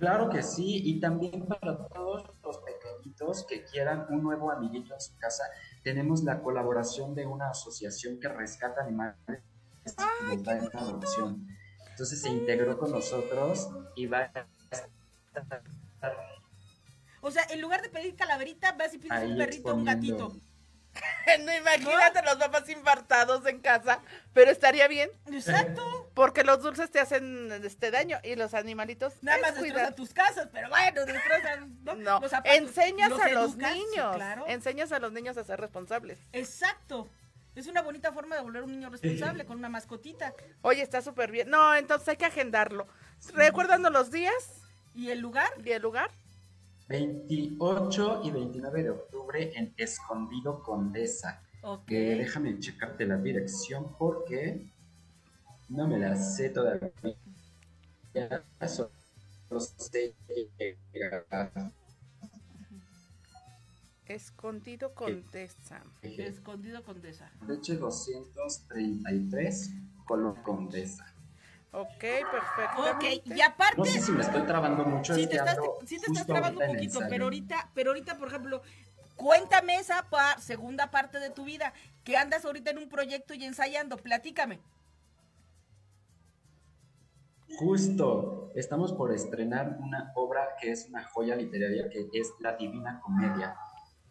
Claro 0.00 0.30
que 0.30 0.42
sí, 0.42 0.80
y 0.82 0.98
también 0.98 1.46
para 1.46 1.76
todos 1.88 2.24
los 2.42 2.58
pequeñitos 2.58 3.44
que 3.44 3.64
quieran 3.64 4.06
un 4.08 4.22
nuevo 4.22 4.50
amiguito 4.50 4.94
en 4.94 5.00
su 5.00 5.14
casa, 5.18 5.44
tenemos 5.84 6.24
la 6.24 6.40
colaboración 6.40 7.14
de 7.14 7.26
una 7.26 7.50
asociación 7.50 8.18
que 8.18 8.28
rescata 8.28 8.80
animales 8.80 9.18
y 9.84 10.30
les 10.30 10.42
da 10.42 10.56
en 10.56 10.74
adopción. 10.74 11.46
Entonces 11.90 12.22
se 12.22 12.30
integró 12.30 12.78
con 12.78 12.92
nosotros 12.92 13.68
y 13.94 14.06
va 14.06 14.20
a 14.20 14.22
estar 14.24 14.46
O 17.20 17.30
sea, 17.30 17.42
en 17.50 17.60
lugar 17.60 17.82
de 17.82 17.90
pedir 17.90 18.16
calaverita, 18.16 18.72
vas 18.72 18.94
y 18.94 18.98
pides 18.98 19.12
ahí 19.12 19.32
un 19.32 19.36
perrito 19.36 19.68
o 19.68 19.74
un 19.74 19.86
exponiendo. 19.86 20.28
gatito. 20.28 20.49
No, 21.40 21.54
imagínate 21.56 22.22
los 22.22 22.36
papás 22.36 22.68
infartados 22.68 23.46
en 23.46 23.60
casa, 23.60 24.00
pero 24.32 24.50
estaría 24.50 24.88
bien. 24.88 25.10
Exacto. 25.32 26.10
Porque 26.14 26.42
los 26.42 26.60
dulces 26.62 26.90
te 26.90 26.98
hacen 26.98 27.52
este 27.64 27.90
daño 27.90 28.18
y 28.24 28.34
los 28.34 28.52
animalitos 28.54 29.14
Nada 29.22 29.38
más 29.40 29.52
cuidar. 29.52 29.64
destrozan 29.64 29.94
tus 29.94 30.12
casas, 30.12 30.48
pero 30.52 30.68
bueno, 30.68 31.04
destrozan 31.06 31.78
¿no? 31.84 31.94
No, 31.94 32.20
los 32.20 32.30
zapatos. 32.30 32.56
enseñas 32.58 33.10
Los 33.10 33.20
a 33.20 33.28
los 33.28 33.50
educas, 33.52 33.72
niños, 33.74 34.16
claro. 34.16 34.44
enseñas 34.48 34.90
a 34.92 34.98
los 34.98 35.12
niños 35.12 35.36
a 35.36 35.44
ser 35.44 35.60
responsables. 35.60 36.18
Exacto. 36.32 37.08
Es 37.54 37.66
una 37.66 37.82
bonita 37.82 38.12
forma 38.12 38.36
de 38.36 38.42
volver 38.42 38.62
un 38.62 38.72
niño 38.72 38.90
responsable 38.90 39.44
con 39.44 39.58
una 39.58 39.68
mascotita. 39.68 40.34
Oye, 40.62 40.82
está 40.82 41.00
súper 41.02 41.30
bien. 41.30 41.48
No, 41.50 41.74
entonces 41.74 42.08
hay 42.08 42.16
que 42.16 42.24
agendarlo. 42.26 42.86
Recuérdanos 43.34 43.92
los 43.92 44.10
días 44.10 44.34
¿Y 44.94 45.10
el 45.10 45.20
lugar? 45.20 45.48
y 45.64 45.70
el 45.70 45.82
lugar. 45.82 46.10
28 46.90 48.22
y 48.24 48.32
29 48.32 48.82
de 48.82 48.90
octubre 48.90 49.52
en 49.56 49.72
Escondido 49.76 50.60
Condesa. 50.60 51.40
Ok. 51.62 51.86
Que 51.86 52.16
déjame 52.16 52.58
checarte 52.58 53.06
la 53.06 53.16
dirección 53.16 53.94
porque 53.96 54.66
no 55.68 55.86
me 55.86 56.00
la 56.00 56.16
sé 56.16 56.50
todavía. 56.50 56.90
Solo 58.66 59.60
sé 59.60 60.16
llegar. 60.92 61.72
Escondido 64.06 64.92
Condesa. 64.92 65.84
Escondido 66.02 66.82
Condesa. 66.82 67.30
Leche 67.46 67.76
233, 67.76 69.70
color 70.04 70.42
Condesa. 70.42 71.06
Ok, 71.72 72.00
perfecto. 72.00 72.90
Ok, 72.96 73.04
y 73.24 73.40
aparte. 73.40 73.76
No 73.78 73.84
sé 73.84 74.00
si 74.00 74.10
me 74.12 74.22
estoy 74.22 74.42
trabando 74.42 74.84
mucho. 74.84 75.14
Sí 75.14 75.26
te 75.26 75.36
estás, 75.36 75.56
sí 75.86 75.98
te 76.00 76.06
estás 76.06 76.26
trabando 76.26 76.60
un 76.60 76.66
poquito, 76.74 76.98
pero 77.08 77.24
ahorita, 77.24 77.70
pero 77.74 77.90
ahorita, 77.90 78.18
por 78.18 78.28
ejemplo, 78.28 78.62
cuéntame 79.16 79.76
esa 79.76 80.02
pa- 80.10 80.36
segunda 80.38 80.90
parte 80.90 81.20
de 81.20 81.30
tu 81.30 81.44
vida, 81.44 81.72
que 82.02 82.16
andas 82.16 82.44
ahorita 82.44 82.70
en 82.70 82.78
un 82.78 82.88
proyecto 82.88 83.34
y 83.34 83.44
ensayando, 83.44 83.96
platícame. 83.98 84.58
Justo, 87.58 88.50
estamos 88.54 88.92
por 88.92 89.12
estrenar 89.12 89.76
una 89.80 90.12
obra 90.14 90.56
que 90.60 90.70
es 90.70 90.88
una 90.88 91.04
joya 91.04 91.36
literaria 91.36 91.88
que 91.90 92.08
es 92.12 92.32
La 92.40 92.56
Divina 92.56 93.00
Comedia. 93.00 93.56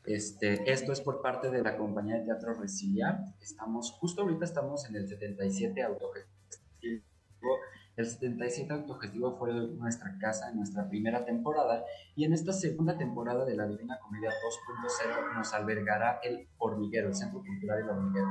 Este, 0.05 0.71
esto 0.71 0.91
es 0.93 1.01
por 1.01 1.21
parte 1.21 1.49
de 1.49 1.61
la 1.61 1.77
compañía 1.77 2.15
de 2.15 2.25
teatro 2.25 2.53
Resiliar. 2.53 3.19
Estamos, 3.41 3.91
justo 3.99 4.21
ahorita 4.21 4.45
estamos 4.45 4.85
en 4.89 4.95
el 4.95 5.07
77 5.07 5.81
autogestivo. 5.83 7.03
El 7.95 8.05
77 8.05 8.71
autogestivo 8.71 9.37
fue 9.37 9.51
nuestra 9.51 10.17
casa 10.19 10.49
en 10.49 10.57
nuestra 10.57 10.87
primera 10.87 11.25
temporada 11.25 11.83
y 12.15 12.23
en 12.23 12.33
esta 12.33 12.53
segunda 12.53 12.97
temporada 12.97 13.43
de 13.43 13.55
La 13.55 13.67
Divina 13.67 13.99
Comedia 13.99 14.29
2.0 14.29 15.35
nos 15.35 15.53
albergará 15.53 16.19
el 16.23 16.47
Hormiguero, 16.57 17.09
el 17.09 17.15
Centro 17.15 17.41
Cultural 17.41 17.79
El 17.79 17.89
Hormiguero. 17.89 18.27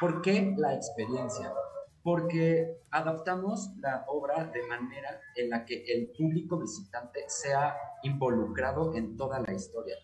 ¿Por 0.00 0.22
qué 0.22 0.54
la 0.56 0.74
experiencia? 0.74 1.52
porque 2.02 2.80
adaptamos 2.90 3.70
la 3.78 4.04
obra 4.08 4.44
de 4.44 4.62
manera 4.66 5.20
en 5.36 5.50
la 5.50 5.64
que 5.64 5.84
el 5.84 6.08
público 6.08 6.58
visitante 6.58 7.20
sea 7.28 7.76
involucrado 8.02 8.94
en 8.94 9.16
toda 9.16 9.40
la 9.40 9.52
historia. 9.52 9.96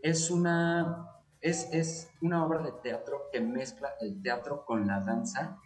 Es 0.00 0.30
una, 0.30 1.08
es, 1.40 1.68
es 1.72 2.10
una 2.22 2.46
obra 2.46 2.62
de 2.62 2.72
teatro 2.82 3.28
que 3.32 3.40
mezcla 3.40 3.94
el 4.00 4.22
teatro 4.22 4.64
con 4.64 4.86
la 4.86 5.00
danza 5.00 5.58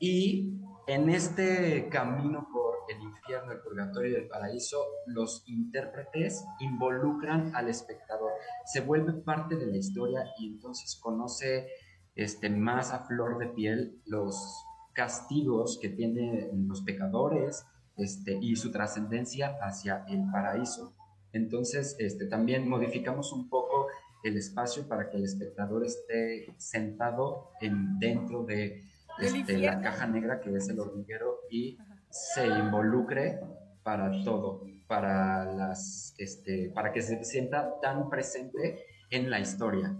y 0.00 0.60
en 0.86 1.08
este 1.08 1.88
camino 1.88 2.48
por 2.52 2.74
el 2.88 3.02
infierno, 3.02 3.52
el 3.52 3.60
purgatorio 3.60 4.12
y 4.12 4.22
el 4.22 4.28
paraíso, 4.28 4.84
los 5.06 5.42
intérpretes 5.46 6.44
involucran 6.60 7.54
al 7.54 7.68
espectador, 7.68 8.32
se 8.66 8.80
vuelve 8.80 9.14
parte 9.14 9.56
de 9.56 9.66
la 9.66 9.76
historia 9.76 10.24
y 10.38 10.48
entonces 10.48 10.96
conoce 10.96 11.68
este, 12.14 12.50
más 12.50 12.92
a 12.92 13.06
flor 13.06 13.38
de 13.38 13.48
piel 13.48 14.02
los 14.06 14.64
castigos 14.92 15.78
que 15.80 15.88
tienen 15.88 16.68
los 16.68 16.82
pecadores 16.82 17.64
este, 17.96 18.38
y 18.40 18.56
su 18.56 18.70
trascendencia 18.70 19.56
hacia 19.60 20.04
el 20.08 20.30
paraíso. 20.30 20.94
Entonces, 21.32 21.96
este, 21.98 22.26
también 22.26 22.68
modificamos 22.68 23.32
un 23.32 23.48
poco 23.48 23.88
el 24.22 24.36
espacio 24.36 24.86
para 24.86 25.10
que 25.10 25.16
el 25.16 25.24
espectador 25.24 25.84
esté 25.84 26.54
sentado 26.58 27.50
en, 27.60 27.98
dentro 27.98 28.44
de 28.44 28.84
¿Del 28.84 28.93
este, 29.18 29.58
la 29.58 29.80
caja 29.80 30.06
negra 30.06 30.40
que 30.40 30.54
es 30.54 30.68
el 30.68 30.80
hormiguero 30.80 31.40
y 31.50 31.78
se 32.10 32.46
involucre 32.46 33.40
para 33.82 34.10
todo, 34.24 34.62
para, 34.86 35.44
las, 35.44 36.14
este, 36.18 36.70
para 36.74 36.92
que 36.92 37.02
se 37.02 37.22
sienta 37.24 37.80
tan 37.80 38.08
presente 38.08 38.86
en 39.10 39.30
la 39.30 39.40
historia. 39.40 39.94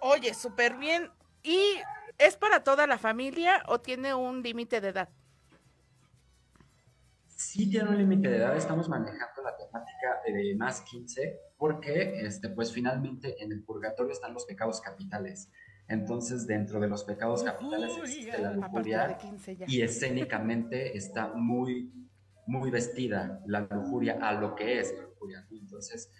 Oye, 0.00 0.32
súper 0.34 0.76
bien. 0.76 1.10
¿Y 1.42 1.60
es 2.18 2.36
para 2.36 2.62
toda 2.62 2.86
la 2.86 2.98
familia 2.98 3.62
o 3.66 3.80
tiene 3.80 4.14
un 4.14 4.42
límite 4.42 4.80
de 4.80 4.88
edad? 4.88 5.08
Sí 7.26 7.70
tiene 7.70 7.88
un 7.88 7.98
límite 7.98 8.28
de 8.28 8.36
edad, 8.36 8.54
estamos 8.56 8.88
manejando 8.88 9.42
la 9.42 9.56
temática 9.56 10.20
de 10.26 10.54
más 10.56 10.82
15 10.82 11.40
porque 11.56 12.20
este, 12.26 12.50
pues 12.50 12.72
finalmente 12.72 13.42
en 13.42 13.52
el 13.52 13.62
purgatorio 13.62 14.12
están 14.12 14.34
los 14.34 14.44
pecados 14.44 14.80
capitales. 14.80 15.50
Entonces 15.90 16.46
dentro 16.46 16.78
de 16.80 16.88
los 16.88 17.02
pecados 17.04 17.42
capitales 17.42 17.92
existe 17.98 18.38
la 18.38 18.52
lujuria 18.52 19.18
15 19.18 19.56
ya. 19.56 19.66
y 19.68 19.82
escénicamente 19.82 20.96
está 20.96 21.28
muy, 21.34 21.92
muy 22.46 22.70
vestida 22.70 23.40
la 23.46 23.60
lujuria 23.60 24.18
a 24.22 24.32
lo 24.34 24.54
que 24.54 24.78
es 24.78 24.94
la 24.96 25.02
lujuria. 25.02 25.46
Entonces 25.50 26.10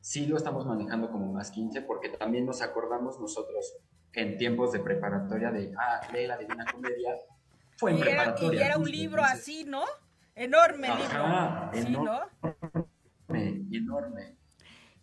sí 0.00 0.26
lo 0.26 0.38
estamos 0.38 0.64
manejando 0.66 1.10
como 1.10 1.30
más 1.30 1.50
15 1.50 1.82
porque 1.82 2.08
también 2.08 2.46
nos 2.46 2.62
acordamos 2.62 3.20
nosotros 3.20 3.76
en 4.14 4.38
tiempos 4.38 4.72
de 4.72 4.80
preparatoria 4.80 5.50
de, 5.52 5.74
ah, 5.78 6.00
lee 6.12 6.26
la 6.26 6.38
Divina 6.38 6.64
Comedia, 6.72 7.14
fue 7.76 7.90
en 7.92 7.98
y, 7.98 8.00
era, 8.00 8.10
y 8.10 8.14
preparatoria. 8.14 8.66
era 8.66 8.78
un 8.78 8.90
libro 8.90 9.20
entonces- 9.22 9.40
así, 9.42 9.64
¿no? 9.64 9.84
Enorme 10.34 10.88
Ajá, 10.88 11.70
libro. 11.74 11.86
Sí, 11.86 11.92
¿no? 11.92 12.20
enorme, 13.28 13.66
enorme. 13.76 14.36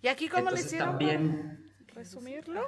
¿Y 0.01 0.07
aquí 0.07 0.27
cómo 0.27 0.45
le 0.45 0.47
Entonces 0.49 0.65
hicieron? 0.65 0.89
también 0.89 1.71
¿Resumirlo? 1.93 2.65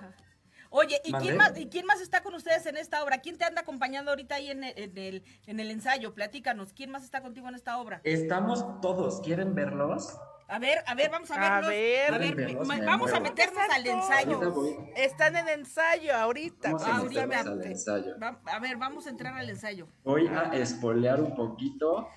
Oye, 0.70 0.99
¿y 1.03 1.11
quién, 1.13 1.38
más, 1.38 1.57
¿y 1.57 1.68
quién 1.68 1.86
más 1.86 2.01
está 2.01 2.22
con 2.22 2.34
ustedes 2.36 2.65
en 2.65 2.78
esta 2.78 3.03
obra? 3.03 3.20
¿Quién 3.20 3.38
te 3.38 3.45
anda 3.45 3.61
acompañando 3.61 4.11
ahorita 4.11 4.36
ahí 4.36 4.51
en 4.51 4.63
el, 4.63 4.74
en 4.78 4.97
el, 4.97 5.24
en 5.45 5.59
el 5.59 5.72
ensayo? 5.72 6.13
Platícanos, 6.13 6.74
¿quién 6.74 6.89
más 6.91 7.03
está 7.03 7.22
contigo 7.22 7.47
en 7.47 7.55
esta 7.55 7.78
obra? 7.78 8.01
estamos 8.03 8.82
todos, 8.82 9.22
¿quieren 9.22 9.55
verlos? 9.55 10.18
A 10.49 10.59
ver, 10.59 10.82
a 10.88 10.95
ver, 10.95 11.09
vamos 11.11 11.30
a 11.32 11.36
A 11.36 11.55
verlos. 11.55 11.70
ver. 11.72 12.13
a 12.13 12.18
ver, 12.18 12.36
Verlos, 12.36 12.68
ma- 12.68 12.78
me 12.78 12.86
vamos 12.86 13.11
a 13.11 13.20
meternos 13.20 13.63
al 13.70 13.86
ensayo. 13.86 14.53
Están 14.95 15.36
en 15.36 15.49
ensayo 15.49 16.15
ahorita. 16.15 16.72
Vamos 16.72 16.84
a 16.84 16.95
al 17.41 17.63
ensayo. 17.65 18.15
Va- 18.22 18.39
a 18.45 18.59
ver, 18.59 18.78
vamos 18.78 19.07
a 19.07 19.09
entrar 19.09 19.36
al 19.36 19.49
ensayo. 19.49 19.89
Voy 20.05 20.28
a 20.28 20.51
espolear 20.53 21.20
un 21.22 21.36
poquito, 21.36 22.07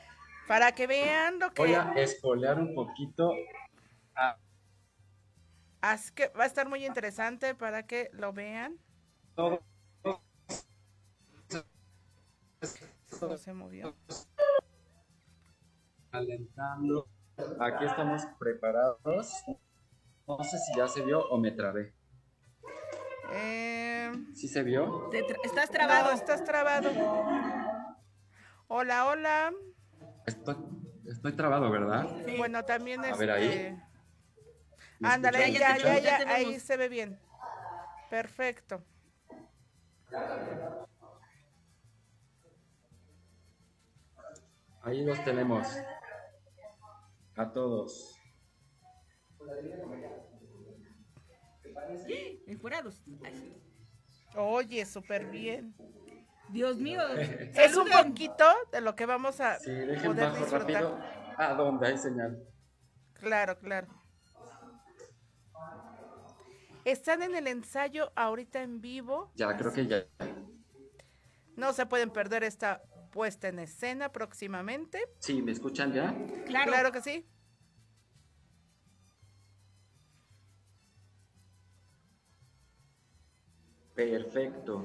Para 0.46 0.72
que 0.72 0.86
vean 0.86 1.40
lo 1.40 1.50
que... 1.52 1.62
voy 1.62 1.74
a 1.74 1.92
espolear 1.96 2.60
un 2.60 2.72
poquito. 2.74 3.32
A 5.82 5.92
Así 5.92 6.12
que 6.12 6.28
va 6.28 6.44
a 6.44 6.46
estar 6.46 6.68
muy 6.68 6.84
interesante 6.86 7.54
para 7.54 7.86
que 7.86 8.10
lo 8.12 8.32
vean. 8.32 8.78
todo. 9.34 9.60
No 13.20 13.36
se 13.36 13.52
movió. 13.52 13.94
Calentando. 16.10 17.08
Aquí 17.60 17.84
estamos 17.84 18.22
preparados. 18.38 19.32
No 20.26 20.44
sé 20.44 20.58
si 20.58 20.76
ya 20.76 20.86
se 20.88 21.02
vio 21.02 21.26
o 21.28 21.38
me 21.38 21.50
trabé. 21.50 21.94
Eh, 23.32 24.12
¿Sí 24.34 24.48
se 24.48 24.62
vio? 24.62 25.10
Tra- 25.10 25.36
¿Estás 25.44 25.70
trabado, 25.70 26.12
estás 26.12 26.44
trabado. 26.44 26.90
Hola, 28.68 29.06
hola. 29.06 29.52
Estoy, 30.26 30.56
estoy 31.06 31.32
trabado, 31.32 31.70
¿verdad? 31.70 32.06
Bueno, 32.38 32.64
también 32.64 33.00
A 33.04 33.10
es. 33.10 33.18
ver, 33.18 33.30
ahí. 33.30 33.48
¿Me 33.48 33.89
Ándale, 35.02 35.52
ya, 35.52 35.74
¿Me 35.74 35.80
ya, 35.80 35.98
ya, 35.98 36.24
Ya 36.24 36.34
ahí 36.34 36.60
se 36.60 36.76
ve 36.76 36.88
bien. 36.88 37.18
Perfecto. 38.10 38.82
Ahí 44.82 45.04
los 45.04 45.22
tenemos. 45.24 45.66
A 47.36 47.52
todos. 47.52 48.18
Ay, 52.44 52.58
Oye, 54.36 54.86
súper 54.86 55.26
bien. 55.26 55.74
Dios 56.48 56.76
mío. 56.78 57.00
Es 57.54 57.76
un 57.76 57.88
poquito 57.88 58.44
de 58.72 58.80
lo 58.80 58.94
que 58.96 59.06
vamos 59.06 59.40
a 59.40 59.58
Sí, 59.58 59.70
dejen 59.70 60.12
poder 60.12 60.24
bajo 60.30 60.36
disfrutar. 60.38 60.82
rápido. 60.82 60.98
¿A 61.36 61.54
dónde 61.54 61.86
hay 61.86 61.98
señal? 61.98 62.42
Claro, 63.14 63.58
claro. 63.58 63.99
Están 66.90 67.22
en 67.22 67.36
el 67.36 67.46
ensayo 67.46 68.10
ahorita 68.16 68.62
en 68.62 68.80
vivo. 68.80 69.30
Ya, 69.36 69.56
creo 69.56 69.72
que 69.72 69.86
ya. 69.86 70.04
No 71.54 71.72
se 71.72 71.86
pueden 71.86 72.10
perder 72.10 72.42
esta 72.42 72.82
puesta 73.12 73.46
en 73.46 73.60
escena 73.60 74.10
próximamente. 74.10 75.00
Sí, 75.20 75.40
¿me 75.40 75.52
escuchan 75.52 75.92
ya? 75.92 76.12
Claro. 76.46 76.72
Claro 76.72 76.90
que 76.90 77.00
sí. 77.00 77.28
Perfecto. 83.94 84.84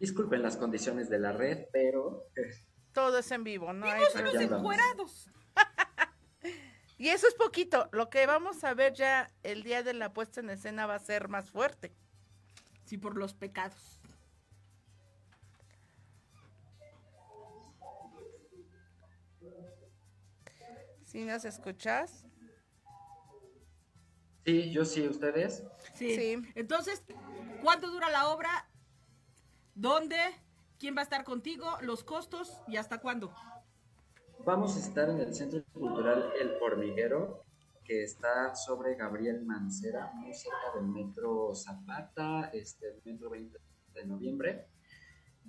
Disculpen 0.00 0.42
las 0.42 0.56
condiciones 0.56 1.08
de 1.08 1.20
la 1.20 1.30
red, 1.30 1.66
pero 1.72 2.26
eh, 2.34 2.50
Todo 2.92 3.18
es 3.18 3.30
en 3.30 3.44
vivo, 3.44 3.72
no 3.72 3.86
hay 3.86 4.02
unos 4.16 4.34
encuerados. 4.34 5.30
Y 6.98 7.08
eso 7.08 7.28
es 7.28 7.34
poquito. 7.34 7.88
Lo 7.92 8.08
que 8.08 8.26
vamos 8.26 8.64
a 8.64 8.74
ver 8.74 8.94
ya 8.94 9.30
el 9.42 9.62
día 9.62 9.82
de 9.82 9.92
la 9.92 10.12
puesta 10.12 10.40
en 10.40 10.50
escena 10.50 10.86
va 10.86 10.94
a 10.94 10.98
ser 10.98 11.28
más 11.28 11.50
fuerte. 11.50 11.92
Sí, 12.84 12.96
por 12.96 13.16
los 13.16 13.34
pecados. 13.34 14.00
¿Sí 21.04 21.24
nos 21.24 21.44
escuchas? 21.44 22.24
sí, 24.44 24.70
yo 24.70 24.84
sí, 24.84 25.06
ustedes. 25.08 25.64
Sí. 25.94 26.14
Sí. 26.14 26.52
Entonces, 26.54 27.02
¿cuánto 27.62 27.90
dura 27.90 28.10
la 28.10 28.28
obra? 28.28 28.68
¿Dónde? 29.74 30.16
¿Quién 30.78 30.94
va 30.96 31.00
a 31.00 31.04
estar 31.04 31.24
contigo? 31.24 31.78
¿Los 31.80 32.04
costos? 32.04 32.62
¿Y 32.68 32.76
hasta 32.76 32.98
cuándo? 32.98 33.34
Vamos 34.46 34.76
a 34.76 34.78
estar 34.78 35.10
en 35.10 35.18
el 35.18 35.34
Centro 35.34 35.60
Cultural 35.72 36.32
El 36.40 36.52
Hormiguero 36.62 37.42
que 37.84 38.04
está 38.04 38.54
sobre 38.54 38.94
Gabriel 38.94 39.44
Mancera, 39.44 40.12
muy 40.14 40.32
cerca 40.32 40.72
del 40.76 40.86
metro 40.86 41.52
Zapata, 41.52 42.50
este, 42.52 42.90
el 42.90 43.02
metro 43.04 43.28
20 43.30 43.58
de 43.94 44.06
noviembre, 44.06 44.68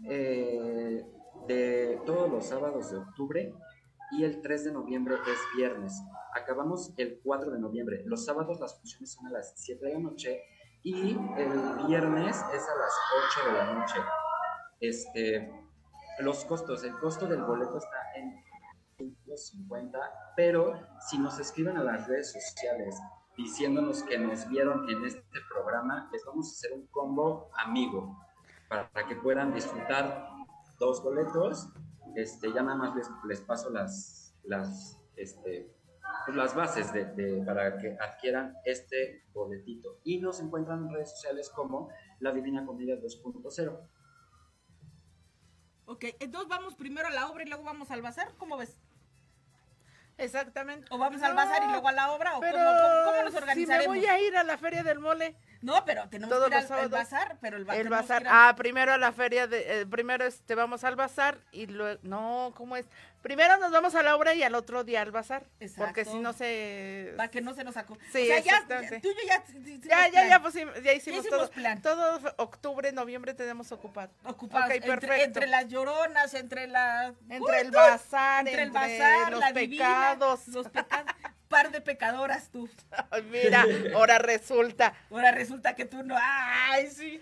eh, 0.10 1.06
de 1.48 2.02
todos 2.08 2.28
los 2.32 2.48
sábados 2.48 2.90
de 2.90 2.98
octubre 2.98 3.54
y 4.14 4.24
el 4.24 4.42
3 4.42 4.66
de 4.66 4.72
noviembre 4.72 5.14
es 5.14 5.40
viernes. 5.56 6.02
Acabamos 6.34 6.92
el 6.98 7.20
4 7.24 7.52
de 7.52 7.60
noviembre. 7.60 8.02
Los 8.04 8.26
sábados 8.26 8.60
las 8.60 8.80
funciones 8.80 9.12
son 9.12 9.28
a 9.28 9.30
las 9.30 9.54
7 9.58 9.86
de 9.86 9.94
la 9.94 10.00
noche 10.00 10.42
y 10.82 11.12
el 11.12 11.88
viernes 11.88 12.36
es 12.36 12.68
a 12.68 12.76
las 12.76 12.94
8 13.44 13.48
de 13.48 13.58
la 13.60 13.74
noche. 13.76 14.00
Este, 14.80 15.52
los 16.20 16.44
costos, 16.46 16.84
el 16.84 16.94
costo 16.94 17.28
del 17.28 17.44
boleto 17.44 17.78
está 17.78 17.98
en 18.16 18.47
150, 19.38 20.00
pero 20.36 20.80
si 21.10 21.18
nos 21.18 21.40
escriben 21.40 21.78
a 21.78 21.84
las 21.84 22.08
redes 22.08 22.32
sociales 22.34 23.00
diciéndonos 23.38 24.04
que 24.04 24.18
nos 24.18 24.48
vieron 24.50 24.90
en 24.90 25.06
este 25.06 25.40
programa, 25.54 26.10
les 26.12 26.26
vamos 26.26 26.50
a 26.50 26.52
hacer 26.54 26.74
un 26.74 26.88
combo 26.88 27.50
amigo 27.56 28.18
para, 28.68 28.90
que 29.08 29.16
puedan 29.16 29.54
disfrutar 29.54 30.28
dos 30.80 31.04
boletos. 31.04 31.70
Este, 32.16 32.52
ya 32.52 32.64
nada 32.64 32.76
más 32.76 32.96
les, 32.96 33.08
les 33.28 33.42
paso 33.42 33.70
las, 33.70 34.36
las, 34.44 35.00
este, 35.16 35.72
pues 36.26 36.36
las 36.36 36.56
bases 36.56 36.92
de- 36.92 37.44
para 37.46 37.78
que 37.78 37.96
adquieran 38.00 38.56
este 38.66 39.24
boletito. 39.34 40.00
Y 40.04 40.20
nos 40.20 40.40
encuentran 40.40 40.88
en 40.88 40.94
redes 40.94 41.12
sociales 41.12 41.50
como 41.50 41.90
La 42.20 42.32
Divina 42.32 42.66
Comedia 42.66 42.96
2.0. 42.96 43.80
Ok, 45.86 46.06
entonces 46.20 46.50
vamos 46.50 46.76
primero 46.76 47.08
a 47.08 47.12
la 47.12 47.30
obra 47.30 47.44
y 47.44 47.48
luego 47.48 47.64
vamos 47.64 47.92
al 47.92 48.02
bazar, 48.02 48.34
¿cómo 48.38 48.58
ves? 48.58 48.78
Exactamente. 50.18 50.88
¿O 50.90 50.98
vamos 50.98 51.22
al 51.22 51.34
bazar 51.36 51.62
y 51.64 51.72
luego 51.72 51.88
a 51.88 51.92
la 51.92 52.12
obra? 52.12 52.38
¿O 52.38 52.40
Pero 52.40 52.58
cómo, 52.58 52.70
cómo- 52.70 53.04
cómo 53.06 53.24
nos 53.24 53.30
si 53.30 53.34
me 53.34 53.38
organizaremos? 53.42 53.96
voy 53.96 54.06
a 54.06 54.20
ir 54.20 54.36
a 54.38 54.44
la 54.44 54.58
feria 54.58 54.84
del 54.84 55.00
mole. 55.00 55.36
No, 55.62 55.84
pero 55.86 56.08
tenemos 56.10 56.30
Todos 56.30 56.50
que 56.50 56.56
ir 56.58 56.74
al, 56.74 56.90
bazar, 56.90 57.38
pero 57.42 57.58
el, 57.58 57.66
ba- 57.66 57.76
El 57.76 57.90
bazar. 57.90 58.22
ir 58.24 58.28
a- 58.28 58.50
Ah, 58.50 58.56
primero 58.56 58.94
a 58.94 58.98
la 58.98 59.12
feria 59.12 59.48
de. 59.48 59.82
eh, 59.82 59.86
primero 59.86 60.26
este, 60.26 60.56
vamos 60.56 60.84
al 60.84 60.96
bazar 60.96 61.40
y 61.52 61.66
luego. 61.68 62.00
No, 62.04 62.54
¿cómo 62.56 62.76
es? 62.78 62.86
Primero 63.22 63.58
nos 63.58 63.72
vamos 63.72 63.94
a 63.96 64.04
la 64.04 64.16
obra 64.16 64.34
y 64.36 64.44
al 64.44 64.56
otro 64.56 64.84
día 64.84 65.02
al 65.02 65.12
bazar. 65.12 65.42
Porque 65.44 65.66
Exacto. 66.02 66.12
si 66.12 66.20
no 66.20 66.32
se. 66.34 67.14
Para 67.18 67.30
que 67.30 67.42
no 67.42 67.54
se 67.54 67.64
nos 67.64 67.74
sacó. 67.74 67.98
Sí, 68.14 68.22
o 68.22 68.26
sea, 68.26 68.40
ya, 68.40 68.40
exactamente. 68.40 69.00
tú 69.02 69.10
y 69.10 69.14
yo 69.14 69.20
ya 69.28 69.44
hicimos 69.48 69.82
Ya, 69.88 70.08
ya, 70.10 70.28
ya, 70.30 70.42
pues, 70.42 70.54
sí, 70.54 70.62
ya 70.84 70.94
hicimos, 70.94 71.20
hicimos 71.26 71.40
todo. 71.40 71.50
plan. 71.52 71.82
Todo 71.82 72.22
octubre, 72.38 72.92
noviembre 72.92 73.34
tenemos 73.34 73.72
ocupado. 73.72 74.12
Ocupados 74.24 74.68
Ok, 74.70 74.76
entre, 74.76 74.90
perfecto. 74.92 75.24
entre 75.26 75.48
las 75.48 75.68
lloronas, 75.68 76.34
entre 76.36 76.68
la... 76.68 77.14
Entre 77.30 77.60
el 77.62 77.68
¡Uy, 77.68 77.72
bazar, 77.74 78.48
entre 78.48 78.64
el 78.64 78.72
bazar, 78.72 79.32
los 79.32 79.40
la 79.40 79.52
divina, 79.52 79.86
pecados. 80.14 80.48
los 80.50 80.70
pecados. 80.70 81.12
Par 81.50 81.72
de 81.72 81.82
pecadoras 81.82 82.50
tú. 82.50 82.70
Ay, 83.12 83.24
Mira, 83.24 83.66
ahora 83.96 84.18
resulta. 84.18 84.94
Ahora 85.10 85.32
resulta 85.32 85.76
que 85.76 85.86
tú 85.86 86.04
no. 86.04 86.16
Ay, 86.20 86.88
sí. 86.88 87.22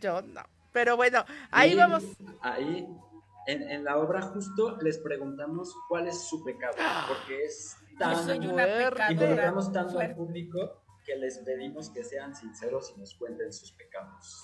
Yo 0.00 0.22
no. 0.22 0.42
Pero 0.72 0.96
bueno, 0.96 1.24
ahí 1.50 1.72
Y 1.72 1.76
vamos. 1.76 2.04
Ahí, 2.40 2.86
en, 3.46 3.70
en 3.70 3.84
la 3.84 3.98
obra 3.98 4.22
justo 4.22 4.78
les 4.80 4.98
preguntamos 4.98 5.74
cuál 5.88 6.06
es 6.06 6.28
su 6.28 6.44
pecado, 6.44 6.76
porque 7.08 7.44
es 7.44 7.76
tan 7.98 8.12
Yo 8.12 8.22
soy 8.22 8.46
una 8.46 8.64
pecadora 8.64 9.12
Involucramos 9.12 9.72
tanto 9.72 9.98
al 9.98 10.14
público 10.14 10.82
que 11.04 11.16
les 11.16 11.38
pedimos 11.38 11.90
que 11.90 12.04
sean 12.04 12.34
sinceros 12.34 12.92
y 12.96 13.00
nos 13.00 13.14
cuenten 13.14 13.52
sus 13.52 13.72
pecados. 13.72 14.40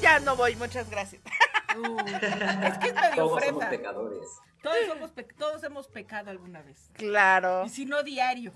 Ya 0.00 0.20
no 0.20 0.36
voy, 0.36 0.54
muchas 0.56 0.88
gracias. 0.90 1.22
es 1.24 2.78
que 2.78 2.88
es 2.88 2.94
medio 2.94 3.16
Todos 3.16 3.44
somos 3.44 3.64
pecadores. 3.64 4.28
Todos, 4.62 4.86
somos 4.86 5.12
todos 5.36 5.62
hemos 5.64 5.88
pecado 5.88 6.30
alguna 6.30 6.62
vez. 6.62 6.90
Claro. 6.94 7.64
Y 7.66 7.68
si 7.68 7.86
no 7.86 8.02
diario. 8.02 8.52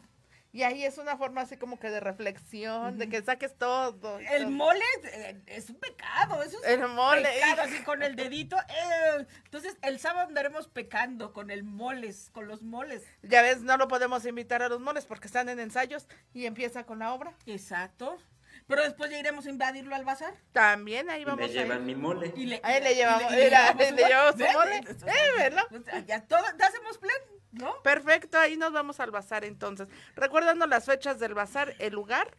Y 0.55 0.65
ahí 0.65 0.85
es 0.85 0.99
una 0.99 1.17
forma 1.17 1.41
así 1.41 1.57
como 1.57 1.79
que 1.79 1.89
de 1.89 1.99
reflexión, 1.99 2.99
de 2.99 3.09
que 3.09 3.23
saques 3.23 3.57
todo. 3.57 4.19
El 4.19 4.49
mole 4.49 4.85
eh, 5.05 5.41
es 5.47 5.71
un 5.71 5.77
pecado, 5.77 6.43
eso 6.43 6.59
es 6.63 6.69
El 6.69 6.85
un 6.85 6.95
mole. 6.95 7.23
pecado, 7.27 7.63
así 7.63 7.83
con 7.85 8.03
el 8.03 8.17
dedito. 8.17 8.59
eh. 8.69 9.27
Entonces, 9.47 9.79
el 9.81 9.99
sábado 9.99 10.29
andaremos 10.29 10.69
pecando 10.69 11.33
con 11.33 11.51
el 11.51 11.65
moles, 11.65 12.29
con 12.35 12.49
los 12.49 12.61
moles. 12.63 13.03
Ya 13.23 13.41
ves, 13.41 13.63
no 13.63 13.79
lo 13.79 13.89
podemos 13.89 14.27
invitar 14.27 14.63
a 14.63 14.69
los 14.69 14.79
moles 14.79 15.07
porque 15.07 15.27
están 15.27 15.49
en 15.49 15.59
ensayos 15.59 16.07
y 16.35 16.45
empieza 16.45 16.85
con 16.85 16.99
la 16.99 17.15
obra. 17.15 17.33
Exacto. 17.47 18.19
Pero 18.67 18.83
después 18.83 19.11
ya 19.11 19.19
iremos 19.19 19.47
a 19.47 19.51
invadirlo 19.51 19.95
al 19.95 20.05
bazar. 20.05 20.35
También 20.53 21.11
ahí 21.11 21.23
Y 21.23 21.25
vamos 21.25 21.43
a 21.43 21.47
ir. 21.47 21.53
llevan 21.53 21.85
mi 21.85 21.95
mole. 21.95 22.33
Y 22.37 22.47
le, 22.47 22.61
Ahí 22.63 22.83
le 22.83 22.95
llevamos, 22.95 23.33
y 23.33 23.37
le- 23.37 23.41
y 23.41 23.45
le 23.45 23.45
mira, 23.45 23.73
llevamos 23.73 23.93
le 23.97 24.07
llevamos 24.09 24.33
su 24.33 24.59
mole. 24.59 24.77
Eh, 25.13 25.39
¿verdad? 25.39 25.63
sea, 25.85 25.99
Ya 26.07 26.27
todo, 26.27 26.43
ya 26.59 26.67
hacemos 26.67 26.99
plan, 26.99 27.17
¿no? 27.53 27.83
Perfecto, 27.83 28.39
ahí 28.39 28.57
nos 28.57 28.73
vamos 28.73 29.01
al 29.01 29.11
bazar 29.11 29.45
entonces. 29.45 29.89
Recuerdanos 30.15 30.69
las 30.69 30.85
fechas 30.87 31.19
del 31.19 31.35
bazar, 31.35 31.75
el 31.79 31.93
lugar. 31.93 32.37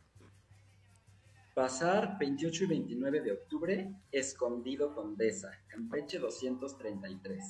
Bazar 1.56 2.18
28 2.18 2.64
y 2.64 2.68
29 2.68 3.22
de 3.22 3.32
octubre, 3.34 3.92
Escondido 4.12 4.96
Condesa, 4.96 5.52
Campeche 5.68 6.18
233. 6.18 7.44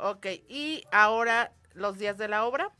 Ok, 0.00 0.26
y 0.48 0.82
ahora 0.90 1.52
los 1.74 1.98
días 1.98 2.16
de 2.16 2.28
la 2.28 2.46
obra 2.46 2.72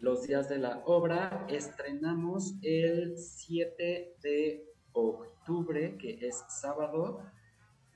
Los 0.00 0.28
días 0.28 0.48
de 0.48 0.58
la 0.58 0.80
obra 0.86 1.44
estrenamos 1.48 2.54
el 2.62 3.18
7 3.18 4.16
de 4.22 4.64
octubre, 4.92 5.96
que 5.98 6.24
es 6.24 6.44
sábado, 6.48 7.20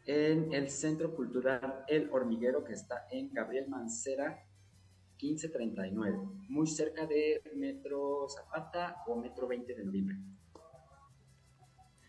en 0.05 0.53
el 0.53 0.69
Centro 0.69 1.15
Cultural 1.15 1.85
El 1.87 2.11
Hormiguero, 2.11 2.65
que 2.65 2.73
está 2.73 3.07
en 3.13 3.33
Gabriel 3.33 3.69
Mancera 3.69 4.45
1539, 5.23 6.19
muy 6.49 6.67
cerca 6.67 7.07
de 7.07 7.41
Metro 7.55 8.27
Zapata 8.29 9.05
o 9.07 9.15
Metro 9.15 9.47
20 9.47 9.75
de 9.77 9.85
noviembre. 9.85 10.17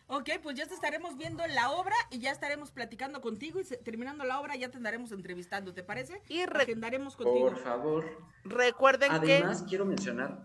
Ok, 0.08 0.30
pues 0.44 0.56
ya 0.56 0.68
te 0.68 0.76
estaremos 0.76 1.18
viendo 1.18 1.44
en 1.44 1.56
la 1.56 1.72
obra 1.72 1.96
y 2.12 2.20
ya 2.20 2.32
estaremos 2.32 2.70
platicando 2.72 3.22
contigo 3.22 3.60
y 3.60 3.64
se- 3.64 3.78
terminando 3.78 4.24
la 4.24 4.40
obra 4.40 4.56
ya 4.56 4.70
te 4.70 4.78
andaremos 4.78 5.12
entrevistando, 5.12 5.74
¿te 5.74 5.84
parece? 5.84 6.22
Y 6.30 6.46
re- 6.46 6.64
agendaremos 6.64 7.16
contigo. 7.16 7.50
Por 7.50 7.58
favor. 7.58 8.06
Recuerden 8.44 9.12
Además, 9.12 9.64
quiero 9.68 9.84
mencionar, 9.86 10.44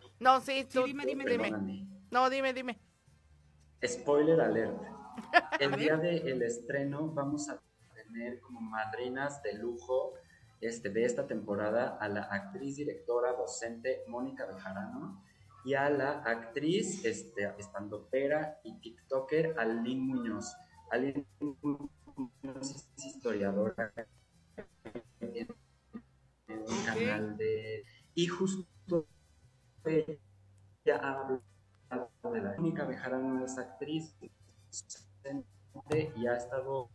que... 0.00 0.08
No, 0.20 0.40
sí, 0.40 0.66
tú, 0.72 0.84
dime, 0.84 1.04
dime, 1.04 1.24
dime. 1.26 1.44
perdóname, 1.50 1.86
No, 2.10 2.30
dime, 2.30 2.54
dime. 2.54 2.78
Spoiler 3.86 4.40
alert. 4.40 4.80
El 5.60 5.76
día 5.76 5.96
del 5.98 6.42
estreno 6.42 7.08
vamos 7.08 7.50
a 7.50 7.60
tener 7.94 8.40
como 8.40 8.62
madrinas 8.62 9.42
de 9.42 9.52
lujo 9.54 10.14
este, 10.62 10.88
de 10.88 11.04
esta 11.04 11.26
temporada 11.26 11.98
a 12.00 12.08
la 12.08 12.22
actriz, 12.22 12.76
directora, 12.76 13.32
docente 13.34 14.02
Mónica 14.08 14.46
Bejarano 14.46 15.22
y 15.64 15.74
a 15.74 15.88
la 15.88 16.22
actriz, 16.22 17.04
este, 17.04 17.52
estandopera 17.58 18.60
y 18.64 18.78
tiktoker 18.80 19.58
Aline 19.58 20.00
Muñoz. 20.00 20.54
Aline 20.90 21.26
Muñoz 21.40 22.70
es 22.70 23.06
historiadora 23.06 23.92
en, 25.20 25.48
un 26.48 26.84
canal 26.84 27.36
de... 27.36 27.84
Y 28.14 28.26
justo 28.26 28.66
ella 29.84 30.98
habla 31.02 31.42
de 32.32 32.40
la 32.40 32.54
Mónica 32.56 32.84
Bejarano 32.84 33.44
es 33.44 33.58
actriz 33.58 34.16
y 36.16 36.26
ha 36.26 36.36
estado 36.36 36.90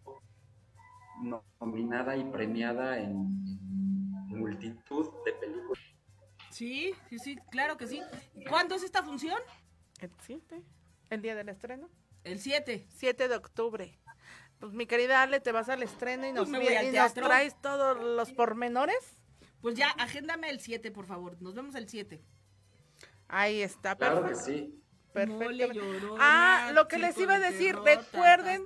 nominada 1.59 2.15
y 2.15 2.23
premiada 2.31 2.99
en 2.99 3.27
multitud 4.27 5.09
de 5.25 5.33
películas. 5.33 5.98
Sí, 6.59 6.93
sí, 7.09 7.19
sí, 7.19 7.37
claro 7.51 7.77
que 7.77 7.87
sí. 7.87 8.01
¿Cuándo 8.49 8.75
es 8.75 8.83
esta 8.83 9.01
función? 9.01 9.39
El 10.01 10.11
7, 10.25 10.61
el 11.09 11.21
día 11.21 11.33
del 11.33 11.47
estreno. 11.47 11.89
El 12.25 12.41
7. 12.41 12.85
7 12.97 13.29
de 13.29 13.35
octubre. 13.37 13.97
Pues 14.59 14.73
mi 14.73 14.85
querida 14.85 15.21
Ale, 15.21 15.39
te 15.39 15.53
vas 15.53 15.69
al 15.69 15.83
estreno 15.83 16.27
y 16.27 16.33
nos, 16.33 16.49
Pues 16.49 16.83
y 16.83 16.91
nos 16.91 17.13
traes 17.13 17.55
todos 17.61 18.03
los 18.03 18.33
pormenores. 18.33 18.97
Pues 19.61 19.75
ya, 19.75 19.87
agéndame 19.91 20.49
el 20.49 20.59
7, 20.59 20.91
por 20.91 21.05
favor. 21.05 21.41
Nos 21.41 21.53
vemos 21.55 21.75
el 21.75 21.87
7. 21.87 22.21
Ahí 23.29 23.61
está, 23.61 23.95
Claro 23.95 24.17
que 24.23 24.29
perfecto. 24.31 24.51
sí. 24.51 24.75
Perfecto. 25.13 25.43
Mole, 25.45 25.73
llorona, 25.73 26.17
Ah, 26.19 26.71
lo 26.73 26.89
que 26.89 26.97
les 26.99 27.17
iba 27.17 27.35
a 27.35 27.39
de 27.39 27.51
decir, 27.51 27.75
terror, 27.83 27.85
recuerden. 27.85 28.65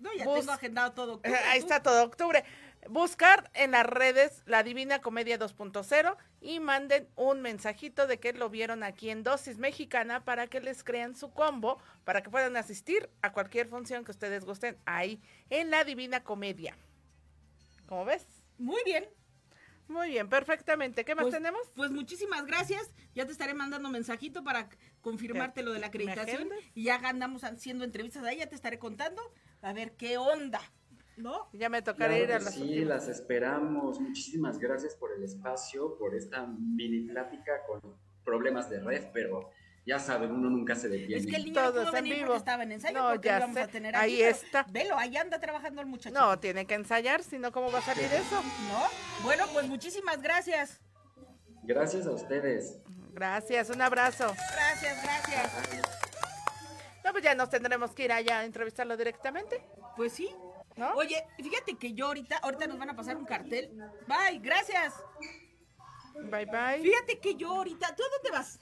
No, 0.00 0.12
ya 0.14 0.24
bus- 0.24 0.40
tengo 0.40 0.52
agendado 0.52 0.92
todo. 0.92 1.20
Ahí 1.52 1.58
está 1.58 1.82
todo 1.82 2.04
octubre. 2.04 2.42
Buscar 2.88 3.50
en 3.54 3.70
las 3.70 3.86
redes 3.86 4.42
La 4.46 4.62
Divina 4.62 5.00
Comedia 5.00 5.38
2.0 5.38 6.16
y 6.40 6.60
manden 6.60 7.08
un 7.16 7.40
mensajito 7.40 8.06
de 8.06 8.20
que 8.20 8.32
lo 8.34 8.50
vieron 8.50 8.82
aquí 8.82 9.08
en 9.10 9.22
Dosis 9.22 9.58
Mexicana 9.58 10.24
para 10.24 10.48
que 10.48 10.60
les 10.60 10.84
crean 10.84 11.14
su 11.14 11.32
combo, 11.32 11.78
para 12.04 12.22
que 12.22 12.30
puedan 12.30 12.56
asistir 12.56 13.08
a 13.22 13.32
cualquier 13.32 13.68
función 13.68 14.04
que 14.04 14.10
ustedes 14.10 14.44
gusten 14.44 14.76
ahí 14.84 15.22
en 15.48 15.70
La 15.70 15.84
Divina 15.84 16.22
Comedia. 16.22 16.76
¿Cómo 17.86 18.04
ves? 18.04 18.26
Muy 18.58 18.82
bien. 18.84 19.08
Muy 19.88 20.08
bien, 20.08 20.28
perfectamente. 20.28 21.04
¿Qué 21.04 21.14
más 21.14 21.24
Pues- 21.24 21.34
tenemos? 21.34 21.60
Pues 21.74 21.90
muchísimas 21.90 22.46
gracias. 22.46 22.92
Ya 23.14 23.26
te 23.26 23.32
estaré 23.32 23.54
mandando 23.54 23.88
mensajito 23.90 24.42
para 24.42 24.68
confirmarte 25.00 25.62
lo 25.62 25.72
de 25.72 25.78
la 25.78 25.88
acreditación. 25.88 26.48
Y 26.74 26.84
ya 26.84 26.96
andamos 26.96 27.44
haciendo 27.44 27.84
entrevistas 27.84 28.24
ahí, 28.24 28.38
ya 28.38 28.48
te 28.48 28.54
estaré 28.54 28.78
contando. 28.78 29.22
A 29.62 29.72
ver 29.72 29.92
qué 29.96 30.18
onda. 30.18 30.60
¿No? 31.16 31.48
Ya 31.52 31.68
me 31.68 31.82
tocará 31.82 32.14
Claro 32.14 32.24
ir 32.24 32.32
a 32.32 32.38
las 32.40 32.54
sí, 32.54 32.62
últimas. 32.62 32.88
las 32.88 33.08
esperamos. 33.08 34.00
Muchísimas 34.00 34.58
gracias 34.58 34.94
por 34.94 35.12
el 35.12 35.22
espacio, 35.22 35.96
por 35.98 36.14
esta 36.14 36.46
mini 36.46 37.08
plática 37.08 37.52
con 37.66 37.80
problemas 38.24 38.68
de 38.70 38.80
red, 38.80 39.04
pero 39.12 39.50
ya 39.86 39.98
saben, 39.98 40.30
uno 40.32 40.48
nunca 40.48 40.74
se 40.74 40.88
detiene. 40.88 41.16
Es 41.20 41.26
que 41.26 41.36
el 41.36 41.44
niño 41.44 41.60
no 41.60 41.70
Todos 41.70 41.86
pudo 41.88 41.96
en 41.98 42.04
venir 42.04 42.14
vivo. 42.14 42.26
porque 42.28 42.38
estaba 42.38 42.62
en 42.62 42.72
ensayo, 42.72 42.98
No, 43.02 43.10
porque 43.10 43.28
ya 43.28 43.36
íbamos 43.38 43.54
sé. 43.56 43.60
a 43.62 43.68
tener 43.68 43.96
Ahí 43.96 44.14
aquí, 44.14 44.22
pero 44.22 44.30
está. 44.46 44.66
Velo, 44.70 44.96
ahí 44.98 45.16
anda 45.16 45.38
trabajando 45.40 45.80
el 45.82 45.86
muchacho. 45.86 46.14
No, 46.18 46.38
tiene 46.38 46.66
que 46.66 46.74
ensayar, 46.74 47.22
si 47.22 47.38
no, 47.38 47.52
¿cómo 47.52 47.70
va 47.70 47.80
a 47.80 47.82
salir 47.82 48.04
eso? 48.06 48.42
¿No? 48.70 49.24
Bueno, 49.24 49.44
pues 49.52 49.66
muchísimas 49.68 50.22
gracias. 50.22 50.80
Gracias 51.62 52.06
a 52.06 52.10
ustedes. 52.12 52.78
Gracias, 53.12 53.70
un 53.70 53.80
abrazo. 53.82 54.26
Gracias, 54.54 55.02
gracias. 55.02 55.52
No, 57.04 57.12
pues 57.12 57.22
ya 57.22 57.34
nos 57.34 57.50
tendremos 57.50 57.90
que 57.92 58.04
ir 58.06 58.12
allá 58.12 58.38
a 58.40 58.44
entrevistarlo 58.46 58.96
directamente. 58.96 59.62
Pues 59.96 60.12
sí. 60.14 60.34
¿No? 60.76 60.92
Oye, 60.94 61.24
fíjate 61.36 61.76
que 61.78 61.92
yo 61.92 62.06
ahorita, 62.06 62.38
ahorita 62.38 62.66
nos 62.66 62.78
van 62.78 62.90
a 62.90 62.96
pasar 62.96 63.16
un 63.16 63.24
cartel. 63.24 63.70
Bye, 64.06 64.38
gracias. 64.40 64.94
Bye, 66.14 66.46
bye. 66.46 66.80
Fíjate 66.82 67.20
que 67.20 67.34
yo 67.36 67.50
ahorita, 67.50 67.94
¿tú 67.94 68.02
a 68.02 68.08
dónde 68.16 68.30
vas? 68.30 68.60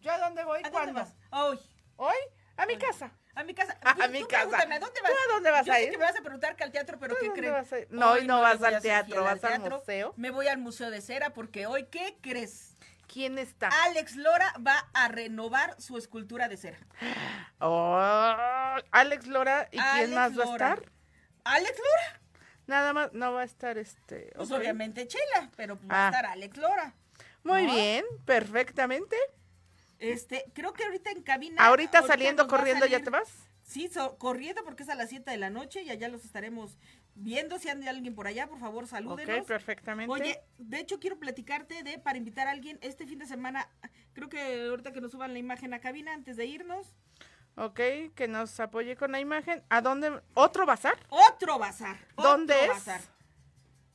¿Yo 0.00 0.12
a 0.12 0.18
dónde 0.18 0.44
voy? 0.44 0.60
¿A 0.64 0.70
dónde 0.70 0.92
vas? 0.92 1.14
Hoy. 1.30 1.58
¿Hoy? 1.96 2.14
A 2.56 2.66
mi 2.66 2.76
casa. 2.76 3.10
A 3.34 3.42
mi 3.42 3.52
casa. 3.54 3.76
A 3.82 3.94
Tú- 3.94 4.08
mi 4.10 4.20
tú 4.20 4.28
casa. 4.28 4.42
pregúntame, 4.44 4.74
¿A 4.76 4.78
dónde 4.80 5.00
vas? 5.00 5.10
¿Tú 5.10 5.16
a 5.16 5.32
dónde 5.34 5.50
vas 5.50 5.66
Yo 5.66 5.72
a 5.72 5.76
sé 5.76 5.84
ir? 5.84 5.90
que 5.90 5.98
me 5.98 6.04
vas 6.04 6.16
a 6.16 6.22
preguntar 6.22 6.54
que 6.56 6.62
al 6.64 6.70
teatro, 6.72 6.98
pero 7.00 7.14
¿Tú 7.14 7.18
a 7.18 7.34
¿qué 7.34 7.40
crees? 7.40 7.72
a? 7.72 7.76
No, 7.90 8.10
hoy 8.12 8.26
no 8.26 8.40
vas 8.40 8.62
al 8.62 8.74
a 8.76 8.80
teatro, 8.80 9.24
vas 9.24 9.42
al 9.42 9.60
museo. 9.70 10.14
Me 10.16 10.30
voy 10.30 10.46
al 10.46 10.58
Museo 10.58 10.90
de 10.90 11.00
Cera 11.00 11.30
porque 11.30 11.66
hoy, 11.66 11.86
¿qué 11.86 12.16
crees? 12.20 12.76
¿Quién 13.12 13.38
está? 13.38 13.68
Alex 13.84 14.16
Lora 14.16 14.52
va 14.66 14.88
a 14.94 15.08
renovar 15.08 15.80
su 15.80 15.98
escultura 15.98 16.48
de 16.48 16.56
cera. 16.56 16.78
Oh, 17.60 18.76
Alex 18.90 19.26
Lora. 19.26 19.68
¿Y 19.72 19.78
quién 19.78 20.14
más 20.14 20.38
va 20.38 20.44
a 20.44 20.52
estar? 20.52 20.92
¿Alex 21.44 21.78
Lora? 21.78 22.20
Nada 22.66 22.92
más, 22.92 23.12
no 23.12 23.32
va 23.32 23.42
a 23.42 23.44
estar 23.44 23.76
este. 23.78 24.32
Pues 24.34 24.50
obviamente 24.50 25.06
Chela, 25.06 25.50
pero 25.56 25.78
va 25.90 25.96
a 25.96 26.06
Ah. 26.06 26.10
estar 26.10 26.26
Alex 26.26 26.56
Lora. 26.56 26.94
Muy 27.42 27.66
¿no? 27.66 27.74
bien, 27.74 28.04
perfectamente. 28.24 29.16
Este, 29.98 30.44
creo 30.54 30.72
que 30.72 30.84
ahorita 30.84 31.10
en 31.10 31.22
cabina. 31.22 31.64
Ahorita 31.64 32.02
saliendo 32.02 32.46
corriendo, 32.48 32.86
¿ya 32.86 33.00
te 33.00 33.10
vas? 33.10 33.28
Sí, 33.62 33.88
so- 33.88 34.16
corriendo 34.18 34.62
porque 34.64 34.82
es 34.82 34.88
a 34.88 34.94
las 34.94 35.08
7 35.10 35.30
de 35.30 35.36
la 35.38 35.50
noche 35.50 35.82
y 35.82 35.90
allá 35.90 36.08
los 36.08 36.24
estaremos 36.24 36.78
viendo. 37.14 37.58
Si 37.58 37.68
anda 37.68 37.88
alguien 37.90 38.14
por 38.14 38.26
allá, 38.26 38.46
por 38.46 38.58
favor, 38.60 38.86
salúdenos. 38.86 39.40
Ok, 39.40 39.46
perfectamente. 39.46 40.12
Oye, 40.12 40.40
de 40.58 40.78
hecho 40.80 40.98
quiero 41.00 41.18
platicarte 41.18 41.82
de 41.82 41.98
para 41.98 42.18
invitar 42.18 42.46
a 42.48 42.50
alguien 42.50 42.78
este 42.82 43.06
fin 43.06 43.18
de 43.18 43.26
semana. 43.26 43.68
Creo 44.14 44.28
que 44.28 44.66
ahorita 44.68 44.92
que 44.92 45.00
nos 45.00 45.12
suban 45.12 45.32
la 45.32 45.38
imagen 45.38 45.72
a 45.74 45.80
cabina 45.80 46.12
antes 46.12 46.36
de 46.36 46.46
irnos. 46.46 46.94
Ok, 47.56 47.80
que 48.14 48.26
nos 48.28 48.58
apoye 48.60 48.96
con 48.96 49.12
la 49.12 49.20
imagen. 49.20 49.62
¿A 49.68 49.80
dónde? 49.80 50.20
¿Otro 50.34 50.66
bazar? 50.66 50.96
Otro 51.08 51.58
bazar. 51.58 51.96
¿Dónde 52.16 52.54
otro 52.54 52.64
es? 52.72 52.84
Bazar. 52.86 53.00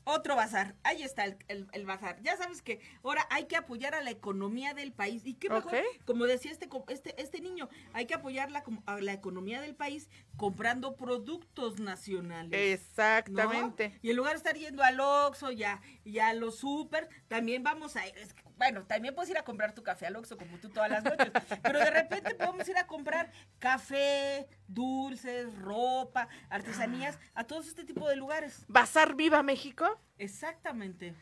Otro 0.06 0.36
bazar. 0.36 0.74
Ahí 0.84 1.04
está 1.04 1.26
el, 1.26 1.38
el- 1.50 1.68
el 1.72 1.86
bazar. 1.86 2.20
Ya 2.24 2.36
sabes 2.36 2.64
que 2.64 2.80
ahora 3.04 3.28
hay 3.30 3.46
que 3.46 3.56
apoyar 3.58 3.94
a 3.94 4.02
la 4.02 4.10
economía 4.10 4.74
del 4.74 4.92
país. 4.92 5.24
Y 5.26 5.36
qué 5.36 5.50
mejor, 5.50 5.76
como 6.06 6.26
decía 6.26 6.52
este, 6.52 6.68
este, 6.88 7.22
este 7.22 7.42
niño, 7.42 7.70
hay 7.94 8.08
que 8.08 8.16
apoyar 8.16 8.50
la, 8.50 8.64
a 8.88 9.02
la 9.02 9.14
economía 9.14 9.62
del 9.62 9.76
país 9.76 10.10
comprando 10.36 10.96
productos 10.96 11.80
nacionales. 11.80 12.80
Exactamente. 12.80 13.90
¿no? 13.90 13.96
Y 14.02 14.10
en 14.10 14.16
lugar 14.16 14.32
de 14.34 14.38
estar 14.38 14.56
yendo 14.56 14.82
al 14.84 15.00
Oxxo 15.00 15.52
y 15.52 15.64
a, 15.64 15.80
y 16.04 16.18
a 16.20 16.34
los 16.34 16.56
super, 16.58 17.08
también 17.28 17.62
vamos 17.62 17.96
a 17.96 18.08
ir. 18.08 18.18
es 18.18 18.34
que, 18.34 18.42
bueno, 18.60 18.86
también 18.86 19.16
puedes 19.16 19.30
ir 19.30 19.38
a 19.38 19.44
comprar 19.44 19.74
tu 19.74 19.82
café 19.82 20.06
al 20.06 20.18
Oxxo 20.18 20.38
como 20.38 20.58
tú 20.60 20.70
todas 20.70 20.92
las 20.92 21.04
noches. 21.04 21.32
pero 21.64 21.80
de 21.80 21.90
repente 21.90 22.36
podemos 22.36 22.68
ir 22.68 22.78
a 22.78 22.86
comprar 22.86 23.32
café, 23.58 24.48
dulces, 24.68 25.58
ropa, 25.58 26.28
artesanías, 26.50 27.18
a 27.34 27.46
todos 27.46 27.68
este 27.68 27.86
tipo 27.86 28.08
de 28.10 28.18
lugares. 28.18 28.66
¿Bazar 28.68 29.16
Viva 29.16 29.42
México? 29.44 29.98
Exactamente. 30.18 31.16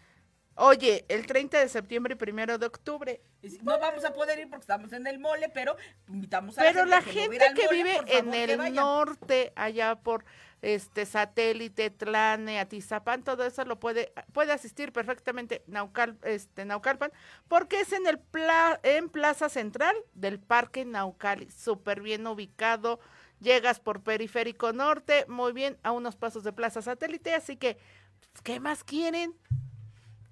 Oye, 0.56 1.06
el 1.10 1.28
30 1.28 1.60
de 1.60 1.70
septiembre 1.70 2.16
y 2.16 2.18
primero 2.18 2.58
de 2.58 2.66
octubre. 2.66 3.22
No 3.62 3.80
vamos 3.80 4.04
a 4.04 4.12
poder 4.12 4.40
ir 4.40 4.50
porque 4.50 4.64
estamos 4.64 4.92
en 4.92 5.06
el 5.06 5.20
mole, 5.20 5.50
pero 5.50 5.78
invitamos 6.08 6.58
a 6.58 6.64
la 6.64 6.72
Pero 6.72 6.86
gente 6.86 6.96
la 6.96 7.02
que 7.04 7.12
no 7.12 7.16
va 7.16 7.22
a 7.22 7.36
ir 7.36 7.42
gente 7.42 7.62
que 7.62 7.76
vive 7.76 7.94
favor, 7.94 8.10
en 8.10 8.34
el 8.34 8.74
norte, 8.74 9.54
allá 9.56 9.94
por 9.94 10.26
este 10.62 11.05
satélite, 11.05 11.89
Tlane, 11.91 12.60
Atizapán, 12.60 13.24
todo 13.24 13.45
eso 13.45 13.64
lo 13.66 13.80
puede, 13.80 14.12
puede 14.34 14.51
asistir 14.51 14.91
perfectamente 14.91 15.64
Naucal, 15.68 16.18
este, 16.24 16.66
Naucalpan, 16.66 17.12
porque 17.47 17.82
es 17.82 17.93
en 17.93 18.08
el 18.08 18.18
pla- 18.20 18.80
en 18.84 19.10
Plaza 19.10 19.49
Central 19.49 19.95
del 20.14 20.39
Parque 20.39 20.84
Naucali, 20.86 21.49
súper 21.51 22.01
bien 22.01 22.26
ubicado. 22.26 22.99
Llegas 23.39 23.80
por 23.80 24.01
Periférico 24.01 24.74
Norte, 24.74 25.26
muy 25.28 25.53
bien, 25.53 25.78
a 25.84 25.91
unos 25.91 26.16
pasos 26.16 26.43
de 26.43 26.53
Plaza 26.53 26.82
Satélite, 26.82 27.36
así 27.36 27.55
que, 27.55 27.78
¿qué 28.43 28.60
más 28.60 28.84
quieren? 28.84 29.36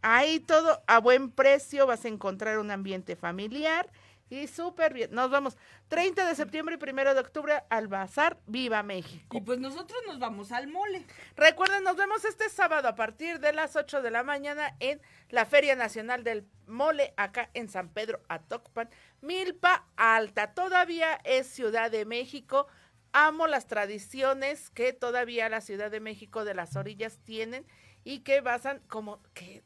Ahí 0.01 0.39
todo 0.39 0.81
a 0.87 0.99
buen 0.99 1.29
precio, 1.29 1.85
vas 1.85 2.05
a 2.05 2.07
encontrar 2.07 2.57
un 2.57 2.71
ambiente 2.71 3.15
familiar 3.15 3.91
y 4.29 4.47
súper 4.47 4.93
bien. 4.93 5.11
Nos 5.11 5.29
vamos 5.29 5.57
30 5.87 6.27
de 6.27 6.35
septiembre 6.35 6.77
y 6.79 6.83
1 6.83 7.13
de 7.13 7.19
octubre 7.19 7.63
al 7.69 7.87
Bazar 7.87 8.39
Viva 8.47 8.81
México. 8.83 9.37
Y 9.37 9.41
pues 9.41 9.59
nosotros 9.59 9.99
nos 10.07 10.19
vamos 10.19 10.51
al 10.51 10.67
mole. 10.67 11.05
Recuerden, 11.35 11.83
nos 11.83 11.95
vemos 11.95 12.25
este 12.25 12.49
sábado 12.49 12.87
a 12.87 12.95
partir 12.95 13.39
de 13.39 13.53
las 13.53 13.75
8 13.75 14.01
de 14.01 14.11
la 14.11 14.23
mañana 14.23 14.75
en 14.79 14.99
la 15.29 15.45
Feria 15.45 15.75
Nacional 15.75 16.23
del 16.23 16.47
Mole, 16.65 17.13
acá 17.17 17.49
en 17.53 17.69
San 17.69 17.89
Pedro 17.89 18.21
Atocpan, 18.27 18.89
Milpa 19.21 19.87
Alta. 19.95 20.53
Todavía 20.53 21.19
es 21.23 21.47
Ciudad 21.47 21.91
de 21.91 22.05
México. 22.05 22.67
Amo 23.13 23.47
las 23.47 23.67
tradiciones 23.67 24.71
que 24.71 24.91
todavía 24.91 25.47
la 25.49 25.61
Ciudad 25.61 25.91
de 25.91 25.99
México 25.99 26.43
de 26.43 26.55
las 26.55 26.75
orillas 26.75 27.19
tienen 27.23 27.65
y 28.03 28.19
que 28.19 28.41
basan 28.41 28.81
como 28.87 29.21
que 29.33 29.63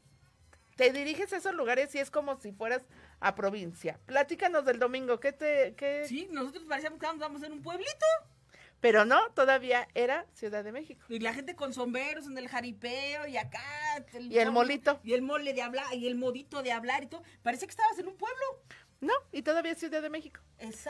te 0.80 0.92
diriges 0.92 1.30
a 1.34 1.36
esos 1.36 1.54
lugares 1.54 1.94
y 1.94 1.98
es 1.98 2.10
como 2.10 2.40
si 2.40 2.52
fueras 2.52 2.86
a 3.20 3.34
provincia. 3.34 4.00
Platícanos 4.06 4.64
del 4.64 4.78
domingo, 4.78 5.20
¿qué 5.20 5.30
te...? 5.30 5.74
Qué... 5.76 6.06
Sí, 6.08 6.26
nosotros 6.32 6.64
parecíamos 6.66 6.98
que 6.98 7.04
estábamos 7.04 7.42
en 7.42 7.52
un 7.52 7.60
pueblito. 7.62 8.06
Pero 8.80 9.04
no, 9.04 9.30
todavía 9.32 9.86
era 9.92 10.24
Ciudad 10.32 10.64
de 10.64 10.72
México. 10.72 11.04
Y 11.10 11.18
la 11.18 11.34
gente 11.34 11.54
con 11.54 11.74
sombreros 11.74 12.26
en 12.26 12.38
el 12.38 12.48
jaripeo 12.48 13.26
y 13.26 13.36
acá. 13.36 13.60
Y 14.18 14.38
el 14.38 14.52
molito. 14.52 15.00
Y 15.04 15.12
el 15.12 15.20
mole 15.20 15.52
de 15.52 15.60
hablar, 15.60 15.92
y 15.92 16.06
el 16.06 16.14
modito 16.14 16.62
de 16.62 16.72
hablar 16.72 17.02
y 17.02 17.08
todo. 17.08 17.22
Parece 17.42 17.66
que 17.66 17.72
estabas 17.72 17.98
en 17.98 18.08
un 18.08 18.16
pueblo. 18.16 18.62
No, 19.00 19.14
y 19.32 19.40
todavía 19.40 19.72
es 19.72 19.78
Ciudad 19.78 20.02
de 20.02 20.10
México. 20.10 20.40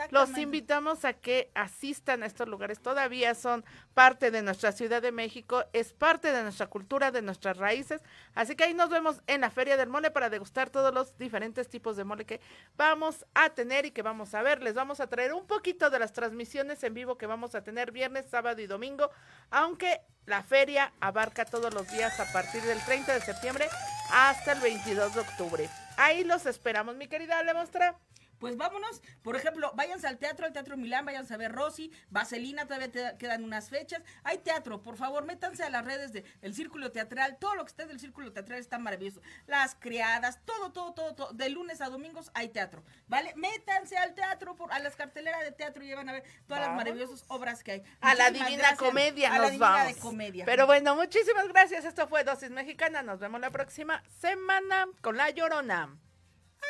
Los 0.09 0.37
invitamos 0.37 1.05
a 1.05 1.13
que 1.13 1.49
asistan 1.55 2.23
a 2.23 2.25
estos 2.25 2.45
lugares. 2.49 2.81
Todavía 2.81 3.33
son 3.35 3.63
parte 3.93 4.31
de 4.31 4.41
nuestra 4.41 4.73
Ciudad 4.73 5.01
de 5.01 5.13
México, 5.13 5.63
es 5.71 5.93
parte 5.93 6.33
de 6.33 6.43
nuestra 6.43 6.67
cultura, 6.67 7.11
de 7.11 7.21
nuestras 7.21 7.55
raíces. 7.55 8.01
Así 8.35 8.57
que 8.57 8.65
ahí 8.65 8.73
nos 8.73 8.89
vemos 8.89 9.21
en 9.27 9.41
la 9.41 9.49
Feria 9.49 9.77
del 9.77 9.87
Mole 9.87 10.11
para 10.11 10.29
degustar 10.29 10.69
todos 10.69 10.93
los 10.93 11.17
diferentes 11.17 11.69
tipos 11.69 11.95
de 11.95 12.03
mole 12.03 12.25
que 12.25 12.41
vamos 12.75 13.25
a 13.33 13.51
tener 13.51 13.85
y 13.85 13.91
que 13.91 14.01
vamos 14.01 14.33
a 14.33 14.41
ver. 14.41 14.61
Les 14.61 14.73
vamos 14.73 14.99
a 14.99 15.07
traer 15.07 15.33
un 15.33 15.47
poquito 15.47 15.89
de 15.89 15.99
las 15.99 16.11
transmisiones 16.11 16.83
en 16.83 16.93
vivo 16.93 17.17
que 17.17 17.27
vamos 17.27 17.55
a 17.55 17.63
tener 17.63 17.93
viernes, 17.93 18.25
sábado 18.29 18.61
y 18.61 18.67
domingo, 18.67 19.09
aunque 19.51 20.01
la 20.25 20.43
feria 20.43 20.91
abarca 20.99 21.45
todos 21.45 21.73
los 21.73 21.89
días 21.89 22.19
a 22.19 22.29
partir 22.33 22.61
del 22.63 22.83
30 22.83 23.13
de 23.13 23.21
septiembre 23.21 23.69
hasta 24.11 24.51
el 24.51 24.59
22 24.59 25.15
de 25.15 25.21
octubre. 25.21 25.69
Ahí 26.03 26.23
los 26.23 26.47
esperamos, 26.47 26.95
mi 26.95 27.07
querida 27.07 27.43
Lemostra. 27.43 27.95
Pues 28.41 28.57
vámonos, 28.57 29.03
por 29.21 29.35
ejemplo, 29.35 29.71
váyanse 29.75 30.07
al 30.07 30.17
teatro, 30.17 30.47
al 30.47 30.51
Teatro 30.51 30.75
Milán, 30.75 31.05
váyanse 31.05 31.35
a 31.35 31.37
ver 31.37 31.51
Rosy, 31.51 31.91
Vaselina, 32.09 32.65
todavía 32.65 32.91
te 32.91 33.17
quedan 33.19 33.43
unas 33.43 33.69
fechas. 33.69 34.01
Hay 34.23 34.39
teatro, 34.39 34.81
por 34.81 34.97
favor, 34.97 35.25
métanse 35.25 35.61
a 35.63 35.69
las 35.69 35.85
redes 35.85 36.11
del 36.11 36.25
el 36.41 36.55
Círculo 36.55 36.91
Teatral, 36.91 37.37
todo 37.37 37.53
lo 37.53 37.63
que 37.63 37.69
esté 37.69 37.85
del 37.85 37.99
Círculo 37.99 38.33
Teatral 38.33 38.57
está 38.57 38.79
maravilloso. 38.79 39.21
Las 39.45 39.75
criadas, 39.75 40.39
todo, 40.43 40.71
todo, 40.71 40.95
todo, 40.95 41.13
todo. 41.13 41.33
De 41.33 41.49
lunes 41.49 41.81
a 41.81 41.89
domingos 41.89 42.31
hay 42.33 42.49
teatro, 42.49 42.83
¿vale? 43.07 43.31
Métanse 43.35 43.95
al 43.95 44.15
teatro, 44.15 44.55
por, 44.55 44.73
a 44.73 44.79
las 44.79 44.95
carteleras 44.95 45.41
de 45.43 45.51
teatro 45.51 45.83
y 45.83 45.93
van 45.93 46.09
a 46.09 46.13
ver 46.13 46.23
todas 46.47 46.65
las 46.65 46.75
maravillosas 46.75 47.23
obras 47.27 47.63
que 47.63 47.73
hay. 47.73 47.83
A 47.99 48.15
la 48.15 48.31
Divina 48.31 48.57
gracias. 48.57 48.79
Comedia 48.79 49.29
a 49.29 49.33
la 49.33 49.37
nos 49.43 49.51
Divina 49.51 49.69
vamos. 49.69 49.95
de 49.95 50.01
Comedia. 50.01 50.45
Pero 50.45 50.65
bueno, 50.65 50.95
muchísimas 50.95 51.47
gracias. 51.47 51.85
Esto 51.85 52.07
fue 52.07 52.23
Dosis 52.23 52.49
Mexicana. 52.49 53.03
Nos 53.03 53.19
vemos 53.19 53.39
la 53.39 53.51
próxima 53.51 54.01
semana 54.19 54.87
con 55.01 55.15
La 55.15 55.29
Llorona. 55.29 55.95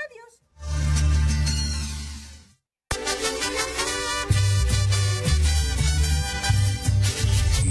Adiós. 0.09 1.00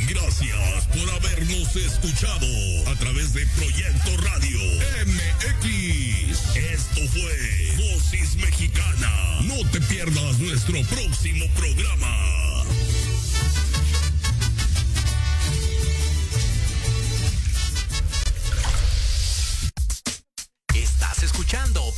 Gracias 0.09 0.87
por 0.87 1.11
habernos 1.11 1.77
escuchado 1.77 2.47
a 2.91 2.95
través 2.97 3.33
de 3.35 3.47
Proyecto 3.57 4.17
Radio 4.23 4.59
MX. 5.07 6.57
Esto 6.57 7.01
fue 7.13 7.77
Dosis 7.77 8.37
Mexicana. 8.37 9.41
No 9.43 9.69
te 9.71 9.81
pierdas 9.83 10.39
nuestro 10.39 10.83
próximo 10.85 11.47
programa. 11.57 12.65